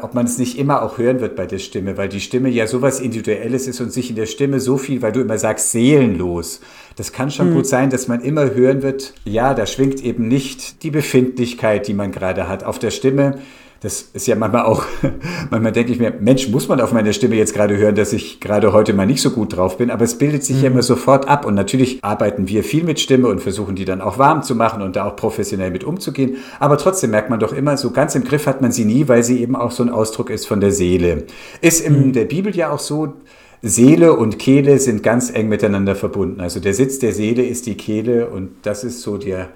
ob 0.03 0.15
man 0.15 0.27
es 0.27 0.39
nicht 0.39 0.59
immer 0.59 0.83
auch 0.83 0.99
hören 0.99 1.21
wird 1.21 1.37
bei 1.37 1.47
der 1.47 1.59
Stimme, 1.59 1.97
weil 1.97 2.09
die 2.09 2.21
Stimme 2.21 2.49
ja 2.49 2.67
sowas 2.67 3.01
Individuelles 3.01 3.67
ist 3.67 3.81
und 3.81 3.93
sich 3.93 4.11
in 4.11 4.17
der 4.17 4.27
Stimme 4.27 4.61
so 4.61 4.77
viel, 4.77 5.03
weil 5.03 5.13
du 5.13 5.21
immer 5.21 5.39
sagst, 5.39 5.73
seelenlos. 5.73 6.61
Das 6.97 7.13
kann 7.13 7.31
schon 7.31 7.51
mhm. 7.51 7.55
gut 7.55 7.67
sein, 7.67 7.91
dass 7.91 8.09
man 8.09 8.21
immer 8.21 8.55
hören 8.55 8.83
wird, 8.83 9.15
ja, 9.25 9.55
da 9.55 9.67
schwingt 9.67 10.03
eben 10.03 10.29
nicht 10.29 10.83
die 10.83 10.91
Befindlichkeit, 10.91 11.89
die 11.89 11.95
man 11.95 12.13
gerade 12.13 12.49
hat. 12.49 12.65
Auf 12.65 12.79
der 12.79 12.91
Stimme 12.91 13.39
das 13.81 14.03
ist 14.13 14.27
ja 14.27 14.37
manchmal 14.37 14.67
auch, 14.67 14.85
manchmal 15.51 15.73
denke 15.73 15.93
ich 15.93 15.99
mir, 15.99 16.13
Mensch, 16.21 16.49
muss 16.49 16.69
man 16.69 16.81
auf 16.81 16.93
meine 16.93 17.15
Stimme 17.15 17.37
jetzt 17.37 17.55
gerade 17.55 17.77
hören, 17.77 17.95
dass 17.95 18.13
ich 18.13 18.39
gerade 18.39 18.73
heute 18.73 18.93
mal 18.93 19.07
nicht 19.07 19.23
so 19.23 19.31
gut 19.31 19.57
drauf 19.57 19.79
bin, 19.79 19.91
aber 19.91 20.05
es 20.05 20.19
bildet 20.19 20.45
sich 20.45 20.57
mhm. 20.57 20.63
ja 20.63 20.71
immer 20.71 20.83
sofort 20.83 21.29
ab 21.29 21.47
und 21.47 21.55
natürlich 21.55 22.05
arbeiten 22.05 22.47
wir 22.49 22.63
viel 22.63 22.85
mit 22.85 23.01
Stimme 23.01 23.29
und 23.29 23.41
versuchen 23.41 23.77
die 23.77 23.87
dann 23.87 24.03
auch 24.03 24.19
warm 24.19 24.43
zu 24.43 24.55
machen 24.55 24.83
und 24.83 24.97
da 24.97 25.07
auch 25.07 25.17
professionell 25.17 25.71
mit 25.71 25.85
umzugehen, 25.85 26.37
aber 26.59 26.77
trotzdem 26.77 27.11
merkt 27.11 27.31
man 27.31 27.41
doch 27.41 27.53
immer, 27.53 27.77
so 27.77 27.91
ganz 27.91 28.15
im 28.15 28.25
Griff 28.25 28.47
hat 28.47 28.61
man 28.61 28.71
sie 28.71 28.85
nie, 28.85 29.09
weil 29.09 29.23
sie 29.23 29.41
eben 29.41 29.57
auch 29.57 29.71
so 29.71 29.83
ein 29.83 29.89
Ausdruck 29.89 30.29
ist 30.29 30.47
von 30.47 30.61
der 30.61 30.73
Seele. 30.73 31.25
Ist 31.63 31.81
in 31.81 32.09
mhm. 32.09 32.13
der 32.13 32.27
Bibel 32.27 32.55
ja 32.55 32.71
auch 32.71 32.81
so, 32.81 33.15
Seele 33.63 34.17
und 34.17 34.39
Kehle 34.39 34.79
sind 34.79 35.03
ganz 35.03 35.31
eng 35.31 35.49
miteinander 35.49 35.95
verbunden. 35.95 36.41
Also 36.41 36.61
der 36.61 36.73
Sitz 36.73 36.99
der 36.99 37.13
Seele 37.13 37.45
ist 37.45 37.67
die 37.67 37.77
Kehle 37.77 38.29
und 38.29 38.51
das 38.63 38.85
ist 38.85 39.03
so 39.03 39.19
der, 39.19 39.51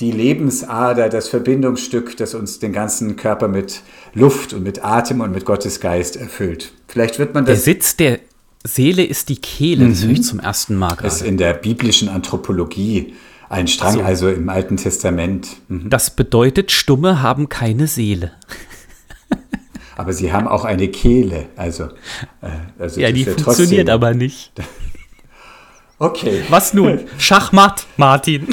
die 0.00 0.12
Lebensader, 0.12 1.08
das 1.08 1.28
Verbindungsstück, 1.28 2.16
das 2.16 2.34
uns 2.34 2.58
den 2.58 2.72
ganzen 2.72 3.16
Körper 3.16 3.48
mit 3.48 3.82
Luft 4.14 4.52
und 4.52 4.62
mit 4.62 4.84
Atem 4.84 5.20
und 5.20 5.32
mit 5.32 5.44
Gottes 5.44 5.80
Geist 5.80 6.16
erfüllt. 6.16 6.72
Vielleicht 6.86 7.18
wird 7.18 7.34
man 7.34 7.44
das. 7.44 7.64
Der 7.64 7.74
Sitz 7.74 7.96
der 7.96 8.20
Seele 8.64 9.04
ist 9.04 9.28
die 9.28 9.36
Kehle, 9.36 9.84
mhm. 9.84 9.90
das 9.90 10.04
höre 10.04 10.10
ich 10.12 10.22
zum 10.22 10.40
ersten 10.40 10.76
Mal 10.76 10.88
gerade. 10.88 11.02
Das 11.02 11.16
ist 11.16 11.26
in 11.26 11.36
der 11.36 11.54
biblischen 11.54 12.08
Anthropologie 12.08 13.14
ein 13.48 13.66
Strang, 13.66 13.94
so. 13.94 14.02
also 14.02 14.28
im 14.28 14.48
Alten 14.48 14.76
Testament. 14.76 15.48
Mhm. 15.68 15.90
Das 15.90 16.10
bedeutet, 16.10 16.70
Stumme 16.70 17.22
haben 17.22 17.48
keine 17.48 17.86
Seele. 17.86 18.32
aber 19.96 20.12
sie 20.12 20.32
haben 20.32 20.46
auch 20.46 20.64
eine 20.64 20.88
Kehle, 20.88 21.46
also. 21.56 21.84
Äh, 22.40 22.50
also 22.78 23.00
ja, 23.00 23.10
die 23.10 23.22
ja 23.24 23.32
funktioniert 23.32 23.90
aber 23.90 24.14
nicht. 24.14 24.52
Okay. 26.00 26.44
Was 26.48 26.74
nun? 26.74 27.00
Schachmatt, 27.18 27.86
Martin. 27.96 28.46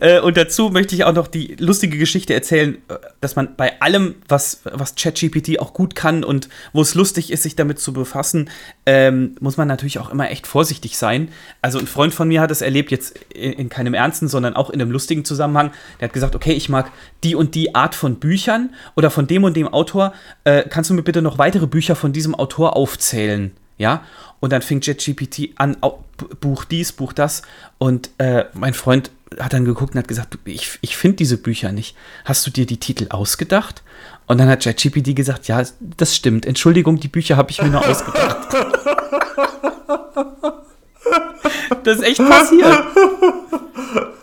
Äh, 0.00 0.20
und 0.20 0.36
dazu 0.36 0.70
möchte 0.70 0.94
ich 0.94 1.04
auch 1.04 1.12
noch 1.12 1.26
die 1.26 1.56
lustige 1.58 1.98
Geschichte 1.98 2.34
erzählen, 2.34 2.78
äh, 2.88 2.94
dass 3.20 3.36
man 3.36 3.56
bei 3.56 3.80
allem, 3.80 4.16
was, 4.28 4.60
was 4.64 4.94
ChatGPT 4.94 5.58
auch 5.60 5.72
gut 5.72 5.94
kann 5.94 6.24
und 6.24 6.48
wo 6.72 6.82
es 6.82 6.94
lustig 6.94 7.30
ist, 7.32 7.42
sich 7.42 7.56
damit 7.56 7.78
zu 7.78 7.92
befassen, 7.92 8.50
ähm, 8.86 9.36
muss 9.40 9.56
man 9.56 9.68
natürlich 9.68 9.98
auch 9.98 10.10
immer 10.10 10.30
echt 10.30 10.46
vorsichtig 10.46 10.96
sein. 10.96 11.28
Also 11.62 11.78
ein 11.78 11.86
Freund 11.86 12.14
von 12.14 12.28
mir 12.28 12.40
hat 12.40 12.50
es 12.50 12.60
erlebt, 12.60 12.90
jetzt 12.90 13.18
in, 13.34 13.52
in, 13.52 13.68
keinem 13.68 13.94
ernsten, 13.94 14.28
sondern 14.28 14.54
auch 14.54 14.70
in 14.70 14.80
einem 14.80 14.90
lustigen 14.90 15.24
Zusammenhang. 15.24 15.72
Der 16.00 16.08
hat 16.08 16.12
gesagt, 16.12 16.34
okay, 16.34 16.52
ich 16.52 16.68
mag 16.68 16.90
die 17.24 17.34
und 17.34 17.54
die 17.54 17.74
Art 17.74 17.94
von 17.94 18.16
Büchern 18.16 18.70
oder 18.96 19.10
von 19.10 19.26
dem 19.26 19.44
und 19.44 19.56
dem 19.56 19.68
Autor. 19.68 20.12
Äh, 20.44 20.64
kannst 20.68 20.90
du 20.90 20.94
mir 20.94 21.02
bitte 21.02 21.22
noch 21.22 21.38
weitere 21.38 21.66
Bücher 21.66 21.96
von 21.96 22.12
diesem 22.12 22.34
Autor 22.34 22.76
aufzählen? 22.76 23.52
Ja, 23.78 24.04
und 24.40 24.52
dann 24.52 24.62
fing 24.62 24.80
ChatGPT 24.80 25.50
an, 25.56 25.76
Buch 26.40 26.64
dies, 26.64 26.92
Buch 26.92 27.12
das. 27.12 27.42
Und 27.78 28.10
äh, 28.18 28.44
mein 28.54 28.74
Freund 28.74 29.10
hat 29.38 29.52
dann 29.52 29.64
geguckt 29.64 29.94
und 29.94 29.98
hat 29.98 30.08
gesagt, 30.08 30.38
ich, 30.44 30.78
ich 30.80 30.96
finde 30.96 31.16
diese 31.16 31.36
Bücher 31.36 31.72
nicht. 31.72 31.96
Hast 32.24 32.46
du 32.46 32.50
dir 32.50 32.66
die 32.66 32.78
Titel 32.78 33.06
ausgedacht? 33.10 33.82
Und 34.26 34.38
dann 34.38 34.48
hat 34.48 34.62
ChatGPT 34.62 35.14
gesagt, 35.14 35.48
ja, 35.48 35.62
das 35.80 36.16
stimmt. 36.16 36.44
Entschuldigung, 36.44 37.00
die 37.00 37.08
Bücher 37.08 37.36
habe 37.36 37.50
ich 37.50 37.62
mir 37.62 37.68
nur 37.68 37.86
ausgedacht. 37.86 38.48
das 41.84 41.98
ist 41.98 42.04
echt 42.04 42.18
passiert. 42.18 42.84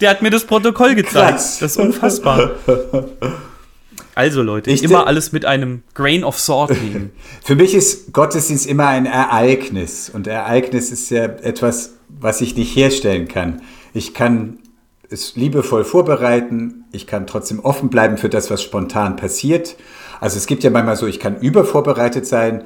Der 0.01 0.09
hat 0.09 0.21
mir 0.21 0.29
das 0.29 0.45
Protokoll 0.45 0.95
gezeigt. 0.95 1.31
Krass. 1.31 1.59
Das 1.59 1.71
ist 1.71 1.77
unfassbar. 1.77 2.51
Also 4.15 4.41
Leute, 4.41 4.71
ich 4.71 4.81
immer 4.81 5.07
alles 5.07 5.33
mit 5.33 5.43
einem 5.43 5.83
Grain 5.93 6.23
of 6.23 6.39
Salt 6.39 6.69
nehmen. 6.83 7.11
Für 7.43 7.55
mich 7.55 7.75
ist 7.75 8.13
Gottesdienst 8.13 8.65
immer 8.65 8.87
ein 8.87 9.05
Ereignis. 9.05 10.09
Und 10.09 10.25
Ereignis 10.25 10.89
ist 10.89 11.11
ja 11.11 11.25
etwas, 11.25 11.95
was 12.07 12.39
ich 12.39 12.55
nicht 12.55 12.75
herstellen 12.75 13.27
kann. 13.27 13.61
Ich 13.93 14.13
kann 14.13 14.59
es 15.09 15.35
liebevoll 15.35 15.83
vorbereiten. 15.83 16.85
Ich 16.93 17.07
kann 17.07 17.27
trotzdem 17.27 17.59
offen 17.59 17.89
bleiben 17.89 18.17
für 18.17 18.29
das, 18.29 18.49
was 18.49 18.63
spontan 18.63 19.17
passiert. 19.17 19.75
Also 20.21 20.37
es 20.37 20.47
gibt 20.47 20.63
ja 20.63 20.69
manchmal 20.69 20.95
so, 20.95 21.07
ich 21.07 21.19
kann 21.19 21.37
übervorbereitet 21.41 22.25
sein, 22.25 22.63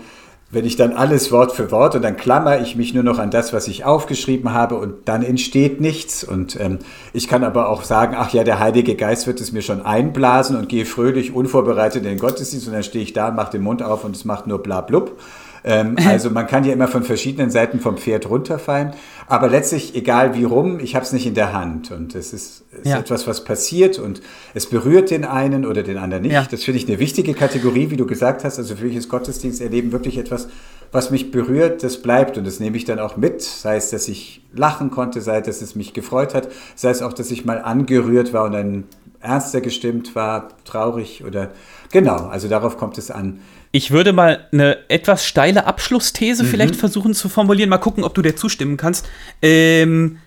wenn 0.52 0.66
ich 0.66 0.76
dann 0.76 0.94
alles 0.94 1.32
Wort 1.32 1.52
für 1.52 1.70
Wort 1.70 1.96
und 1.96 2.02
dann 2.02 2.18
klammer 2.18 2.60
ich 2.60 2.76
mich 2.76 2.94
nur 2.94 3.04
noch 3.04 3.20
an 3.20 3.30
das, 3.30 3.54
was 3.54 3.68
ich 3.68 3.86
aufgeschrieben 3.86 4.52
habe 4.52 4.76
und 4.76 5.08
dann 5.08 5.22
entsteht 5.22 5.80
nichts. 5.80 6.24
Und 6.24 6.60
ähm, 6.60 6.80
ich 7.14 7.28
kann 7.28 7.44
aber 7.44 7.70
auch 7.70 7.84
sagen, 7.84 8.16
ach 8.18 8.34
ja, 8.34 8.44
der 8.44 8.60
Heilige 8.60 8.96
Geist 8.96 9.28
wird 9.28 9.42
es 9.42 9.52
mir 9.52 9.62
schon 9.62 9.86
einblasen 9.86 10.56
und 10.56 10.68
gehe 10.68 10.86
fröhlich 10.86 11.36
unvorbereitet 11.36 12.04
in 12.04 12.10
den 12.10 12.18
Gottesdienst 12.18 12.68
und 12.68 12.74
dann 12.74 12.84
stehe 12.84 13.04
ich 13.04 13.14
da, 13.14 13.30
mache 13.30 13.52
den 13.52 13.62
Mund 13.62 13.84
auf 13.84 14.04
und 14.04 14.16
es 14.16 14.26
macht 14.26 14.48
nur 14.48 14.64
bla 14.64 14.82
blub. 14.82 15.20
Ähm, 15.64 15.96
also 16.08 16.30
man 16.30 16.48
kann 16.48 16.64
ja 16.64 16.74
immer 16.74 16.88
von 16.88 17.04
verschiedenen 17.04 17.50
Seiten 17.50 17.80
vom 17.80 17.98
Pferd 17.98 18.30
runterfallen, 18.30 18.94
aber 19.28 19.50
letztlich, 19.50 19.96
egal 19.96 20.36
wie 20.36 20.44
rum, 20.44 20.80
ich 20.80 20.96
habe 20.96 21.06
es 21.06 21.14
nicht 21.14 21.26
in 21.26 21.36
der 21.36 21.54
Hand 21.54 21.92
und 21.92 22.16
es 22.16 22.34
ist, 22.34 22.64
ist 22.72 22.86
ja. 22.86 23.00
etwas, 23.00 23.28
was 23.28 23.44
passiert 23.44 24.00
und 24.00 24.22
es 24.54 24.66
berührt 24.66 25.12
den 25.12 25.26
einen 25.26 25.66
oder 25.66 25.84
den 25.84 25.98
anderen 25.98 26.24
nicht. 26.24 26.34
Ja. 26.34 26.48
Das 26.50 26.64
finde 26.64 26.80
ich 26.80 26.88
eine 26.88 27.00
wichtige 27.00 27.34
Kategorie, 27.34 27.90
wie 27.90 27.98
du 27.98 28.06
gesagt 28.06 28.44
hast. 28.44 28.58
Also 28.58 28.76
für 28.76 28.86
mich 28.86 28.96
ist 28.96 29.10
Gottesdiensterleben 29.10 29.92
wirklich 29.92 30.18
etwas, 30.18 30.48
was 30.92 31.12
mich 31.12 31.32
berührt, 31.32 31.84
das 31.84 32.02
bleibt 32.02 32.38
und 32.38 32.48
das 32.48 32.60
nehme 32.60 32.76
ich 32.76 32.86
dann 32.86 33.00
auch 33.00 33.16
mit, 33.16 33.42
sei 33.42 33.76
es, 33.76 33.92
dass 33.92 34.08
ich 34.08 34.42
lachen 34.54 34.90
konnte, 34.90 35.22
sei 35.22 35.38
es, 35.38 35.46
dass 35.46 35.62
es 35.62 35.76
mich 35.76 35.94
gefreut 35.94 36.34
hat, 36.34 36.50
sei 36.76 36.90
es 36.90 37.02
auch, 37.02 37.14
dass 37.14 37.30
ich 37.30 37.46
mal 37.46 37.60
angerührt 37.62 38.34
war 38.34 38.46
und 38.46 38.54
dann 38.54 38.84
ernster 39.22 39.62
gestimmt 39.62 40.16
war, 40.16 40.50
traurig 40.66 41.24
oder 41.24 41.52
genau, 41.92 42.28
also 42.28 42.48
darauf 42.48 42.78
kommt 42.78 42.98
es 42.98 43.12
an. 43.12 43.40
Ich 43.72 43.92
würde 43.92 44.14
mal 44.14 44.48
eine 44.52 44.90
etwas 44.90 45.26
steile 45.26 45.66
Abschlussthese 45.66 46.44
mhm. 46.44 46.48
vielleicht 46.48 46.76
versuchen 46.76 47.14
zu 47.14 47.30
formulieren. 47.30 47.70
Mal 47.70 47.78
gucken, 47.78 48.04
ob 48.04 48.16
du 48.16 48.22
dir 48.22 48.36
zustimmen 48.36 48.78
kannst. 48.78 49.08
Ähm, 49.42 50.18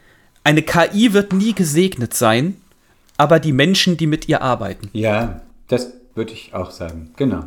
eine 0.45 0.63
KI 0.63 1.13
wird 1.13 1.33
nie 1.33 1.53
gesegnet 1.53 2.15
sein, 2.15 2.57
aber 3.17 3.41
die 3.41 3.53
Menschen, 3.53 3.97
die 3.97 4.07
mit 4.07 4.29
ihr 4.29 4.43
arbeiten. 4.43 4.91
Ja, 4.93 5.41
das 5.69 5.93
würde 6.15 6.33
ich 6.33 6.55
auch 6.55 6.71
sagen. 6.71 7.11
Genau. 7.17 7.45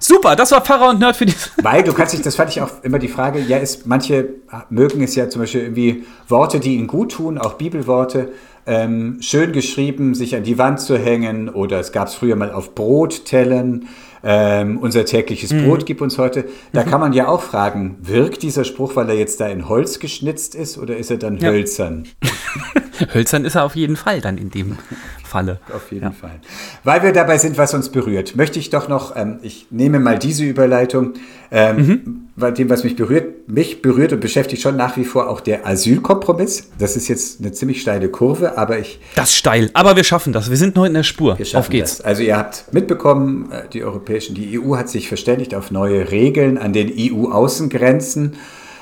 Super, 0.00 0.36
das 0.36 0.52
war 0.52 0.60
Pfarrer 0.60 0.90
und 0.90 1.00
Nerd 1.00 1.16
für 1.16 1.26
die. 1.26 1.34
Weil 1.62 1.82
du 1.82 1.92
kannst 1.92 2.14
dich, 2.14 2.22
das 2.22 2.36
fand 2.36 2.50
ich 2.50 2.60
auch 2.60 2.70
immer 2.82 2.98
die 2.98 3.08
Frage, 3.08 3.40
ja, 3.40 3.58
ist, 3.58 3.86
manche 3.86 4.28
mögen 4.70 5.02
es 5.02 5.14
ja 5.16 5.28
zum 5.28 5.42
Beispiel 5.42 5.62
irgendwie 5.62 6.04
Worte, 6.28 6.60
die 6.60 6.76
ihnen 6.76 6.86
gut 6.86 7.12
tun, 7.12 7.36
auch 7.36 7.54
Bibelworte, 7.54 8.32
ähm, 8.68 9.18
schön 9.20 9.52
geschrieben, 9.52 10.14
sich 10.14 10.36
an 10.36 10.44
die 10.44 10.58
Wand 10.58 10.80
zu 10.80 10.96
hängen 10.96 11.48
oder 11.48 11.80
es 11.80 11.90
gab 11.90 12.08
es 12.08 12.14
früher 12.14 12.36
mal 12.36 12.52
auf 12.52 12.74
Brottellen 12.74 13.88
ähm, 14.22 14.78
unser 14.78 15.04
tägliches 15.04 15.52
mhm. 15.52 15.64
Brot 15.64 15.86
gib 15.86 16.00
uns 16.00 16.18
heute. 16.18 16.44
Da 16.72 16.84
mhm. 16.84 16.90
kann 16.90 17.00
man 17.00 17.12
ja 17.12 17.28
auch 17.28 17.42
fragen, 17.42 17.96
wirkt 18.00 18.42
dieser 18.42 18.64
Spruch, 18.64 18.96
weil 18.96 19.08
er 19.08 19.16
jetzt 19.16 19.40
da 19.40 19.46
in 19.48 19.68
Holz 19.68 20.00
geschnitzt 20.00 20.54
ist 20.54 20.78
oder 20.78 20.96
ist 20.96 21.10
er 21.10 21.18
dann 21.18 21.38
ja. 21.38 21.50
hölzern? 21.50 22.06
hölzern 23.14 23.44
ist 23.44 23.54
er 23.54 23.64
auf 23.64 23.76
jeden 23.76 23.96
Fall 23.96 24.20
dann 24.20 24.38
in 24.38 24.50
dem 24.50 24.76
Falle. 25.28 25.60
Auf 25.74 25.92
jeden 25.92 26.06
ja. 26.06 26.10
Fall. 26.10 26.40
Weil 26.84 27.02
wir 27.02 27.12
dabei 27.12 27.38
sind, 27.38 27.58
was 27.58 27.74
uns 27.74 27.90
berührt, 27.90 28.34
möchte 28.34 28.58
ich 28.58 28.70
doch 28.70 28.88
noch, 28.88 29.14
ähm, 29.14 29.38
ich 29.42 29.66
nehme 29.70 30.00
mal 30.00 30.18
diese 30.18 30.44
Überleitung, 30.44 31.14
ähm, 31.50 31.76
mhm. 31.76 32.28
bei 32.36 32.50
dem, 32.50 32.68
was 32.68 32.84
mich 32.84 32.96
berührt, 32.96 33.48
mich 33.48 33.80
berührt 33.82 34.12
und 34.12 34.20
beschäftigt 34.20 34.62
schon 34.62 34.76
nach 34.76 34.96
wie 34.96 35.04
vor 35.04 35.28
auch 35.28 35.40
der 35.40 35.66
Asylkompromiss. 35.66 36.70
Das 36.78 36.96
ist 36.96 37.08
jetzt 37.08 37.40
eine 37.40 37.52
ziemlich 37.52 37.80
steile 37.80 38.08
Kurve, 38.08 38.58
aber 38.58 38.78
ich. 38.78 39.00
Das 39.14 39.36
steil, 39.36 39.70
aber 39.74 39.96
wir 39.96 40.04
schaffen 40.04 40.32
das. 40.32 40.50
Wir 40.50 40.56
sind 40.56 40.74
nur 40.76 40.86
in 40.86 40.94
der 40.94 41.04
Spur. 41.04 41.38
Auf 41.54 41.68
geht's. 41.68 41.98
Das. 41.98 42.06
Also 42.06 42.22
ihr 42.22 42.36
habt 42.36 42.72
mitbekommen, 42.72 43.52
äh, 43.52 43.68
die 43.72 43.84
europäischen, 43.84 44.34
die 44.34 44.58
EU 44.58 44.76
hat 44.76 44.88
sich 44.88 45.08
verständigt 45.08 45.54
auf 45.54 45.70
neue 45.70 46.10
Regeln 46.10 46.58
an 46.58 46.72
den 46.72 46.92
EU-Außengrenzen 46.96 48.34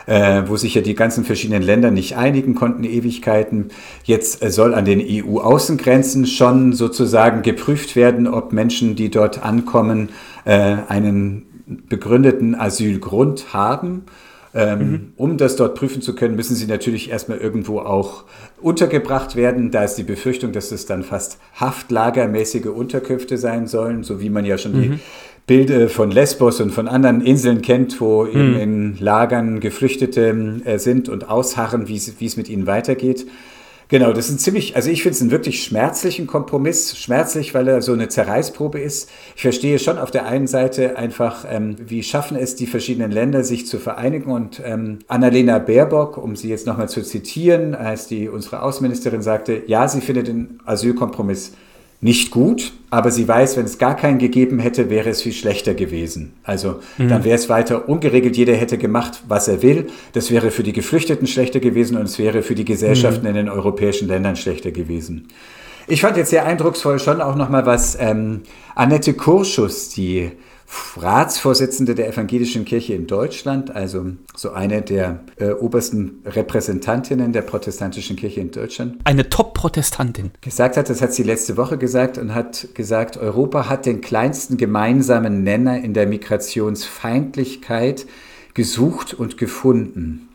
äh, 0.07 0.43
wo 0.47 0.57
sich 0.57 0.75
ja 0.75 0.83
die 0.83 0.95
ganzen 0.95 1.25
verschiedenen 1.25 1.63
Länder 1.63 1.91
nicht 1.91 2.17
einigen 2.17 2.55
konnten, 2.55 2.85
Ewigkeiten. 2.85 3.69
Jetzt 4.05 4.43
äh, 4.43 4.51
soll 4.51 4.75
an 4.75 4.85
den 4.85 5.01
EU-Außengrenzen 5.01 6.27
schon 6.27 6.73
sozusagen 6.73 7.43
geprüft 7.43 7.97
werden, 7.97 8.27
ob 8.27 8.53
Menschen, 8.53 8.97
die 8.97 9.11
dort 9.11 9.45
ankommen, 9.45 10.11
äh, 10.45 10.77
einen 10.89 11.47
begründeten 11.89 12.55
Asylgrund 12.55 13.53
haben. 13.53 14.05
Ähm, 14.55 14.79
mhm. 14.79 15.13
Um 15.17 15.37
das 15.37 15.57
dort 15.57 15.75
prüfen 15.75 16.01
zu 16.01 16.15
können, 16.15 16.35
müssen 16.35 16.57
sie 16.57 16.67
natürlich 16.67 17.11
erstmal 17.11 17.37
irgendwo 17.37 17.81
auch 17.81 18.25
untergebracht 18.63 19.37
werden. 19.37 19.71
Da 19.71 19.85
ist 19.85 19.97
die 19.97 20.03
Befürchtung, 20.03 20.53
dass 20.53 20.73
es 20.73 20.87
dann 20.87 21.03
fast 21.03 21.39
haftlagermäßige 21.61 22.67
Unterkünfte 22.67 23.37
sein 23.37 23.67
sollen, 23.67 24.03
so 24.03 24.19
wie 24.23 24.31
man 24.31 24.47
ja 24.47 24.57
schon 24.57 24.73
mhm. 24.73 24.83
die 24.83 24.99
Bilder 25.47 25.89
von 25.89 26.11
Lesbos 26.11 26.61
und 26.61 26.73
von 26.73 26.89
anderen 26.89 27.21
Inseln 27.21 27.63
kennt, 27.63 28.01
wo 28.01 28.27
eben 28.27 28.59
in 28.59 28.97
Lagern 28.99 29.61
Geflüchtete 29.61 30.61
äh, 30.65 30.79
sind 30.79 31.09
und 31.09 31.29
ausharren, 31.29 31.87
wie 31.87 31.97
es 31.97 32.37
mit 32.37 32.49
ihnen 32.49 32.67
weitergeht. 32.67 33.27
Genau, 33.89 34.13
das 34.13 34.27
ist 34.27 34.35
ein 34.35 34.39
ziemlich, 34.41 34.75
also 34.75 34.91
ich 34.91 35.03
finde 35.05 35.15
es 35.15 35.23
einen 35.23 35.31
wirklich 35.31 35.63
schmerzlichen 35.63 36.27
Kompromiss. 36.27 36.99
Schmerzlich, 36.99 37.55
weil 37.55 37.69
er 37.69 37.83
so 37.83 37.93
eine 37.93 38.09
Zerreißprobe 38.09 38.81
ist. 38.81 39.09
Ich 39.37 39.43
verstehe 39.43 39.79
schon 39.79 39.99
auf 39.99 40.11
der 40.11 40.27
einen 40.27 40.49
Seite 40.49 40.97
einfach, 40.97 41.45
ähm, 41.49 41.77
wie 41.87 42.03
schaffen 42.03 42.37
es 42.37 42.57
die 42.57 42.67
verschiedenen 42.67 43.13
Länder, 43.13 43.45
sich 43.45 43.69
zu 43.69 43.79
vereinigen. 43.79 44.33
Und 44.33 44.61
ähm, 44.65 44.99
Annalena 45.07 45.61
Baerbock, 45.61 46.19
um 46.19 46.35
sie 46.35 46.49
jetzt 46.49 46.67
nochmal 46.67 46.89
zu 46.89 47.05
zitieren, 47.05 47.77
als 47.77 48.09
die 48.09 48.29
unsere 48.29 48.63
Außenministerin 48.63 49.23
sagte, 49.23 49.63
ja, 49.69 49.87
sie 49.87 50.01
findet 50.01 50.27
den 50.27 50.59
Asylkompromiss 50.65 51.53
nicht 52.01 52.31
gut, 52.31 52.73
aber 52.91 53.11
sie 53.11 53.27
weiß, 53.27 53.57
wenn 53.57 53.65
es 53.65 53.79
gar 53.79 53.97
keinen 53.97 54.19
gegeben 54.19 54.59
hätte, 54.59 54.91
wäre 54.91 55.11
es 55.11 55.23
viel 55.23 55.33
schlechter 55.33 55.75
gewesen. 55.75 56.35
Also 56.45 56.81
mhm. 56.99 57.09
dann 57.09 57.25
wäre 57.25 57.37
es 57.37 57.49
weiter 57.49 57.89
ungeregelt, 57.89 58.37
jeder 58.37 58.55
hätte 58.55 58.79
gemacht, 58.79 59.23
was 59.29 59.49
er 59.49 59.63
will. 59.63 59.89
Das 60.13 60.31
wäre 60.31 60.51
für 60.51 60.63
die 60.63 60.73
Geflüchteten 60.73 61.27
schlechter 61.27 61.61
gewesen 61.61 61.97
und 61.97 62.05
es 62.05 62.19
wäre 62.19 62.43
für 62.43 62.55
die 62.55 62.65
Gesellschaften 62.65 63.23
mhm. 63.23 63.29
in 63.29 63.35
den 63.35 63.49
europäischen 63.49 64.09
Ländern 64.09 64.37
schlechter 64.37 64.71
gewesen. 64.71 65.29
Ich 65.89 66.01
fand 66.01 66.17
jetzt 66.17 66.31
sehr 66.31 66.45
eindrucksvoll 66.45 66.99
schon 66.99 67.21
auch 67.21 67.37
nochmal, 67.37 67.65
was 67.65 67.97
ähm, 67.99 68.43
Annette 68.75 69.15
Kurschus, 69.15 69.89
die 69.91 70.33
Ratsvorsitzende 70.97 71.95
der 71.95 72.09
Evangelischen 72.09 72.65
Kirche 72.65 72.95
in 72.95 73.07
Deutschland, 73.07 73.71
also 73.71 74.07
so 74.35 74.51
eine 74.51 74.83
der 74.83 75.21
äh, 75.37 75.51
obersten 75.51 76.23
Repräsentantinnen 76.25 77.33
der 77.33 77.43
protestantischen 77.43 78.17
Kirche 78.17 78.41
in 78.41 78.51
Deutschland. 78.51 78.97
Eine 79.05 79.29
Top-Protestantin. 79.29 80.33
Gesagt 80.41 80.77
hat, 80.77 80.91
das 80.91 81.03
hat 81.03 81.13
sie 81.13 81.23
letzte 81.23 81.57
Woche 81.57 81.79
gesagt 81.79 82.19
und 82.19 82.35
hat 82.35 82.69
gesagt, 82.75 83.17
Europa 83.17 83.69
hat 83.69 83.87
den 83.87 84.01
kleinsten 84.01 84.57
gemeinsamen 84.57 85.43
Nenner 85.43 85.79
in 85.79 85.95
der 85.95 86.07
Migrationsfeindlichkeit 86.07 88.07
gesucht 88.55 89.15
und 89.15 89.37
gefunden. 89.37 90.29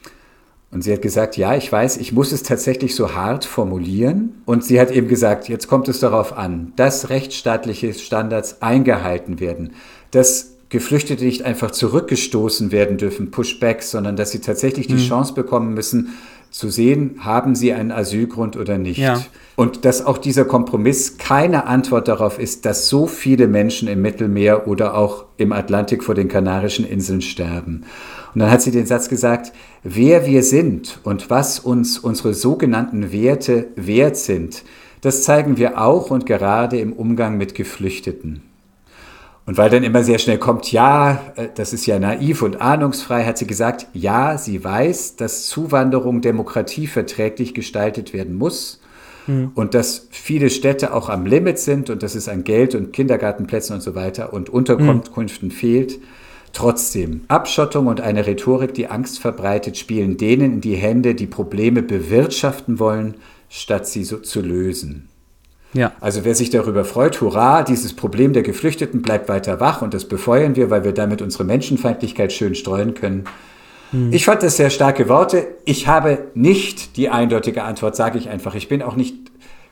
Und 0.71 0.83
sie 0.83 0.93
hat 0.93 1.01
gesagt, 1.01 1.35
ja, 1.35 1.55
ich 1.55 1.69
weiß, 1.69 1.97
ich 1.97 2.13
muss 2.13 2.31
es 2.31 2.43
tatsächlich 2.43 2.95
so 2.95 3.13
hart 3.13 3.43
formulieren. 3.43 4.41
Und 4.45 4.63
sie 4.63 4.79
hat 4.79 4.89
eben 4.89 5.09
gesagt, 5.09 5.49
jetzt 5.49 5.67
kommt 5.67 5.89
es 5.89 5.99
darauf 5.99 6.37
an, 6.37 6.71
dass 6.77 7.09
rechtsstaatliche 7.09 7.93
Standards 7.93 8.61
eingehalten 8.61 9.41
werden, 9.41 9.73
dass 10.11 10.51
Geflüchtete 10.69 11.25
nicht 11.25 11.43
einfach 11.43 11.71
zurückgestoßen 11.71 12.71
werden 12.71 12.97
dürfen, 12.97 13.29
Pushbacks, 13.29 13.91
sondern 13.91 14.15
dass 14.15 14.31
sie 14.31 14.39
tatsächlich 14.39 14.87
die 14.87 14.93
mhm. 14.93 14.99
Chance 14.99 15.33
bekommen 15.33 15.73
müssen, 15.73 16.13
zu 16.49 16.69
sehen, 16.69 17.15
haben 17.19 17.55
sie 17.55 17.71
einen 17.71 17.91
Asylgrund 17.91 18.57
oder 18.57 18.77
nicht. 18.77 18.99
Ja. 18.99 19.23
Und 19.55 19.85
dass 19.85 20.05
auch 20.05 20.17
dieser 20.17 20.43
Kompromiss 20.43 21.17
keine 21.17 21.65
Antwort 21.65 22.09
darauf 22.09 22.39
ist, 22.39 22.65
dass 22.65 22.89
so 22.89 23.07
viele 23.07 23.47
Menschen 23.47 23.87
im 23.87 24.01
Mittelmeer 24.01 24.67
oder 24.67 24.95
auch 24.95 25.25
im 25.37 25.53
Atlantik 25.53 26.03
vor 26.03 26.13
den 26.13 26.27
Kanarischen 26.27 26.85
Inseln 26.85 27.21
sterben. 27.21 27.83
Und 28.33 28.39
dann 28.39 28.51
hat 28.51 28.61
sie 28.61 28.71
den 28.71 28.85
Satz 28.85 29.07
gesagt, 29.07 29.53
wer 29.83 30.25
wir 30.25 30.43
sind 30.43 30.99
und 31.03 31.29
was 31.29 31.59
uns 31.59 31.99
unsere 31.99 32.33
sogenannten 32.33 33.11
Werte 33.13 33.67
wert 33.75 34.17
sind, 34.17 34.63
das 34.99 35.23
zeigen 35.23 35.57
wir 35.57 35.81
auch 35.81 36.11
und 36.11 36.25
gerade 36.25 36.79
im 36.79 36.93
Umgang 36.93 37.37
mit 37.37 37.55
Geflüchteten. 37.55 38.41
Und 39.51 39.57
weil 39.57 39.69
dann 39.69 39.83
immer 39.83 40.01
sehr 40.01 40.17
schnell 40.17 40.37
kommt, 40.37 40.71
ja, 40.71 41.33
äh, 41.35 41.49
das 41.53 41.73
ist 41.73 41.85
ja 41.85 41.99
naiv 41.99 42.41
und 42.41 42.61
ahnungsfrei, 42.61 43.25
hat 43.25 43.37
sie 43.37 43.45
gesagt, 43.45 43.85
ja, 43.91 44.37
sie 44.37 44.63
weiß, 44.63 45.17
dass 45.17 45.45
Zuwanderung 45.45 46.21
demokratieverträglich 46.21 47.53
gestaltet 47.53 48.13
werden 48.13 48.35
muss 48.37 48.79
mhm. 49.27 49.51
und 49.53 49.73
dass 49.73 50.07
viele 50.09 50.49
Städte 50.49 50.93
auch 50.93 51.09
am 51.09 51.25
Limit 51.25 51.59
sind 51.59 51.89
und 51.89 52.01
dass 52.01 52.15
es 52.15 52.29
an 52.29 52.45
Geld 52.45 52.75
und 52.75 52.93
Kindergartenplätzen 52.93 53.75
und 53.75 53.81
so 53.81 53.93
weiter 53.93 54.31
und 54.31 54.49
Unterkünften 54.49 55.49
mhm. 55.49 55.51
fehlt. 55.51 55.99
Trotzdem, 56.53 57.25
Abschottung 57.27 57.87
und 57.87 57.99
eine 57.99 58.25
Rhetorik, 58.27 58.73
die 58.73 58.87
Angst 58.87 59.19
verbreitet, 59.19 59.77
spielen 59.77 60.15
denen 60.15 60.53
in 60.53 60.61
die 60.61 60.77
Hände, 60.77 61.13
die 61.13 61.27
Probleme 61.27 61.83
bewirtschaften 61.83 62.79
wollen, 62.79 63.15
statt 63.49 63.85
sie 63.85 64.05
so 64.05 64.19
zu 64.19 64.39
lösen. 64.39 65.09
Ja. 65.73 65.93
Also 66.01 66.25
wer 66.25 66.35
sich 66.35 66.49
darüber 66.49 66.83
freut, 66.83 67.21
hurra, 67.21 67.63
dieses 67.63 67.93
Problem 67.93 68.33
der 68.33 68.43
Geflüchteten 68.43 69.01
bleibt 69.01 69.29
weiter 69.29 69.59
wach 69.59 69.81
und 69.81 69.93
das 69.93 70.05
befeuern 70.05 70.55
wir, 70.55 70.69
weil 70.69 70.83
wir 70.83 70.91
damit 70.91 71.21
unsere 71.21 71.43
Menschenfeindlichkeit 71.45 72.33
schön 72.33 72.55
streuen 72.55 72.93
können. 72.93 73.25
Hm. 73.91 74.11
Ich 74.11 74.25
fand 74.25 74.43
das 74.43 74.57
sehr 74.57 74.69
starke 74.69 75.07
Worte. 75.07 75.47
Ich 75.65 75.87
habe 75.87 76.25
nicht 76.33 76.97
die 76.97 77.09
eindeutige 77.09 77.63
Antwort, 77.63 77.95
sage 77.95 78.17
ich 78.17 78.29
einfach. 78.29 78.55
Ich 78.55 78.67
bin 78.67 78.81
auch 78.81 78.95
nicht 78.95 79.15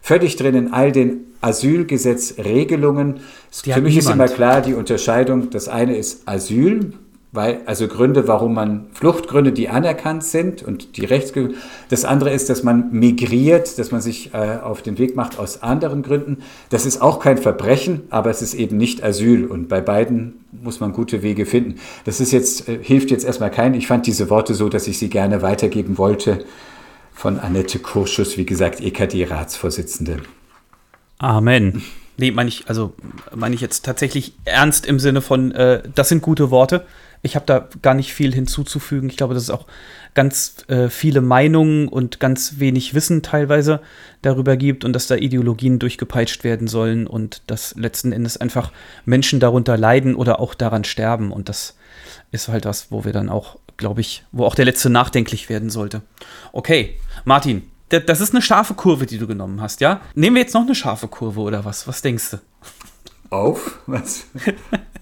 völlig 0.01 0.35
drin 0.37 0.55
in 0.55 0.73
all 0.73 0.91
den 0.91 1.25
Asylgesetzregelungen. 1.41 3.19
Für 3.51 3.81
mich 3.81 3.95
niemand. 3.95 3.97
ist 3.97 4.09
immer 4.09 4.27
klar 4.27 4.61
die 4.61 4.73
Unterscheidung. 4.73 5.49
Das 5.49 5.67
eine 5.67 5.97
ist 5.97 6.27
Asyl, 6.27 6.93
weil, 7.31 7.61
also 7.65 7.87
Gründe, 7.87 8.27
warum 8.27 8.55
man, 8.55 8.87
Fluchtgründe, 8.93 9.51
die 9.51 9.69
anerkannt 9.69 10.23
sind 10.23 10.63
und 10.63 10.97
die 10.97 11.05
Rechtsgründe. 11.05 11.55
Das 11.89 12.03
andere 12.03 12.31
ist, 12.31 12.49
dass 12.49 12.63
man 12.63 12.91
migriert, 12.91 13.77
dass 13.77 13.91
man 13.91 14.01
sich 14.01 14.33
äh, 14.33 14.57
auf 14.63 14.81
den 14.81 14.97
Weg 14.97 15.15
macht 15.15 15.37
aus 15.37 15.61
anderen 15.61 16.01
Gründen. 16.01 16.37
Das 16.69 16.87
ist 16.87 17.01
auch 17.01 17.19
kein 17.19 17.37
Verbrechen, 17.37 18.01
aber 18.09 18.31
es 18.31 18.41
ist 18.41 18.55
eben 18.55 18.77
nicht 18.77 19.03
Asyl. 19.03 19.45
Und 19.45 19.69
bei 19.69 19.79
beiden 19.79 20.43
muss 20.51 20.79
man 20.79 20.91
gute 20.91 21.21
Wege 21.21 21.45
finden. 21.45 21.75
Das 22.05 22.19
ist 22.19 22.31
jetzt, 22.31 22.67
äh, 22.67 22.79
hilft 22.81 23.11
jetzt 23.11 23.25
erstmal 23.25 23.51
keinen. 23.51 23.75
Ich 23.75 23.85
fand 23.85 24.07
diese 24.07 24.31
Worte 24.31 24.55
so, 24.55 24.67
dass 24.67 24.87
ich 24.87 24.97
sie 24.97 25.09
gerne 25.09 25.43
weitergeben 25.43 25.99
wollte 25.99 26.45
von 27.13 27.37
Annette 27.39 27.77
Kurschus, 27.77 28.37
wie 28.37 28.45
gesagt, 28.45 28.81
EKD-Ratsvorsitzende. 28.81 30.17
Amen. 31.19 31.83
Nee, 32.17 32.31
meine 32.31 32.49
ich, 32.49 32.67
also 32.67 32.93
meine 33.35 33.55
ich 33.55 33.61
jetzt 33.61 33.85
tatsächlich 33.85 34.33
ernst 34.45 34.85
im 34.85 34.99
Sinne 34.99 35.21
von, 35.21 35.51
äh, 35.51 35.83
das 35.93 36.09
sind 36.09 36.21
gute 36.21 36.49
Worte. 36.49 36.85
Ich 37.21 37.35
habe 37.35 37.45
da 37.45 37.67
gar 37.81 37.93
nicht 37.93 38.13
viel 38.13 38.33
hinzuzufügen. 38.33 39.09
Ich 39.09 39.17
glaube, 39.17 39.33
dass 39.33 39.43
es 39.43 39.49
auch 39.49 39.65
ganz 40.13 40.65
äh, 40.67 40.89
viele 40.89 41.21
Meinungen 41.21 41.87
und 41.87 42.19
ganz 42.19 42.59
wenig 42.59 42.93
Wissen 42.93 43.21
teilweise 43.21 43.81
darüber 44.21 44.57
gibt 44.57 44.85
und 44.85 44.93
dass 44.93 45.07
da 45.07 45.15
Ideologien 45.15 45.79
durchgepeitscht 45.79 46.43
werden 46.43 46.67
sollen 46.67 47.07
und 47.07 47.41
dass 47.47 47.75
letzten 47.75 48.11
Endes 48.11 48.37
einfach 48.37 48.71
Menschen 49.05 49.39
darunter 49.39 49.77
leiden 49.77 50.15
oder 50.15 50.39
auch 50.39 50.53
daran 50.53 50.83
sterben. 50.83 51.31
Und 51.31 51.49
das 51.49 51.75
ist 52.31 52.47
halt 52.47 52.65
was, 52.65 52.91
wo 52.91 53.05
wir 53.05 53.13
dann 53.13 53.29
auch, 53.29 53.57
glaube 53.77 54.01
ich, 54.01 54.23
wo 54.31 54.45
auch 54.45 54.55
der 54.55 54.65
Letzte 54.65 54.89
nachdenklich 54.89 55.49
werden 55.49 55.69
sollte. 55.69 56.01
Okay, 56.53 56.99
Martin, 57.25 57.63
das 57.89 58.21
ist 58.21 58.33
eine 58.33 58.41
scharfe 58.41 58.75
Kurve, 58.75 59.05
die 59.05 59.17
du 59.17 59.27
genommen 59.27 59.61
hast, 59.61 59.81
ja? 59.81 60.01
Nehmen 60.13 60.35
wir 60.35 60.43
jetzt 60.43 60.53
noch 60.53 60.61
eine 60.61 60.75
scharfe 60.75 61.07
Kurve 61.07 61.41
oder 61.41 61.65
was? 61.65 61.87
Was 61.87 62.01
denkst 62.01 62.31
du? 62.31 62.37
Auf? 63.29 63.79
Was? 63.85 64.25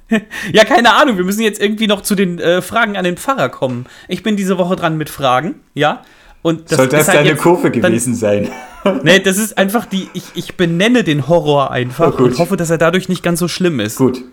ja, 0.52 0.66
keine 0.66 0.94
Ahnung. 0.96 1.18
Wir 1.18 1.24
müssen 1.24 1.42
jetzt 1.42 1.62
irgendwie 1.62 1.88
noch 1.88 2.02
zu 2.02 2.16
den 2.16 2.40
äh, 2.40 2.62
Fragen 2.62 2.98
an 2.98 3.04
den 3.04 3.18
Pfarrer 3.18 3.50
kommen. 3.50 3.86
Ich 4.08 4.24
bin 4.24 4.36
diese 4.36 4.58
Woche 4.58 4.76
dran 4.76 4.98
mit 4.98 5.10
Fragen, 5.10 5.56
ja. 5.74 6.04
Und 6.42 6.72
das 6.72 6.78
Soll 6.78 6.88
das 6.88 7.08
halt 7.08 7.20
deine 7.20 7.30
jetzt, 7.30 7.42
Kurve 7.42 7.72
gewesen 7.72 8.14
dann, 8.14 8.20
sein? 8.20 8.50
nee, 9.04 9.20
das 9.20 9.38
ist 9.38 9.58
einfach 9.58 9.86
die. 9.86 10.10
Ich, 10.14 10.24
ich 10.36 10.56
benenne 10.56 11.04
den 11.04 11.28
Horror 11.28 11.72
einfach 11.72 12.20
oh, 12.20 12.24
und 12.24 12.38
hoffe, 12.38 12.58
dass 12.58 12.70
er 12.70 12.78
dadurch 12.78 13.10
nicht 13.10 13.24
ganz 13.24 13.40
so 13.40 13.48
schlimm 13.48 13.80
ist. 13.80 13.98
Gut. 13.98 14.24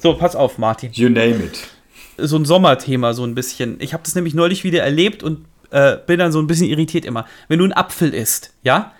So, 0.00 0.14
pass 0.14 0.36
auf, 0.36 0.58
Martin. 0.58 0.90
You 0.92 1.08
name 1.08 1.36
it. 1.36 1.58
So 2.18 2.36
ein 2.36 2.44
Sommerthema, 2.44 3.14
so 3.14 3.24
ein 3.24 3.34
bisschen. 3.34 3.76
Ich 3.80 3.94
habe 3.94 4.02
das 4.04 4.14
nämlich 4.14 4.34
neulich 4.34 4.62
wieder 4.62 4.82
erlebt 4.82 5.22
und 5.22 5.44
äh, 5.70 5.96
bin 6.06 6.18
dann 6.18 6.30
so 6.30 6.40
ein 6.40 6.46
bisschen 6.46 6.68
irritiert 6.68 7.04
immer. 7.04 7.26
Wenn 7.48 7.58
du 7.58 7.64
einen 7.64 7.72
Apfel 7.72 8.12
isst, 8.12 8.52
ja, 8.62 8.92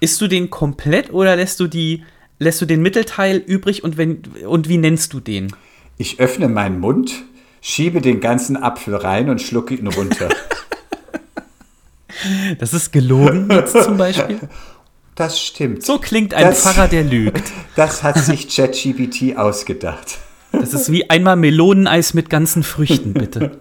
isst 0.00 0.20
du 0.20 0.26
den 0.26 0.50
komplett 0.50 1.12
oder 1.12 1.36
lässt 1.36 1.60
du 1.60 1.66
die 1.66 2.04
lässt 2.38 2.60
du 2.60 2.66
den 2.66 2.82
Mittelteil 2.82 3.38
übrig 3.38 3.84
und, 3.84 3.96
wenn, 3.96 4.22
und 4.46 4.68
wie 4.68 4.78
nennst 4.78 5.12
du 5.12 5.20
den? 5.20 5.54
Ich 5.96 6.20
öffne 6.20 6.48
meinen 6.48 6.78
Mund, 6.78 7.12
schiebe 7.60 8.00
den 8.00 8.20
ganzen 8.20 8.56
Apfel 8.56 8.94
rein 8.94 9.28
und 9.30 9.42
schlucke 9.42 9.74
ihn 9.74 9.88
runter. 9.88 10.28
das 12.58 12.72
ist 12.72 12.92
gelogen 12.92 13.48
jetzt 13.50 13.82
zum 13.82 13.96
Beispiel? 13.96 14.40
Das 15.14 15.40
stimmt. 15.40 15.84
So 15.84 15.98
klingt 15.98 16.32
ein 16.32 16.44
das, 16.44 16.62
Pfarrer, 16.62 16.86
der 16.86 17.02
lügt. 17.02 17.52
Das 17.74 18.04
hat 18.04 18.18
sich 18.18 18.48
ChatGPT 18.48 19.36
ausgedacht. 19.36 20.18
Das 20.52 20.72
ist 20.72 20.92
wie 20.92 21.10
einmal 21.10 21.36
Meloneneis 21.36 22.14
mit 22.14 22.30
ganzen 22.30 22.62
Früchten, 22.62 23.14
bitte. 23.14 23.58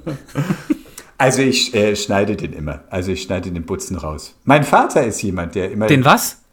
Also 1.18 1.42
ich 1.42 1.74
äh, 1.74 1.96
schneide 1.96 2.36
den 2.36 2.54
immer. 2.54 2.84
Also 2.92 3.12
ich 3.12 3.24
schneide 3.24 3.52
den 3.52 3.66
Butzen 3.66 3.98
raus. 3.98 4.36
Mein 4.46 4.64
Vater 4.64 5.04
ist 5.04 5.22
jemand, 5.24 5.56
der 5.56 5.72
immer... 5.72 5.88
Den 5.88 6.06
was? 6.06 6.44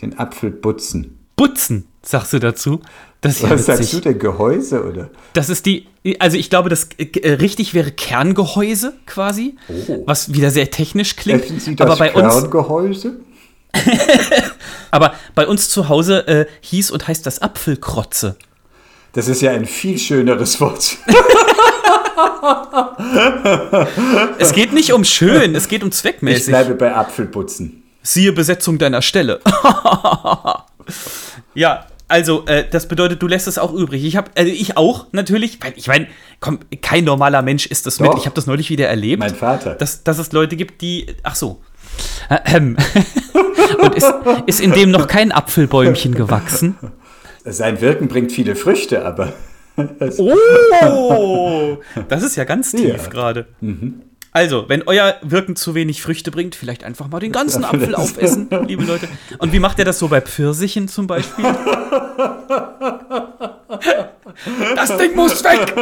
Den 0.00 0.18
Apfel 0.18 0.52
butzen. 0.52 1.17
Butzen, 1.38 1.86
sagst 2.02 2.34
du 2.34 2.38
dazu. 2.38 2.82
Das 3.20 3.42
Was 3.42 3.50
ja 3.50 3.58
sagst 3.58 3.92
du 3.94 4.00
denn, 4.00 4.18
Gehäuse 4.18 4.84
oder? 4.84 5.10
Das 5.32 5.48
ist 5.48 5.66
die, 5.66 5.86
also 6.18 6.36
ich 6.36 6.50
glaube, 6.50 6.68
das 6.68 6.88
äh, 6.98 7.32
richtig 7.32 7.74
wäre 7.74 7.90
Kerngehäuse 7.90 8.94
quasi, 9.06 9.56
oh. 9.68 10.04
was 10.06 10.34
wieder 10.34 10.50
sehr 10.50 10.70
technisch 10.70 11.16
klingt. 11.16 11.44
Hätten 11.44 11.58
Sie 11.58 11.74
das 11.74 11.86
aber 11.86 11.96
bei 11.96 12.10
Kerngehäuse? 12.10 13.08
Uns, 13.08 13.28
aber 14.90 15.14
bei 15.34 15.46
uns 15.46 15.68
zu 15.68 15.88
Hause 15.88 16.26
äh, 16.28 16.46
hieß 16.60 16.90
und 16.90 17.08
heißt 17.08 17.26
das 17.26 17.40
Apfelkrotze. 17.40 18.36
Das 19.12 19.28
ist 19.28 19.40
ja 19.40 19.52
ein 19.52 19.66
viel 19.66 19.98
schöneres 19.98 20.60
Wort. 20.60 20.98
es 24.38 24.52
geht 24.52 24.72
nicht 24.72 24.92
um 24.92 25.04
schön, 25.04 25.54
es 25.54 25.68
geht 25.68 25.82
um 25.82 25.90
zweckmäßig. 25.90 26.40
Ich 26.40 26.46
bleibe 26.48 26.74
bei 26.74 26.94
Apfelputzen. 26.94 27.84
Siehe 28.02 28.32
Besetzung 28.32 28.78
deiner 28.78 29.02
Stelle. 29.02 29.40
Ja, 31.54 31.86
Also, 32.10 32.46
äh, 32.46 32.64
das 32.70 32.88
bedeutet, 32.88 33.20
du 33.22 33.26
lässt 33.26 33.46
es 33.48 33.58
auch 33.58 33.72
übrig. 33.74 34.02
Ich 34.04 34.16
habe, 34.16 34.30
also 34.34 34.50
ich 34.50 34.76
auch 34.78 35.06
natürlich, 35.12 35.58
weil 35.62 35.74
ich 35.76 35.88
meine, 35.88 36.06
komm, 36.40 36.58
kein 36.80 37.04
normaler 37.04 37.42
Mensch 37.42 37.66
isst 37.66 37.84
das 37.86 38.00
mit. 38.00 38.10
Doch. 38.10 38.16
Ich 38.18 38.24
habe 38.24 38.34
das 38.34 38.46
neulich 38.46 38.70
wieder 38.70 38.88
erlebt. 38.88 39.20
Mein 39.20 39.34
Vater. 39.34 39.74
Dass, 39.74 40.04
dass 40.04 40.18
es 40.18 40.32
Leute 40.32 40.56
gibt, 40.56 40.80
die, 40.80 41.06
ach 41.22 41.34
so. 41.34 41.60
Ähm. 42.46 42.76
Und 43.82 43.94
ist, 43.94 44.10
ist 44.46 44.60
in 44.60 44.72
dem 44.72 44.90
noch 44.90 45.06
kein 45.06 45.32
Apfelbäumchen 45.32 46.14
gewachsen? 46.14 46.78
Sein 47.44 47.80
Wirken 47.82 48.08
bringt 48.08 48.32
viele 48.32 48.56
Früchte, 48.56 49.04
aber 49.04 49.34
Oh, 49.76 51.76
das 52.08 52.22
ist 52.22 52.36
ja 52.36 52.44
ganz 52.44 52.72
tief 52.72 53.02
Ja. 53.04 53.08
gerade. 53.10 53.46
Also, 54.38 54.68
wenn 54.68 54.84
euer 54.86 55.16
Wirken 55.22 55.56
zu 55.56 55.74
wenig 55.74 56.00
Früchte 56.00 56.30
bringt, 56.30 56.54
vielleicht 56.54 56.84
einfach 56.84 57.08
mal 57.08 57.18
den 57.18 57.32
ganzen 57.32 57.64
Apfel 57.64 57.96
aufessen, 57.96 58.48
liebe 58.68 58.84
Leute. 58.84 59.08
Und 59.38 59.52
wie 59.52 59.58
macht 59.58 59.80
ihr 59.80 59.84
das 59.84 59.98
so 59.98 60.06
bei 60.06 60.20
Pfirsichen 60.20 60.86
zum 60.86 61.08
Beispiel? 61.08 61.44
Das 64.76 64.96
Ding 64.96 65.16
muss 65.16 65.42
weg! 65.42 65.74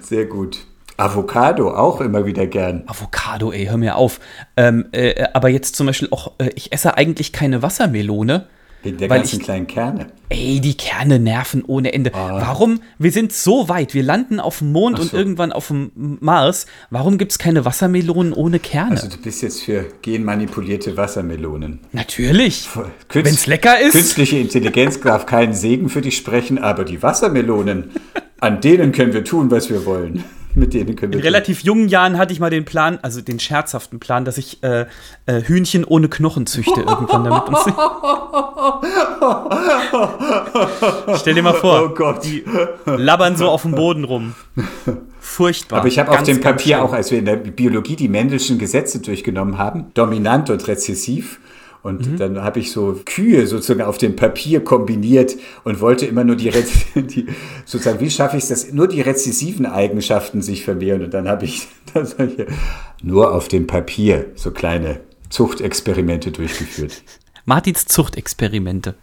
sehr 0.00 0.26
gut. 0.26 0.58
Avocado 0.96 1.74
auch 1.74 2.00
immer 2.00 2.24
wieder 2.24 2.46
gern. 2.46 2.84
Avocado, 2.86 3.50
ey, 3.50 3.66
hör 3.66 3.76
mir 3.76 3.96
auf. 3.96 4.20
Ähm, 4.56 4.86
äh, 4.92 5.24
aber 5.34 5.48
jetzt 5.48 5.74
zum 5.74 5.88
Beispiel 5.88 6.06
auch, 6.12 6.34
äh, 6.38 6.50
ich 6.54 6.72
esse 6.72 6.96
eigentlich 6.96 7.32
keine 7.32 7.62
Wassermelone. 7.62 8.46
Wegen 8.82 8.96
der 8.98 9.10
Weil 9.10 9.18
ganzen 9.20 9.40
ich- 9.40 9.44
kleinen 9.44 9.66
Kerne. 9.66 10.06
Ey, 10.30 10.60
die 10.60 10.76
Kerne 10.76 11.18
nerven 11.18 11.64
ohne 11.66 11.92
Ende. 11.94 12.12
Warum? 12.12 12.80
Wir 12.98 13.10
sind 13.12 13.32
so 13.32 13.68
weit. 13.68 13.94
Wir 13.94 14.02
landen 14.02 14.40
auf 14.40 14.58
dem 14.58 14.72
Mond 14.72 14.96
Ach 14.98 15.02
und 15.02 15.10
so. 15.10 15.16
irgendwann 15.16 15.52
auf 15.52 15.68
dem 15.68 15.90
Mars. 16.20 16.66
Warum 16.90 17.16
gibt 17.18 17.32
es 17.32 17.38
keine 17.38 17.64
Wassermelonen 17.64 18.32
ohne 18.34 18.58
Kerne? 18.58 18.90
Also 18.92 19.08
du 19.08 19.16
bist 19.16 19.42
jetzt 19.42 19.62
für 19.62 19.86
genmanipulierte 20.02 20.96
Wassermelonen. 20.96 21.80
Natürlich. 21.92 22.68
Künst- 23.08 23.26
Wenn's 23.26 23.46
lecker 23.46 23.80
ist. 23.80 23.92
Künstliche 23.92 24.36
Intelligenz 24.38 25.00
darf 25.00 25.24
keinen 25.26 25.54
Segen 25.54 25.88
für 25.88 26.02
dich 26.02 26.16
sprechen, 26.16 26.58
aber 26.58 26.84
die 26.84 27.02
Wassermelonen, 27.02 27.90
an 28.38 28.60
denen 28.60 28.92
können 28.92 29.14
wir 29.14 29.24
tun, 29.24 29.50
was 29.50 29.70
wir 29.70 29.86
wollen. 29.86 30.24
Mit 30.58 30.74
denen 30.74 30.96
können 30.96 31.12
wir 31.12 31.20
In 31.20 31.24
relativ 31.24 31.62
jungen 31.62 31.88
Jahren 31.88 32.18
hatte 32.18 32.32
ich 32.32 32.40
mal 32.40 32.50
den 32.50 32.64
Plan, 32.64 32.98
also 33.02 33.20
den 33.20 33.38
scherzhaften 33.38 34.00
Plan, 34.00 34.24
dass 34.24 34.38
ich 34.38 34.62
äh, 34.62 34.86
äh, 35.26 35.42
Hühnchen 35.42 35.84
ohne 35.84 36.08
Knochen 36.08 36.46
züchte 36.46 36.80
irgendwann 36.80 37.24
damit. 37.24 37.48
uns. 37.48 37.60
Stell 41.20 41.34
dir 41.34 41.42
mal 41.42 41.54
vor, 41.54 41.94
Oh 41.98 42.14
die 42.22 42.44
labbern 42.84 43.36
so 43.36 43.48
auf 43.48 43.62
dem 43.62 43.72
Boden 43.72 44.04
rum. 44.04 44.34
Furchtbar. 45.20 45.80
Aber 45.80 45.88
ich 45.88 45.98
habe 45.98 46.10
auf 46.10 46.22
dem 46.22 46.40
Papier 46.40 46.82
auch, 46.82 46.92
als 46.92 47.10
wir 47.10 47.18
in 47.18 47.24
der 47.24 47.36
Biologie 47.36 47.96
die 47.96 48.08
Mendelschen 48.08 48.58
Gesetze 48.58 49.00
durchgenommen 49.00 49.58
haben, 49.58 49.86
dominant 49.94 50.50
und 50.50 50.66
rezessiv. 50.66 51.38
Und 51.82 52.06
Mhm. 52.12 52.16
dann 52.16 52.42
habe 52.42 52.58
ich 52.60 52.72
so 52.72 52.98
Kühe 53.04 53.46
sozusagen 53.46 53.82
auf 53.82 53.98
dem 53.98 54.16
Papier 54.16 54.62
kombiniert 54.64 55.36
und 55.64 55.80
wollte 55.80 56.06
immer 56.06 56.24
nur 56.24 56.36
die, 56.36 56.50
die 56.94 57.26
sozusagen, 57.64 58.00
wie 58.00 58.10
schaffe 58.10 58.36
ich 58.36 58.42
es, 58.44 58.48
dass 58.48 58.72
nur 58.72 58.88
die 58.88 59.00
rezessiven 59.00 59.66
Eigenschaften 59.66 60.42
sich 60.42 60.64
vermehren. 60.64 61.02
Und 61.04 61.14
dann 61.14 61.28
habe 61.28 61.44
ich 61.44 61.68
das 61.94 62.16
hier 62.16 62.46
nur 63.02 63.32
auf 63.32 63.48
dem 63.48 63.66
Papier 63.66 64.26
so 64.34 64.50
kleine 64.50 65.00
Zuchtexperimente 65.30 66.32
durchgeführt. 66.32 67.02
Martins 67.44 67.86
Zuchtexperimente. 67.86 68.94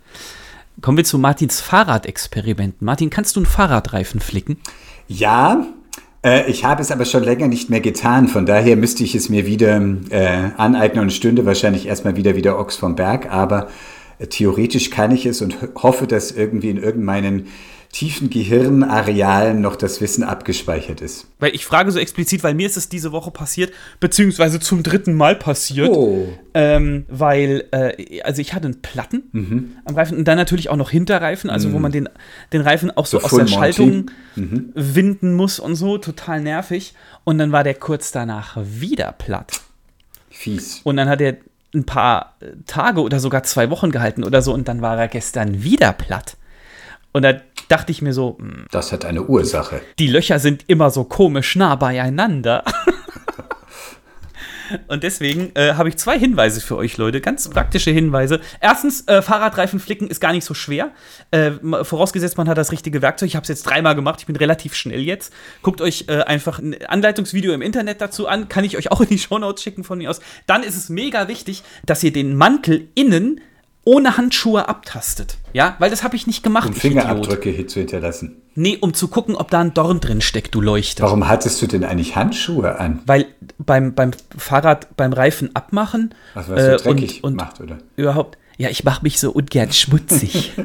Kommen 0.81 0.97
wir 0.97 1.05
zu 1.05 1.17
Martins 1.17 1.61
Fahrradexperimenten. 1.61 2.85
Martin, 2.85 3.09
kannst 3.09 3.35
du 3.35 3.39
einen 3.39 3.45
Fahrradreifen 3.47 4.19
flicken? 4.19 4.57
Ja, 5.07 5.65
äh, 6.25 6.49
ich 6.49 6.65
habe 6.65 6.81
es 6.81 6.91
aber 6.91 7.05
schon 7.05 7.23
länger 7.23 7.47
nicht 7.47 7.69
mehr 7.69 7.79
getan. 7.79 8.27
Von 8.27 8.45
daher 8.45 8.75
müsste 8.75 9.03
ich 9.03 9.15
es 9.15 9.29
mir 9.29 9.45
wieder 9.45 9.79
äh, 10.09 10.49
aneignen 10.57 11.03
und 11.03 11.13
stünde 11.13 11.45
wahrscheinlich 11.45 11.87
erstmal 11.87 12.17
wieder 12.17 12.35
wieder 12.35 12.59
Ochs 12.59 12.75
vom 12.75 12.95
Berg. 12.95 13.31
Aber 13.31 13.67
äh, 14.19 14.27
theoretisch 14.27 14.89
kann 14.89 15.11
ich 15.11 15.25
es 15.25 15.41
und 15.41 15.61
ho- 15.61 15.67
hoffe, 15.83 16.07
dass 16.07 16.31
irgendwie 16.31 16.71
in 16.71 16.77
irgendeinen 16.77 17.47
tiefen 17.95 18.29
Gehirnarealen 18.29 19.61
noch 19.61 19.77
das 19.77 20.01
Wissen 20.01 20.23
abgespeichert 20.23 20.99
ist. 20.99 21.27
Weil 21.39 21.55
ich 21.55 21.65
frage 21.65 21.91
so 21.91 21.99
explizit, 21.99 22.43
weil 22.43 22.53
mir 22.53 22.67
ist 22.67 22.75
es 22.75 22.89
diese 22.89 23.13
Woche 23.13 23.31
passiert, 23.31 23.71
beziehungsweise 24.01 24.59
zum 24.59 24.83
dritten 24.83 25.13
Mal 25.13 25.35
passiert. 25.35 25.89
Oh. 25.89 26.27
Ähm, 26.53 27.05
weil, 27.07 27.63
äh, 27.71 28.21
also 28.21 28.41
ich 28.41 28.53
hatte 28.53 28.65
einen 28.65 28.81
Platten 28.81 29.23
Mhm. 29.31 29.71
am 29.85 29.95
Reifen 29.95 30.17
und 30.17 30.25
dann 30.27 30.37
natürlich 30.37 30.69
auch 30.69 30.75
noch 30.75 30.89
Hinterreifen, 30.89 31.49
also 31.49 31.71
wo 31.71 31.79
man 31.79 31.93
den, 31.93 32.09
den 32.51 32.61
Reifen 32.61 32.91
auch 32.91 33.05
so, 33.05 33.17
So 33.19 33.25
aus 33.25 33.31
der 33.31 33.39
Monty. 33.39 33.53
Schaltung 33.53 34.11
Mhm. 34.35 34.71
winden 34.75 35.33
muss 35.33 35.59
und 35.59 35.75
so, 35.75 35.97
total 35.97 36.41
nervig. 36.41 36.93
Und 37.23 37.37
dann 37.37 37.53
war 37.53 37.63
der 37.63 37.75
kurz 37.75 38.11
danach 38.11 38.57
wieder 38.61 39.13
platt. 39.13 39.61
Fies. 40.29 40.81
Und 40.83 40.97
dann 40.97 41.07
hat 41.07 41.21
er 41.21 41.37
ein 41.73 41.85
paar 41.85 42.35
äh, 42.41 42.47
Tage 42.67 43.01
oder 43.01 43.21
sogar 43.21 43.43
zwei 43.43 43.69
Wochen 43.69 43.91
gehalten 43.91 44.25
oder 44.25 44.41
so 44.41 44.53
und 44.53 44.67
dann 44.67 44.81
war 44.81 44.97
er 44.97 45.07
gestern 45.07 45.63
wieder 45.63 45.93
platt. 45.93 46.35
Und 47.15 47.21
da 47.21 47.31
dachte 47.69 47.93
ich 47.93 48.01
mir 48.01 48.11
so, 48.11 48.35
hm, 48.37 48.65
Das 48.71 48.91
hat 48.91 49.05
eine 49.05 49.23
Ursache. 49.23 49.79
die 49.99 50.07
Löcher 50.07 50.37
sind 50.37 50.65
immer 50.67 50.89
so 50.89 51.05
komisch 51.05 51.55
nah 51.55 51.75
beieinander. 51.75 52.65
Und 54.89 55.03
deswegen 55.03 55.55
äh, 55.55 55.75
habe 55.75 55.87
ich 55.87 55.95
zwei 55.95 56.19
Hinweise 56.19 56.59
für 56.59 56.75
euch, 56.75 56.97
Leute, 56.97 57.21
ganz 57.21 57.47
praktische 57.47 57.91
Hinweise. 57.91 58.41
Erstens, 58.59 59.07
äh, 59.07 59.21
Fahrradreifen 59.21 59.79
flicken 59.79 60.09
ist 60.09 60.19
gar 60.19 60.33
nicht 60.33 60.43
so 60.43 60.53
schwer. 60.53 60.91
Äh, 61.31 61.51
vorausgesetzt, 61.83 62.35
man 62.37 62.49
hat 62.49 62.57
das 62.57 62.73
richtige 62.73 63.01
Werkzeug. 63.01 63.27
Ich 63.27 63.37
habe 63.37 63.43
es 63.43 63.47
jetzt 63.49 63.63
dreimal 63.63 63.95
gemacht, 63.95 64.19
ich 64.19 64.25
bin 64.25 64.35
relativ 64.35 64.75
schnell 64.75 64.99
jetzt. 64.99 65.31
Guckt 65.61 65.79
euch 65.79 66.05
äh, 66.09 66.23
einfach 66.23 66.59
ein 66.59 66.75
Anleitungsvideo 66.85 67.53
im 67.53 67.61
Internet 67.61 68.01
dazu 68.01 68.27
an, 68.27 68.49
kann 68.49 68.65
ich 68.65 68.75
euch 68.75 68.91
auch 68.91 68.99
in 68.99 69.07
die 69.07 69.19
Shownotes 69.19 69.63
schicken 69.63 69.85
von 69.85 69.99
mir 69.99 70.09
aus. 70.09 70.19
Dann 70.47 70.63
ist 70.63 70.75
es 70.75 70.89
mega 70.89 71.29
wichtig, 71.29 71.63
dass 71.85 72.03
ihr 72.03 72.11
den 72.11 72.35
Mantel 72.35 72.89
innen 72.93 73.39
ohne 73.85 74.17
Handschuhe 74.17 74.67
abtastet. 74.67 75.37
Ja, 75.53 75.75
weil 75.79 75.89
das 75.89 76.03
habe 76.03 76.15
ich 76.15 76.27
nicht 76.27 76.43
gemacht. 76.43 76.67
Um. 76.67 76.73
Fingerabdrücke 76.73 77.49
hier 77.49 77.67
zu 77.67 77.79
hinterlassen. 77.79 78.41
Nee, 78.55 78.77
um 78.81 78.93
zu 78.93 79.07
gucken, 79.07 79.35
ob 79.35 79.51
da 79.51 79.61
ein 79.61 79.73
Dorn 79.73 79.99
drin 79.99 80.21
steckt, 80.21 80.55
du 80.55 80.61
Leuchte. 80.61 81.03
Warum 81.03 81.27
hattest 81.27 81.61
du 81.61 81.67
denn 81.67 81.83
eigentlich 81.83 82.15
Handschuhe 82.15 82.79
an? 82.79 83.01
Weil 83.05 83.27
beim, 83.57 83.93
beim 83.93 84.11
Fahrrad, 84.37 84.95
beim 84.97 85.13
Reifen 85.13 85.55
abmachen 85.55 86.13
Was, 86.33 86.49
weil 86.49 86.57
es 86.57 86.81
so 86.81 86.89
äh, 86.89 86.93
dreckig 86.93 87.23
und, 87.23 87.31
und 87.31 87.37
macht, 87.37 87.61
oder? 87.61 87.77
überhaupt, 87.95 88.37
ja, 88.57 88.69
ich 88.69 88.83
mache 88.83 89.03
mich 89.03 89.19
so 89.19 89.31
ungern 89.31 89.71
schmutzig. 89.71 90.53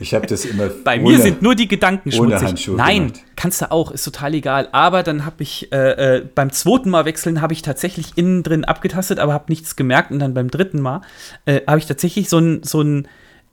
Ich 0.00 0.12
habe 0.14 0.26
das 0.26 0.44
immer 0.44 0.68
Bei 0.68 1.00
ohne- 1.00 1.16
mir 1.16 1.18
sind 1.22 1.40
nur 1.42 1.54
die 1.54 1.68
Gedanken 1.68 2.08
ohne 2.10 2.30
schmutzig. 2.30 2.48
Handschuhe 2.48 2.76
Nein, 2.76 3.08
gemacht. 3.08 3.20
kannst 3.36 3.62
du 3.62 3.70
auch, 3.70 3.90
ist 3.90 4.04
total 4.04 4.34
egal. 4.34 4.68
Aber 4.72 5.02
dann 5.02 5.24
habe 5.24 5.42
ich 5.42 5.72
äh, 5.72 6.16
äh, 6.18 6.24
beim 6.34 6.50
zweiten 6.50 6.90
Mal 6.90 7.04
wechseln 7.04 7.40
habe 7.40 7.52
ich 7.52 7.62
tatsächlich 7.62 8.12
innen 8.16 8.42
drin 8.42 8.64
abgetastet, 8.64 9.18
aber 9.18 9.32
habe 9.32 9.46
nichts 9.48 9.76
gemerkt. 9.76 10.10
Und 10.10 10.18
dann 10.18 10.34
beim 10.34 10.50
dritten 10.50 10.80
Mal 10.80 11.00
äh, 11.46 11.60
habe 11.66 11.78
ich 11.78 11.86
tatsächlich 11.86 12.28
so 12.28 12.36
einen 12.38 12.62
so 12.64 12.80
einen 12.80 13.08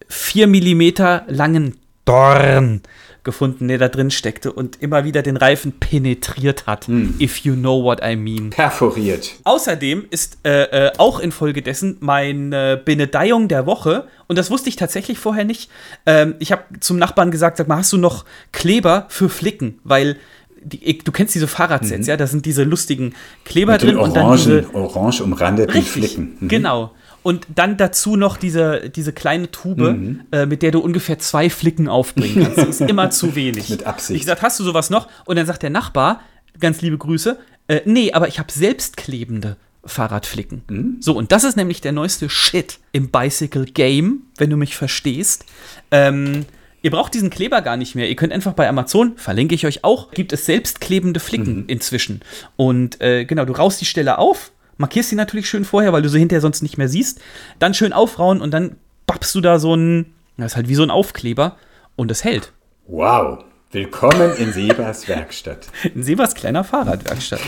4 0.09 0.47
Millimeter 0.47 1.23
langen 1.27 1.77
Dorn 2.05 2.81
gefunden, 3.23 3.67
der 3.67 3.77
da 3.77 3.87
drin 3.87 4.09
steckte 4.09 4.51
und 4.51 4.81
immer 4.81 5.03
wieder 5.03 5.21
den 5.21 5.37
Reifen 5.37 5.73
penetriert 5.73 6.65
hat. 6.65 6.87
Hm. 6.87 7.15
If 7.19 7.37
you 7.39 7.53
know 7.53 7.83
what 7.83 7.99
I 8.03 8.15
mean. 8.15 8.49
perforiert. 8.49 9.33
Außerdem 9.43 10.05
ist 10.09 10.39
äh, 10.43 10.87
äh, 10.87 10.91
auch 10.97 11.19
infolgedessen 11.19 11.97
meine 11.99 12.77
Benedeiung 12.77 13.47
der 13.47 13.65
Woche, 13.65 14.07
und 14.27 14.37
das 14.37 14.49
wusste 14.49 14.69
ich 14.69 14.75
tatsächlich 14.75 15.19
vorher 15.19 15.43
nicht. 15.43 15.69
Ähm, 16.05 16.35
ich 16.39 16.51
habe 16.51 16.63
zum 16.79 16.97
Nachbarn 16.97 17.31
gesagt, 17.31 17.57
sag 17.57 17.67
mal, 17.67 17.77
hast 17.77 17.91
du 17.93 17.97
noch 17.97 18.25
Kleber 18.51 19.05
für 19.09 19.29
Flicken? 19.29 19.79
Weil 19.83 20.17
die, 20.63 20.97
du 20.99 21.11
kennst 21.11 21.33
diese 21.35 21.47
Fahrradsets, 21.47 22.07
ja, 22.07 22.17
da 22.17 22.27
sind 22.27 22.45
diese 22.45 22.63
lustigen 22.63 23.13
Kleber 23.45 23.73
Mhm. 23.73 23.73
Mit 23.73 23.81
drin 23.83 23.97
und 23.97 24.15
dann 24.15 24.31
diese 24.37 24.65
orangen, 24.73 24.75
orange 24.75 25.21
umrandeten 25.21 25.73
Richtig, 25.73 25.91
Flicken. 25.91 26.37
Mhm. 26.39 26.47
genau. 26.47 26.91
Und 27.23 27.45
dann 27.53 27.77
dazu 27.77 28.15
noch 28.15 28.37
diese, 28.37 28.89
diese 28.89 29.13
kleine 29.13 29.51
Tube, 29.51 29.79
Mhm. 29.95 30.21
äh, 30.31 30.45
mit 30.45 30.61
der 30.63 30.71
du 30.71 30.79
ungefähr 30.79 31.19
zwei 31.19 31.49
Flicken 31.49 31.87
aufbringen 31.87 32.43
kannst. 32.43 32.57
Die 32.57 32.69
ist 32.69 32.81
immer 32.81 33.09
zu 33.11 33.35
wenig. 33.35 33.69
Mit 33.69 33.85
Absicht. 33.85 34.15
Ich 34.15 34.21
gesagt, 34.23 34.41
hast 34.41 34.59
du 34.59 34.63
sowas 34.63 34.89
noch? 34.89 35.07
Und 35.25 35.35
dann 35.35 35.45
sagt 35.45 35.61
der 35.63 35.69
Nachbar, 35.69 36.21
ganz 36.59 36.81
liebe 36.81 36.97
Grüße, 36.97 37.37
äh, 37.67 37.81
nee, 37.85 38.11
aber 38.13 38.27
ich 38.27 38.39
habe 38.39 38.51
selbstklebende 38.51 39.57
Fahrradflicken. 39.85 40.61
Mhm. 40.69 40.97
So, 40.99 41.13
und 41.15 41.31
das 41.31 41.43
ist 41.43 41.57
nämlich 41.57 41.81
der 41.81 41.91
neueste 41.91 42.29
Shit 42.29 42.79
im 42.91 43.09
Bicycle 43.09 43.65
Game, 43.65 44.23
wenn 44.37 44.49
du 44.49 44.57
mich 44.57 44.75
verstehst. 44.75 45.45
Ähm, 45.91 46.45
Ihr 46.83 46.89
braucht 46.89 47.13
diesen 47.13 47.29
Kleber 47.29 47.61
gar 47.61 47.77
nicht 47.77 47.93
mehr. 47.93 48.09
Ihr 48.09 48.15
könnt 48.15 48.33
einfach 48.33 48.53
bei 48.53 48.67
Amazon, 48.67 49.15
verlinke 49.15 49.53
ich 49.53 49.67
euch 49.67 49.83
auch, 49.83 50.09
gibt 50.09 50.33
es 50.33 50.47
selbstklebende 50.47 51.19
Flicken 51.19 51.57
Mhm. 51.57 51.63
inzwischen. 51.67 52.21
Und 52.55 52.99
äh, 53.01 53.23
genau, 53.25 53.45
du 53.45 53.53
raust 53.53 53.79
die 53.81 53.85
Stelle 53.85 54.17
auf, 54.17 54.51
markierst 54.81 55.09
sie 55.09 55.15
natürlich 55.15 55.47
schön 55.49 55.63
vorher, 55.63 55.93
weil 55.93 56.01
du 56.01 56.09
sie 56.09 56.19
hinterher 56.19 56.41
sonst 56.41 56.61
nicht 56.61 56.77
mehr 56.77 56.89
siehst. 56.89 57.21
Dann 57.59 57.73
schön 57.73 57.93
aufrauen 57.93 58.41
und 58.41 58.51
dann 58.51 58.75
babst 59.07 59.33
du 59.35 59.39
da 59.41 59.59
so 59.59 59.73
ein, 59.75 60.13
das 60.37 60.51
ist 60.51 60.55
halt 60.57 60.67
wie 60.67 60.75
so 60.75 60.83
ein 60.83 60.91
Aufkleber 60.91 61.55
und 61.95 62.11
es 62.11 62.23
hält. 62.23 62.51
Wow. 62.87 63.43
Willkommen 63.71 64.35
in 64.37 64.51
Sebas 64.51 65.07
Werkstatt. 65.07 65.67
In 65.95 66.03
Sebas 66.03 66.35
kleiner 66.35 66.65
Fahrradwerkstatt. 66.65 67.39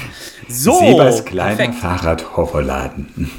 So, 0.48 0.80
Sebas 0.80 1.26
kleiner 1.26 1.58
perfekt. 1.58 1.80
Fahrradhorrorladen. 1.82 3.30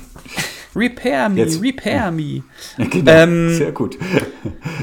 Repair 0.76 1.28
me, 1.30 1.38
Jetzt- 1.38 1.62
repair 1.62 2.10
me. 2.10 2.42
Genau, 2.90 3.10
Ähm, 3.10 3.54
sehr 3.54 3.72
gut. 3.72 3.96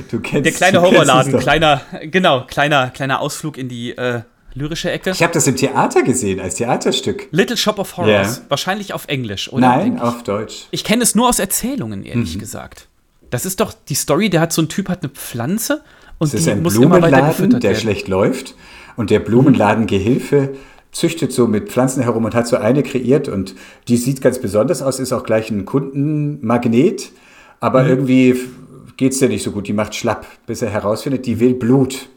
Du 0.10 0.20
kennst 0.20 0.46
Der 0.46 0.54
kleine 0.54 0.82
Horrorladen, 0.82 1.38
kleiner, 1.38 1.82
genau, 2.04 2.46
kleiner, 2.48 2.90
kleiner 2.90 3.20
Ausflug 3.20 3.58
in 3.58 3.68
die 3.70 3.92
äh, 3.98 4.22
lyrische 4.54 4.92
Ecke. 4.92 5.12
Ich 5.12 5.24
habe 5.24 5.34
das 5.34 5.48
im 5.48 5.56
Theater 5.56 6.04
gesehen, 6.04 6.40
als 6.40 6.56
Theaterstück. 6.56 7.28
Little 7.32 7.58
Shop 7.58 7.80
of 7.80 7.98
Horrors. 7.98 8.38
Ja. 8.38 8.44
Wahrscheinlich 8.50 8.94
auf 8.94 9.08
Englisch, 9.08 9.52
oder? 9.52 9.62
Nein, 9.68 10.00
auf 10.00 10.24
Deutsch. 10.24 10.68
Ich 10.72 10.84
kenne 10.84 11.04
es 11.04 11.16
nur 11.16 11.30
aus 11.30 11.40
Erzählungen, 11.40 12.04
ehrlich 12.04 12.36
Mhm. 12.36 12.40
gesagt. 12.40 12.88
Das 13.30 13.46
ist 13.46 13.60
doch 13.62 13.74
die 13.88 13.96
Story, 13.96 14.30
der 14.30 14.42
hat 14.42 14.52
so 14.54 14.62
ein 14.62 14.68
Typ, 14.70 14.90
hat 14.90 15.04
eine 15.04 15.10
Pflanze 15.10 15.82
und 16.18 16.28
Es 16.28 16.34
ist 16.34 16.48
die 16.48 16.52
ein 16.52 16.62
muss 16.64 16.76
immer 16.76 17.02
weiter 17.02 17.08
Blumenladen, 17.18 17.50
der 17.62 17.64
werden. 17.72 17.80
schlecht 17.82 18.08
läuft. 18.08 18.56
Und 18.98 19.10
der 19.10 19.20
Blumenladengehilfe 19.20 20.50
züchtet 20.92 21.32
so 21.32 21.48
mit 21.48 21.70
Pflanzen 21.70 22.04
herum 22.04 22.26
und 22.26 22.36
hat 22.36 22.48
so 22.48 22.58
eine 22.58 22.84
kreiert. 22.84 23.30
Und 23.30 23.56
die 23.88 23.96
sieht 23.96 24.22
ganz 24.22 24.40
besonders 24.40 24.82
aus, 24.82 25.00
ist 25.00 25.14
auch 25.14 25.24
gleich 25.24 25.50
ein 25.50 25.64
Kundenmagnet. 25.66 27.12
Aber 27.60 27.84
Mhm. 27.84 27.90
irgendwie 27.90 28.36
geht 28.98 29.14
es 29.14 29.20
der 29.20 29.30
nicht 29.30 29.44
so 29.44 29.52
gut. 29.52 29.68
Die 29.68 29.74
macht 29.74 29.96
schlapp, 29.96 30.26
bis 30.46 30.62
er 30.62 30.70
herausfindet, 30.70 31.26
die 31.26 31.40
will 31.40 31.54
Blut. 31.54 32.10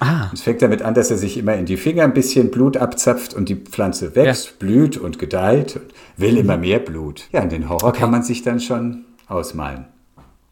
Ah, 0.00 0.30
Es 0.32 0.42
fängt 0.42 0.62
damit 0.62 0.82
an, 0.82 0.94
dass 0.94 1.10
er 1.10 1.18
sich 1.18 1.36
immer 1.36 1.54
in 1.54 1.66
die 1.66 1.76
Finger 1.76 2.04
ein 2.04 2.14
bisschen 2.14 2.50
Blut 2.50 2.76
abzapft 2.76 3.34
und 3.34 3.48
die 3.48 3.56
Pflanze 3.56 4.14
wächst, 4.14 4.58
blüht 4.58 4.96
und 4.96 5.18
gedeiht 5.18 5.76
und 5.76 5.84
will 6.16 6.36
immer 6.36 6.56
mehr 6.56 6.78
Blut. 6.78 7.24
Ja, 7.32 7.42
und 7.42 7.52
den 7.52 7.68
Horror 7.68 7.92
kann 7.92 8.10
man 8.10 8.22
sich 8.22 8.42
dann 8.42 8.60
schon 8.60 9.04
ausmalen. 9.26 9.86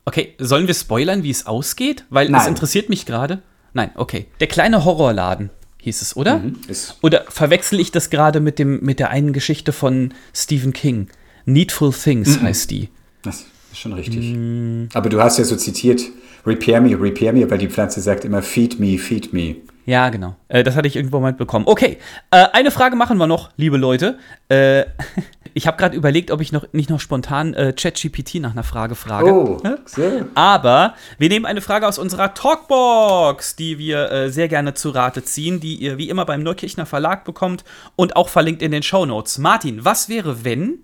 okay. 0.04 0.34
Sollen 0.38 0.66
wir 0.66 0.74
spoilern, 0.74 1.22
wie 1.22 1.30
es 1.30 1.46
ausgeht? 1.46 2.04
Weil 2.10 2.26
es 2.26 2.32
Nein. 2.32 2.48
interessiert 2.48 2.88
mich 2.88 3.06
gerade. 3.06 3.42
Nein, 3.74 3.90
okay. 3.94 4.26
Der 4.40 4.46
kleine 4.48 4.84
Horrorladen 4.84 5.50
hieß 5.78 6.02
es, 6.02 6.16
oder? 6.16 6.38
Mhm, 6.38 6.56
Oder 7.02 7.24
verwechsel 7.28 7.80
ich 7.80 7.90
das 7.90 8.10
gerade 8.10 8.40
mit, 8.40 8.58
dem, 8.58 8.80
mit 8.84 8.98
der 8.98 9.10
einen 9.10 9.32
Geschichte 9.32 9.72
von 9.72 10.12
Stephen 10.34 10.72
King? 10.72 11.08
Needful 11.44 11.92
Things 11.92 12.38
Mhm. 12.38 12.42
heißt 12.44 12.70
die. 12.70 12.88
Das 13.22 13.44
ist 13.72 13.78
schon 13.80 13.92
richtig. 13.94 14.32
Mm. 14.36 14.84
Aber 14.94 15.08
du 15.08 15.20
hast 15.22 15.38
ja 15.38 15.44
so 15.44 15.56
zitiert, 15.56 16.02
repair 16.46 16.80
me, 16.80 17.00
repair 17.00 17.32
me, 17.32 17.50
weil 17.50 17.58
die 17.58 17.68
Pflanze 17.68 18.00
sagt 18.00 18.24
immer 18.24 18.42
feed 18.42 18.78
me, 18.78 18.98
feed 18.98 19.32
me. 19.32 19.56
Ja, 19.84 20.10
genau. 20.10 20.36
Äh, 20.48 20.62
das 20.62 20.76
hatte 20.76 20.86
ich 20.86 20.96
irgendwo 20.96 21.18
mal 21.18 21.30
mitbekommen. 21.30 21.66
Okay, 21.66 21.98
äh, 22.30 22.46
eine 22.52 22.70
Frage 22.70 22.94
machen 22.94 23.18
wir 23.18 23.26
noch, 23.26 23.50
liebe 23.56 23.76
Leute. 23.76 24.18
Äh, 24.48 24.84
ich 25.54 25.66
habe 25.66 25.76
gerade 25.76 25.96
überlegt, 25.96 26.30
ob 26.30 26.40
ich 26.40 26.52
noch 26.52 26.66
nicht 26.72 26.88
noch 26.88 27.00
spontan 27.00 27.52
äh, 27.54 27.72
ChatGPT 27.72 28.36
nach 28.36 28.52
einer 28.52 28.62
Frage 28.62 28.94
frage. 28.94 29.32
Oh, 29.32 29.60
so. 29.86 30.02
Aber 30.34 30.94
wir 31.18 31.28
nehmen 31.28 31.46
eine 31.46 31.60
Frage 31.60 31.88
aus 31.88 31.98
unserer 31.98 32.32
Talkbox, 32.34 33.56
die 33.56 33.78
wir 33.78 34.10
äh, 34.12 34.30
sehr 34.30 34.46
gerne 34.48 34.74
zu 34.74 34.90
Rate 34.90 35.24
ziehen, 35.24 35.58
die 35.58 35.74
ihr 35.74 35.98
wie 35.98 36.08
immer 36.08 36.26
beim 36.26 36.44
Neukirchner 36.44 36.86
Verlag 36.86 37.24
bekommt 37.24 37.64
und 37.96 38.14
auch 38.14 38.28
verlinkt 38.28 38.62
in 38.62 38.70
den 38.70 38.84
Shownotes. 38.84 39.38
Martin, 39.38 39.84
was 39.84 40.08
wäre, 40.08 40.44
wenn 40.44 40.78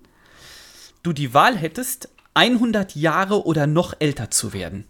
du 1.03 1.13
die 1.13 1.33
Wahl 1.33 1.55
hättest, 1.55 2.09
100 2.33 2.95
Jahre 2.95 3.45
oder 3.45 3.65
noch 3.65 3.93
älter 3.99 4.29
zu 4.29 4.51
werden? 4.51 4.85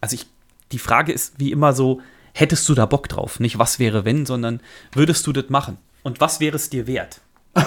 Also 0.00 0.14
ich, 0.14 0.26
die 0.72 0.78
Frage 0.78 1.12
ist 1.12 1.34
wie 1.38 1.52
immer 1.52 1.72
so, 1.72 2.00
hättest 2.34 2.68
du 2.68 2.74
da 2.74 2.86
Bock 2.86 3.08
drauf? 3.08 3.40
Nicht 3.40 3.58
was 3.58 3.78
wäre, 3.78 4.04
wenn, 4.04 4.26
sondern 4.26 4.60
würdest 4.92 5.26
du 5.26 5.32
das 5.32 5.48
machen? 5.48 5.78
Und 6.02 6.20
was 6.20 6.40
wäre 6.40 6.56
es 6.56 6.70
dir 6.70 6.86
wert? 6.86 7.20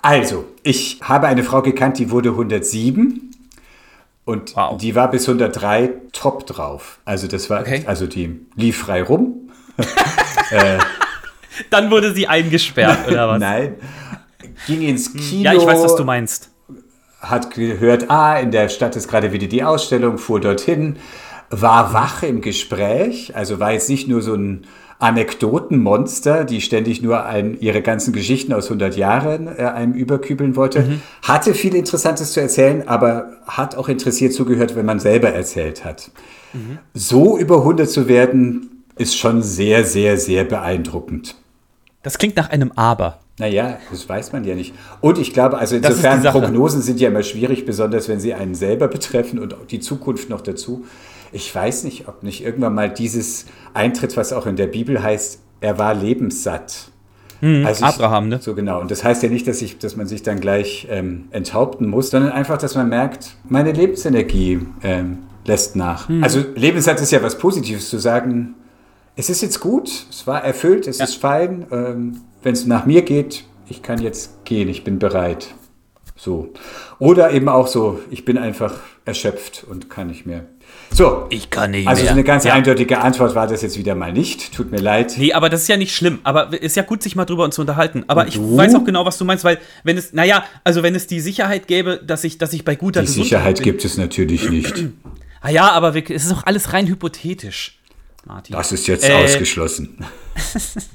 Also, 0.00 0.44
ich 0.62 1.00
habe 1.02 1.26
eine 1.26 1.42
Frau 1.42 1.60
gekannt, 1.60 1.98
die 1.98 2.10
wurde 2.10 2.30
107 2.30 3.32
und 4.24 4.54
Wow. 4.56 4.78
die 4.78 4.94
war 4.94 5.10
bis 5.10 5.28
103 5.28 5.90
top 6.12 6.46
drauf. 6.46 7.00
Also 7.04 7.26
das 7.26 7.50
war, 7.50 7.60
Okay. 7.62 7.82
also 7.86 8.06
die 8.06 8.40
lief 8.54 8.78
frei 8.78 9.02
rum. 9.02 9.50
Dann 11.70 11.90
wurde 11.90 12.14
sie 12.14 12.28
eingesperrt, 12.28 13.08
oder 13.08 13.28
was? 13.28 13.40
Nein. 13.40 13.74
Ging 14.66 14.82
ins 14.82 15.12
Kino. 15.12 15.42
Ja, 15.42 15.52
ich 15.54 15.66
weiß, 15.66 15.82
was 15.82 15.96
du 15.96 16.04
meinst. 16.04 16.50
Hat 17.20 17.50
gehört, 17.52 18.10
ah, 18.10 18.38
in 18.38 18.50
der 18.50 18.68
Stadt 18.68 18.96
ist 18.96 19.08
gerade 19.08 19.32
wieder 19.32 19.46
die 19.46 19.64
Ausstellung, 19.64 20.18
fuhr 20.18 20.40
dorthin, 20.40 20.96
war 21.50 21.92
wach 21.92 22.22
im 22.22 22.40
Gespräch, 22.40 23.34
also 23.34 23.58
war 23.58 23.72
jetzt 23.72 23.88
nicht 23.88 24.08
nur 24.08 24.22
so 24.22 24.34
ein 24.34 24.66
Anekdotenmonster, 25.00 26.44
die 26.44 26.60
ständig 26.60 27.02
nur 27.02 27.24
ein, 27.24 27.58
ihre 27.60 27.82
ganzen 27.82 28.12
Geschichten 28.12 28.52
aus 28.52 28.64
100 28.64 28.96
Jahren 28.96 29.46
äh, 29.46 29.62
einem 29.62 29.92
überkübeln 29.92 30.56
wollte, 30.56 31.00
hatte 31.22 31.54
viel 31.54 31.74
Interessantes 31.74 32.32
zu 32.32 32.40
erzählen, 32.40 32.86
aber 32.88 33.30
hat 33.46 33.76
auch 33.76 33.88
interessiert 33.88 34.32
zugehört, 34.32 34.74
wenn 34.74 34.86
man 34.86 34.98
selber 34.98 35.28
erzählt 35.30 35.84
hat. 35.84 36.10
So 36.94 37.38
über 37.38 37.58
100 37.58 37.88
zu 37.88 38.08
werden, 38.08 38.84
ist 38.96 39.16
schon 39.16 39.42
sehr, 39.42 39.84
sehr, 39.84 40.18
sehr 40.18 40.44
beeindruckend. 40.44 41.36
Das 42.02 42.18
klingt 42.18 42.36
nach 42.36 42.50
einem 42.50 42.72
Aber. 42.74 43.20
Naja, 43.38 43.78
das 43.90 44.08
weiß 44.08 44.32
man 44.32 44.44
ja 44.44 44.54
nicht. 44.54 44.74
Und 45.00 45.18
ich 45.18 45.32
glaube, 45.32 45.58
also 45.58 45.76
insofern. 45.90 46.18
Prognosen 46.42 46.82
sind 46.82 47.00
ja 47.00 47.08
immer 47.08 47.22
schwierig, 47.22 47.64
besonders 47.64 48.08
wenn 48.08 48.18
sie 48.20 48.34
einen 48.34 48.54
selber 48.54 48.88
betreffen 48.88 49.38
und 49.38 49.54
die 49.70 49.80
Zukunft 49.80 50.28
noch 50.28 50.40
dazu. 50.40 50.84
Ich 51.32 51.54
weiß 51.54 51.84
nicht, 51.84 52.08
ob 52.08 52.22
nicht 52.22 52.42
irgendwann 52.44 52.74
mal 52.74 52.88
dieses 52.90 53.46
eintritt, 53.74 54.16
was 54.16 54.32
auch 54.32 54.46
in 54.46 54.56
der 54.56 54.66
Bibel 54.66 55.02
heißt, 55.02 55.40
er 55.60 55.78
war 55.78 55.94
lebenssatt. 55.94 56.88
Also 57.40 57.84
ich- 57.84 57.94
Abraham, 57.94 58.28
ne? 58.28 58.40
So 58.42 58.54
genau. 58.54 58.80
Und 58.80 58.90
das 58.90 59.04
heißt 59.04 59.22
ja 59.22 59.28
nicht, 59.28 59.46
dass, 59.46 59.62
ich, 59.62 59.78
dass 59.78 59.94
man 59.94 60.06
sich 60.08 60.24
dann 60.24 60.40
gleich 60.40 60.88
ähm, 60.90 61.26
enthaupten 61.30 61.88
muss, 61.88 62.10
sondern 62.10 62.32
einfach, 62.32 62.58
dass 62.58 62.74
man 62.74 62.88
merkt, 62.88 63.36
meine 63.48 63.70
Lebensenergie 63.70 64.60
ähm, 64.82 65.18
lässt 65.44 65.76
nach. 65.76 66.08
Also 66.22 66.42
lebenssatt 66.56 67.00
ist 67.00 67.12
ja 67.12 67.22
was 67.22 67.38
Positives 67.38 67.88
zu 67.90 67.98
sagen, 67.98 68.54
es 69.14 69.30
ist 69.30 69.42
jetzt 69.42 69.60
gut, 69.60 69.88
es 70.10 70.26
war 70.26 70.42
erfüllt, 70.44 70.88
es 70.88 70.98
ist 70.98 71.14
fein. 71.16 71.66
Ähm, 71.70 72.20
Wenn 72.42 72.52
es 72.52 72.66
nach 72.66 72.86
mir 72.86 73.02
geht, 73.02 73.44
ich 73.68 73.82
kann 73.82 74.00
jetzt 74.00 74.44
gehen, 74.44 74.68
ich 74.68 74.84
bin 74.84 74.98
bereit. 74.98 75.48
So. 76.16 76.52
Oder 76.98 77.30
eben 77.32 77.48
auch 77.48 77.66
so, 77.68 78.00
ich 78.10 78.24
bin 78.24 78.38
einfach 78.38 78.74
erschöpft 79.04 79.64
und 79.68 79.88
kann 79.88 80.08
nicht 80.08 80.26
mehr. 80.26 80.46
So. 80.90 81.26
Ich 81.30 81.48
kann 81.50 81.70
nicht 81.70 81.86
Also 81.86 82.00
so 82.00 82.04
mehr. 82.06 82.12
eine 82.12 82.24
ganz 82.24 82.44
Ja. 82.44 82.54
eindeutige 82.54 82.98
Antwort 82.98 83.34
war 83.34 83.46
das 83.46 83.62
jetzt 83.62 83.78
wieder 83.78 83.94
mal 83.94 84.12
nicht. 84.12 84.52
Tut 84.54 84.70
mir 84.70 84.78
leid. 84.80 85.14
Nee, 85.16 85.32
aber 85.32 85.48
das 85.48 85.62
ist 85.62 85.68
ja 85.68 85.76
nicht 85.76 85.94
schlimm. 85.94 86.18
Aber 86.24 86.52
ist 86.60 86.76
ja 86.76 86.82
gut, 86.82 87.02
sich 87.02 87.14
mal 87.16 87.24
drüber 87.24 87.48
zu 87.50 87.60
unterhalten. 87.60 88.04
Aber 88.08 88.22
Und 88.22 88.28
ich 88.28 88.34
du? 88.34 88.56
weiß 88.56 88.74
auch 88.74 88.84
genau, 88.84 89.04
was 89.06 89.16
du 89.16 89.24
meinst, 89.24 89.44
weil 89.44 89.58
wenn 89.84 89.96
es, 89.96 90.12
naja, 90.12 90.44
also 90.64 90.82
wenn 90.82 90.94
es 90.94 91.06
die 91.06 91.20
Sicherheit 91.20 91.68
gäbe, 91.68 92.00
dass 92.04 92.24
ich, 92.24 92.38
dass 92.38 92.52
ich 92.52 92.64
bei 92.64 92.74
guter 92.74 93.00
Die 93.00 93.06
Gesundheit 93.06 93.24
Sicherheit 93.28 93.54
bin. 93.56 93.64
gibt 93.64 93.84
es 93.84 93.96
natürlich 93.96 94.48
nicht. 94.50 94.74
Ah 95.40 95.50
ja, 95.50 95.70
aber 95.70 95.94
wir, 95.94 96.02
es 96.10 96.24
ist 96.24 96.32
auch 96.32 96.42
alles 96.46 96.72
rein 96.72 96.88
hypothetisch, 96.88 97.78
Martin. 98.26 98.56
Das 98.56 98.72
ist 98.72 98.88
jetzt 98.88 99.08
Äh, 99.08 99.12
ausgeschlossen. 99.12 100.04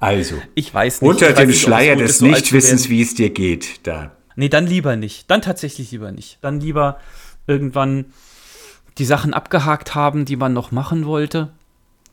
Also, 0.00 0.36
Ich 0.54 0.72
weiß 0.72 1.00
nicht. 1.02 1.08
unter 1.08 1.28
weiß 1.30 1.36
dem 1.36 1.48
nicht, 1.48 1.60
Schleier 1.62 1.96
des 1.96 2.18
so 2.18 2.26
Nichtwissens, 2.26 2.88
wie 2.88 3.02
es 3.02 3.14
dir 3.14 3.30
geht, 3.30 3.86
da. 3.86 4.12
Nee, 4.36 4.48
dann 4.50 4.66
lieber 4.66 4.96
nicht. 4.96 5.30
Dann 5.30 5.40
tatsächlich 5.42 5.90
lieber 5.92 6.12
nicht. 6.12 6.38
Dann 6.42 6.60
lieber 6.60 6.98
irgendwann 7.46 8.06
die 8.98 9.04
Sachen 9.06 9.32
abgehakt 9.34 9.94
haben, 9.94 10.24
die 10.26 10.36
man 10.36 10.52
noch 10.52 10.70
machen 10.72 11.06
wollte. 11.06 11.50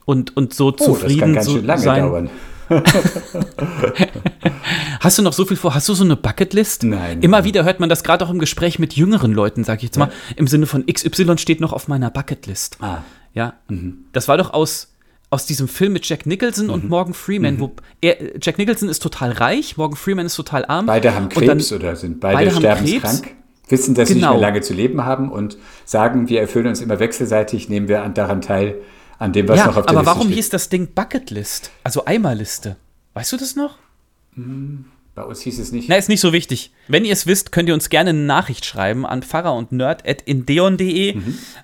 Und, 0.06 0.36
und 0.38 0.54
so 0.54 0.68
Oh, 0.68 0.72
das 0.72 0.86
zufrieden 0.86 1.20
kann 1.20 1.34
ganz 1.34 1.46
so 1.48 1.54
schön 1.54 1.66
lange 1.66 1.82
sein. 1.82 2.04
dauern. 2.04 2.30
Hast 5.00 5.18
du 5.18 5.22
noch 5.22 5.34
so 5.34 5.46
viel 5.46 5.58
vor? 5.58 5.76
Hast 5.76 5.90
du 5.90 5.94
so 5.94 6.04
eine 6.04 6.16
Bucketlist? 6.16 6.84
Nein. 6.84 7.22
Immer 7.22 7.44
wieder 7.44 7.64
hört 7.66 7.80
man 7.80 7.90
das 7.90 8.04
gerade 8.04 8.26
auch 8.26 8.30
im 8.30 8.40
Gespräch 8.40 8.80
mit 8.80 8.94
jüngeren 8.96 9.34
Leuten, 9.34 9.64
sag 9.64 9.80
ich 9.80 9.84
jetzt 9.84 9.98
mal. 9.98 10.12
Im 10.36 10.48
Sinne 10.48 10.66
von 10.66 10.86
XY 10.86 11.38
steht 11.38 11.60
noch 11.60 11.74
auf 11.74 11.88
meiner 11.88 12.10
Bucketlist. 12.10 12.78
Ah. 12.82 13.00
Ja. 13.34 13.54
Das 14.14 14.28
war 14.28 14.38
doch 14.38 14.54
aus, 14.54 14.93
aus 15.34 15.46
diesem 15.48 15.68
Film 15.68 15.94
mit 15.94 16.08
Jack 16.08 16.26
Nicholson 16.26 16.68
Mhm. 16.68 16.74
und 16.74 16.90
Morgan 16.90 17.14
Freeman, 17.14 17.60
wo 17.60 17.72
er, 18.02 18.38
Jack 18.42 18.58
Nicholson 18.60 18.88
ist 18.88 19.00
total 19.02 19.32
reich, 19.32 19.78
Morgan 19.78 19.96
Freeman 19.98 20.26
ist 20.28 20.36
total 20.36 20.64
arm. 20.66 20.86
Beide 20.86 21.14
haben 21.16 21.26
Und 21.26 21.36
dann- 21.36 21.48
Krebs 21.48 21.72
oder 21.74 21.96
sind 21.96 22.20
beide, 22.20 22.38
beide 22.38 22.52
sterbenskrank, 22.52 23.36
wissen, 23.68 23.96
dass 23.96 24.10
sie 24.10 24.16
nicht 24.16 24.22
Genau. 24.24 24.34
mehr 24.34 24.42
lange 24.42 24.62
zu 24.62 24.74
leben 24.74 25.04
haben 25.06 25.32
und 25.32 25.58
sagen, 25.86 26.30
wir 26.30 26.40
erfüllen 26.42 26.68
uns 26.68 26.82
immer 26.82 27.00
wechselseitig, 27.00 27.68
nehmen 27.68 27.88
wir 27.88 28.04
an, 28.04 28.14
daran 28.14 28.42
teil, 28.42 28.76
an 29.18 29.34
dem, 29.34 29.48
was 29.48 29.58
ja, 29.58 29.66
noch 29.68 29.78
auf 29.78 29.86
der 29.86 29.90
aber 29.92 30.00
Liste 30.02 30.06
warum 30.16 30.28
steht. 30.28 30.36
hieß 30.36 30.50
das 30.50 30.70
Ding 30.70 30.88
Bucketlist? 30.94 31.72
Also 31.84 32.06
Eimerliste. 32.06 32.76
Weißt 33.16 33.32
du 33.32 33.38
das 33.38 33.56
noch? 33.56 33.78
Bei 35.16 35.24
uns 35.24 35.42
hieß 35.42 35.60
es 35.60 35.72
nicht. 35.72 35.90
Na, 35.90 35.96
ist 35.96 36.10
nicht 36.10 36.22
so 36.22 36.34
wichtig. 36.34 36.72
Wenn 36.88 37.06
ihr 37.06 37.14
es 37.14 37.28
wisst, 37.28 37.52
könnt 37.52 37.70
ihr 37.70 37.76
uns 37.76 37.90
gerne 37.90 38.10
eine 38.10 38.20
Nachricht 38.20 38.66
schreiben 38.66 39.06
an 39.06 39.22
pfarrer 39.22 39.54
und 39.54 39.72
nerd.indeon.de. 39.72 41.18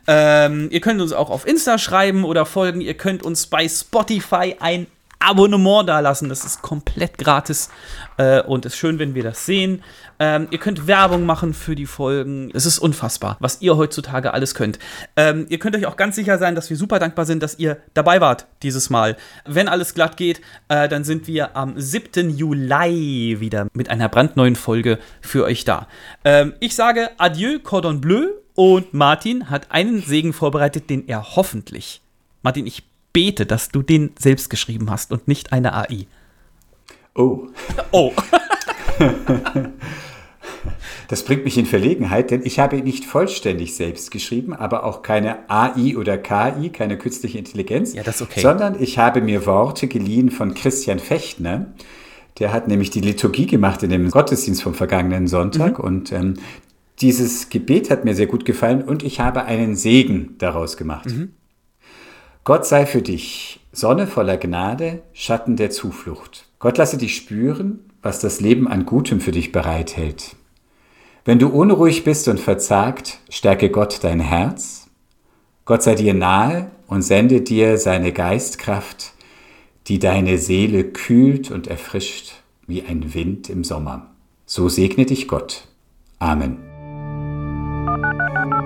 Ähm, 0.07 0.67
ihr 0.71 0.81
könnt 0.81 1.01
uns 1.01 1.13
auch 1.13 1.31
auf 1.31 1.47
Insta 1.47 1.79
schreiben 1.79 2.25
oder 2.25 2.45
folgen. 2.45 2.79
Ihr 2.79 2.93
könnt 2.93 3.23
uns 3.23 3.47
bei 3.47 3.67
Spotify 3.67 4.55
ein 4.59 4.85
Abonnement 5.19 5.87
dalassen. 5.87 6.29
Das 6.29 6.45
ist 6.45 6.61
komplett 6.61 7.17
gratis 7.17 7.69
äh, 8.17 8.41
und 8.41 8.65
ist 8.65 8.77
schön, 8.77 8.99
wenn 8.99 9.15
wir 9.15 9.23
das 9.23 9.45
sehen. 9.45 9.83
Ähm, 10.19 10.47
ihr 10.51 10.57
könnt 10.57 10.87
Werbung 10.87 11.25
machen 11.25 11.53
für 11.53 11.75
die 11.75 11.85
Folgen. 11.85 12.51
Es 12.53 12.65
ist 12.65 12.79
unfassbar, 12.79 13.37
was 13.39 13.61
ihr 13.61 13.77
heutzutage 13.77 14.33
alles 14.33 14.55
könnt. 14.55 14.79
Ähm, 15.15 15.45
ihr 15.49 15.59
könnt 15.59 15.75
euch 15.75 15.85
auch 15.85 15.97
ganz 15.97 16.15
sicher 16.15 16.37
sein, 16.37 16.55
dass 16.55 16.69
wir 16.69 16.77
super 16.77 16.99
dankbar 16.99 17.25
sind, 17.25 17.43
dass 17.43 17.59
ihr 17.59 17.77
dabei 17.93 18.19
wart 18.21 18.47
dieses 18.63 18.89
Mal. 18.89 19.15
Wenn 19.45 19.67
alles 19.67 19.93
glatt 19.93 20.17
geht, 20.17 20.41
äh, 20.67 20.89
dann 20.89 21.03
sind 21.03 21.27
wir 21.27 21.55
am 21.55 21.79
7. 21.79 22.29
Juli 22.29 23.39
wieder 23.39 23.67
mit 23.73 23.89
einer 23.89 24.09
brandneuen 24.09 24.55
Folge 24.55 24.99
für 25.21 25.45
euch 25.45 25.63
da. 25.63 25.87
Ähm, 26.25 26.53
ich 26.59 26.75
sage 26.75 27.09
Adieu, 27.17 27.59
Cordon 27.59 28.01
Bleu. 28.01 28.27
Und 28.55 28.93
Martin 28.93 29.49
hat 29.49 29.71
einen 29.71 30.01
Segen 30.01 30.33
vorbereitet, 30.33 30.89
den 30.89 31.07
er 31.07 31.37
hoffentlich. 31.37 32.01
Martin, 32.41 32.67
ich 32.67 32.88
bete, 33.13 33.45
dass 33.45 33.69
du 33.69 33.81
den 33.81 34.11
selbst 34.17 34.49
geschrieben 34.49 34.89
hast 34.89 35.11
und 35.11 35.27
nicht 35.27 35.51
eine 35.53 35.73
AI. 35.73 36.05
Oh, 37.15 37.47
Oh. 37.91 38.11
das 41.07 41.23
bringt 41.23 41.43
mich 41.45 41.57
in 41.57 41.65
Verlegenheit, 41.65 42.31
denn 42.31 42.41
ich 42.43 42.59
habe 42.59 42.77
ihn 42.77 42.83
nicht 42.83 43.05
vollständig 43.05 43.75
selbst 43.75 44.11
geschrieben, 44.11 44.53
aber 44.53 44.83
auch 44.83 45.01
keine 45.01 45.49
AI 45.49 45.97
oder 45.97 46.17
KI, 46.17 46.69
keine 46.69 46.97
künstliche 46.97 47.37
Intelligenz, 47.37 47.93
Ja, 47.93 48.03
das 48.03 48.17
ist 48.17 48.21
okay. 48.23 48.41
sondern 48.41 48.81
ich 48.81 48.97
habe 48.97 49.21
mir 49.21 49.45
Worte 49.45 49.87
geliehen 49.87 50.29
von 50.31 50.53
Christian 50.53 50.99
Fechtner. 50.99 51.67
Der 52.37 52.53
hat 52.53 52.67
nämlich 52.67 52.89
die 52.89 53.01
Liturgie 53.01 53.47
gemacht 53.47 53.83
in 53.83 53.89
dem 53.89 54.09
Gottesdienst 54.11 54.61
vom 54.63 54.73
vergangenen 54.73 55.27
Sonntag 55.27 55.79
Mhm. 55.79 55.85
und 55.85 56.11
ähm, 56.11 56.33
dieses 57.01 57.49
Gebet 57.49 57.89
hat 57.89 58.05
mir 58.05 58.13
sehr 58.13 58.27
gut 58.27 58.45
gefallen 58.45 58.81
und 58.83 59.03
ich 59.03 59.19
habe 59.19 59.45
einen 59.45 59.75
Segen 59.75 60.35
daraus 60.37 60.77
gemacht. 60.77 61.05
Mhm. 61.07 61.31
Gott 62.49 62.65
sei 62.65 62.87
für 62.87 63.03
dich 63.03 63.59
Sonne 63.71 64.07
voller 64.07 64.37
Gnade, 64.37 65.03
Schatten 65.13 65.55
der 65.55 65.69
Zuflucht. 65.69 66.47
Gott 66.57 66.79
lasse 66.79 66.97
dich 66.97 67.15
spüren, 67.15 67.81
was 68.01 68.21
das 68.21 68.41
Leben 68.41 68.67
an 68.67 68.87
Gutem 68.87 69.21
für 69.21 69.31
dich 69.31 69.51
bereithält. 69.51 70.35
Wenn 71.25 71.37
du 71.37 71.49
unruhig 71.49 72.03
bist 72.03 72.27
und 72.27 72.39
verzagt, 72.39 73.19
stärke 73.29 73.69
Gott 73.69 73.99
dein 74.01 74.19
Herz. 74.19 74.87
Gott 75.65 75.83
sei 75.83 75.93
dir 75.93 76.15
nahe 76.15 76.71
und 76.87 77.03
sende 77.03 77.41
dir 77.41 77.77
seine 77.77 78.13
Geistkraft, 78.13 79.13
die 79.85 79.99
deine 79.99 80.39
Seele 80.39 80.85
kühlt 80.85 81.51
und 81.51 81.67
erfrischt 81.67 82.33
wie 82.65 82.81
ein 82.81 83.13
Wind 83.13 83.51
im 83.51 83.63
Sommer. 83.63 84.07
So 84.47 84.69
segne 84.69 85.05
dich 85.05 85.27
Gott. 85.27 85.67
Amen. 86.17 86.57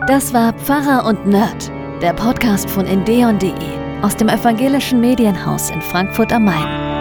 Das 0.08 0.34
war 0.34 0.54
Pfarrer 0.54 1.06
und 1.06 1.28
Nerd, 1.28 1.70
der 2.04 2.12
Podcast 2.12 2.70
von 2.70 2.86
endeon.de 2.86 3.54
aus 4.02 4.18
dem 4.18 4.28
evangelischen 4.28 5.00
Medienhaus 5.00 5.70
in 5.70 5.82
Frankfurt 5.82 6.34
am 6.34 6.44
Main. 6.44 6.93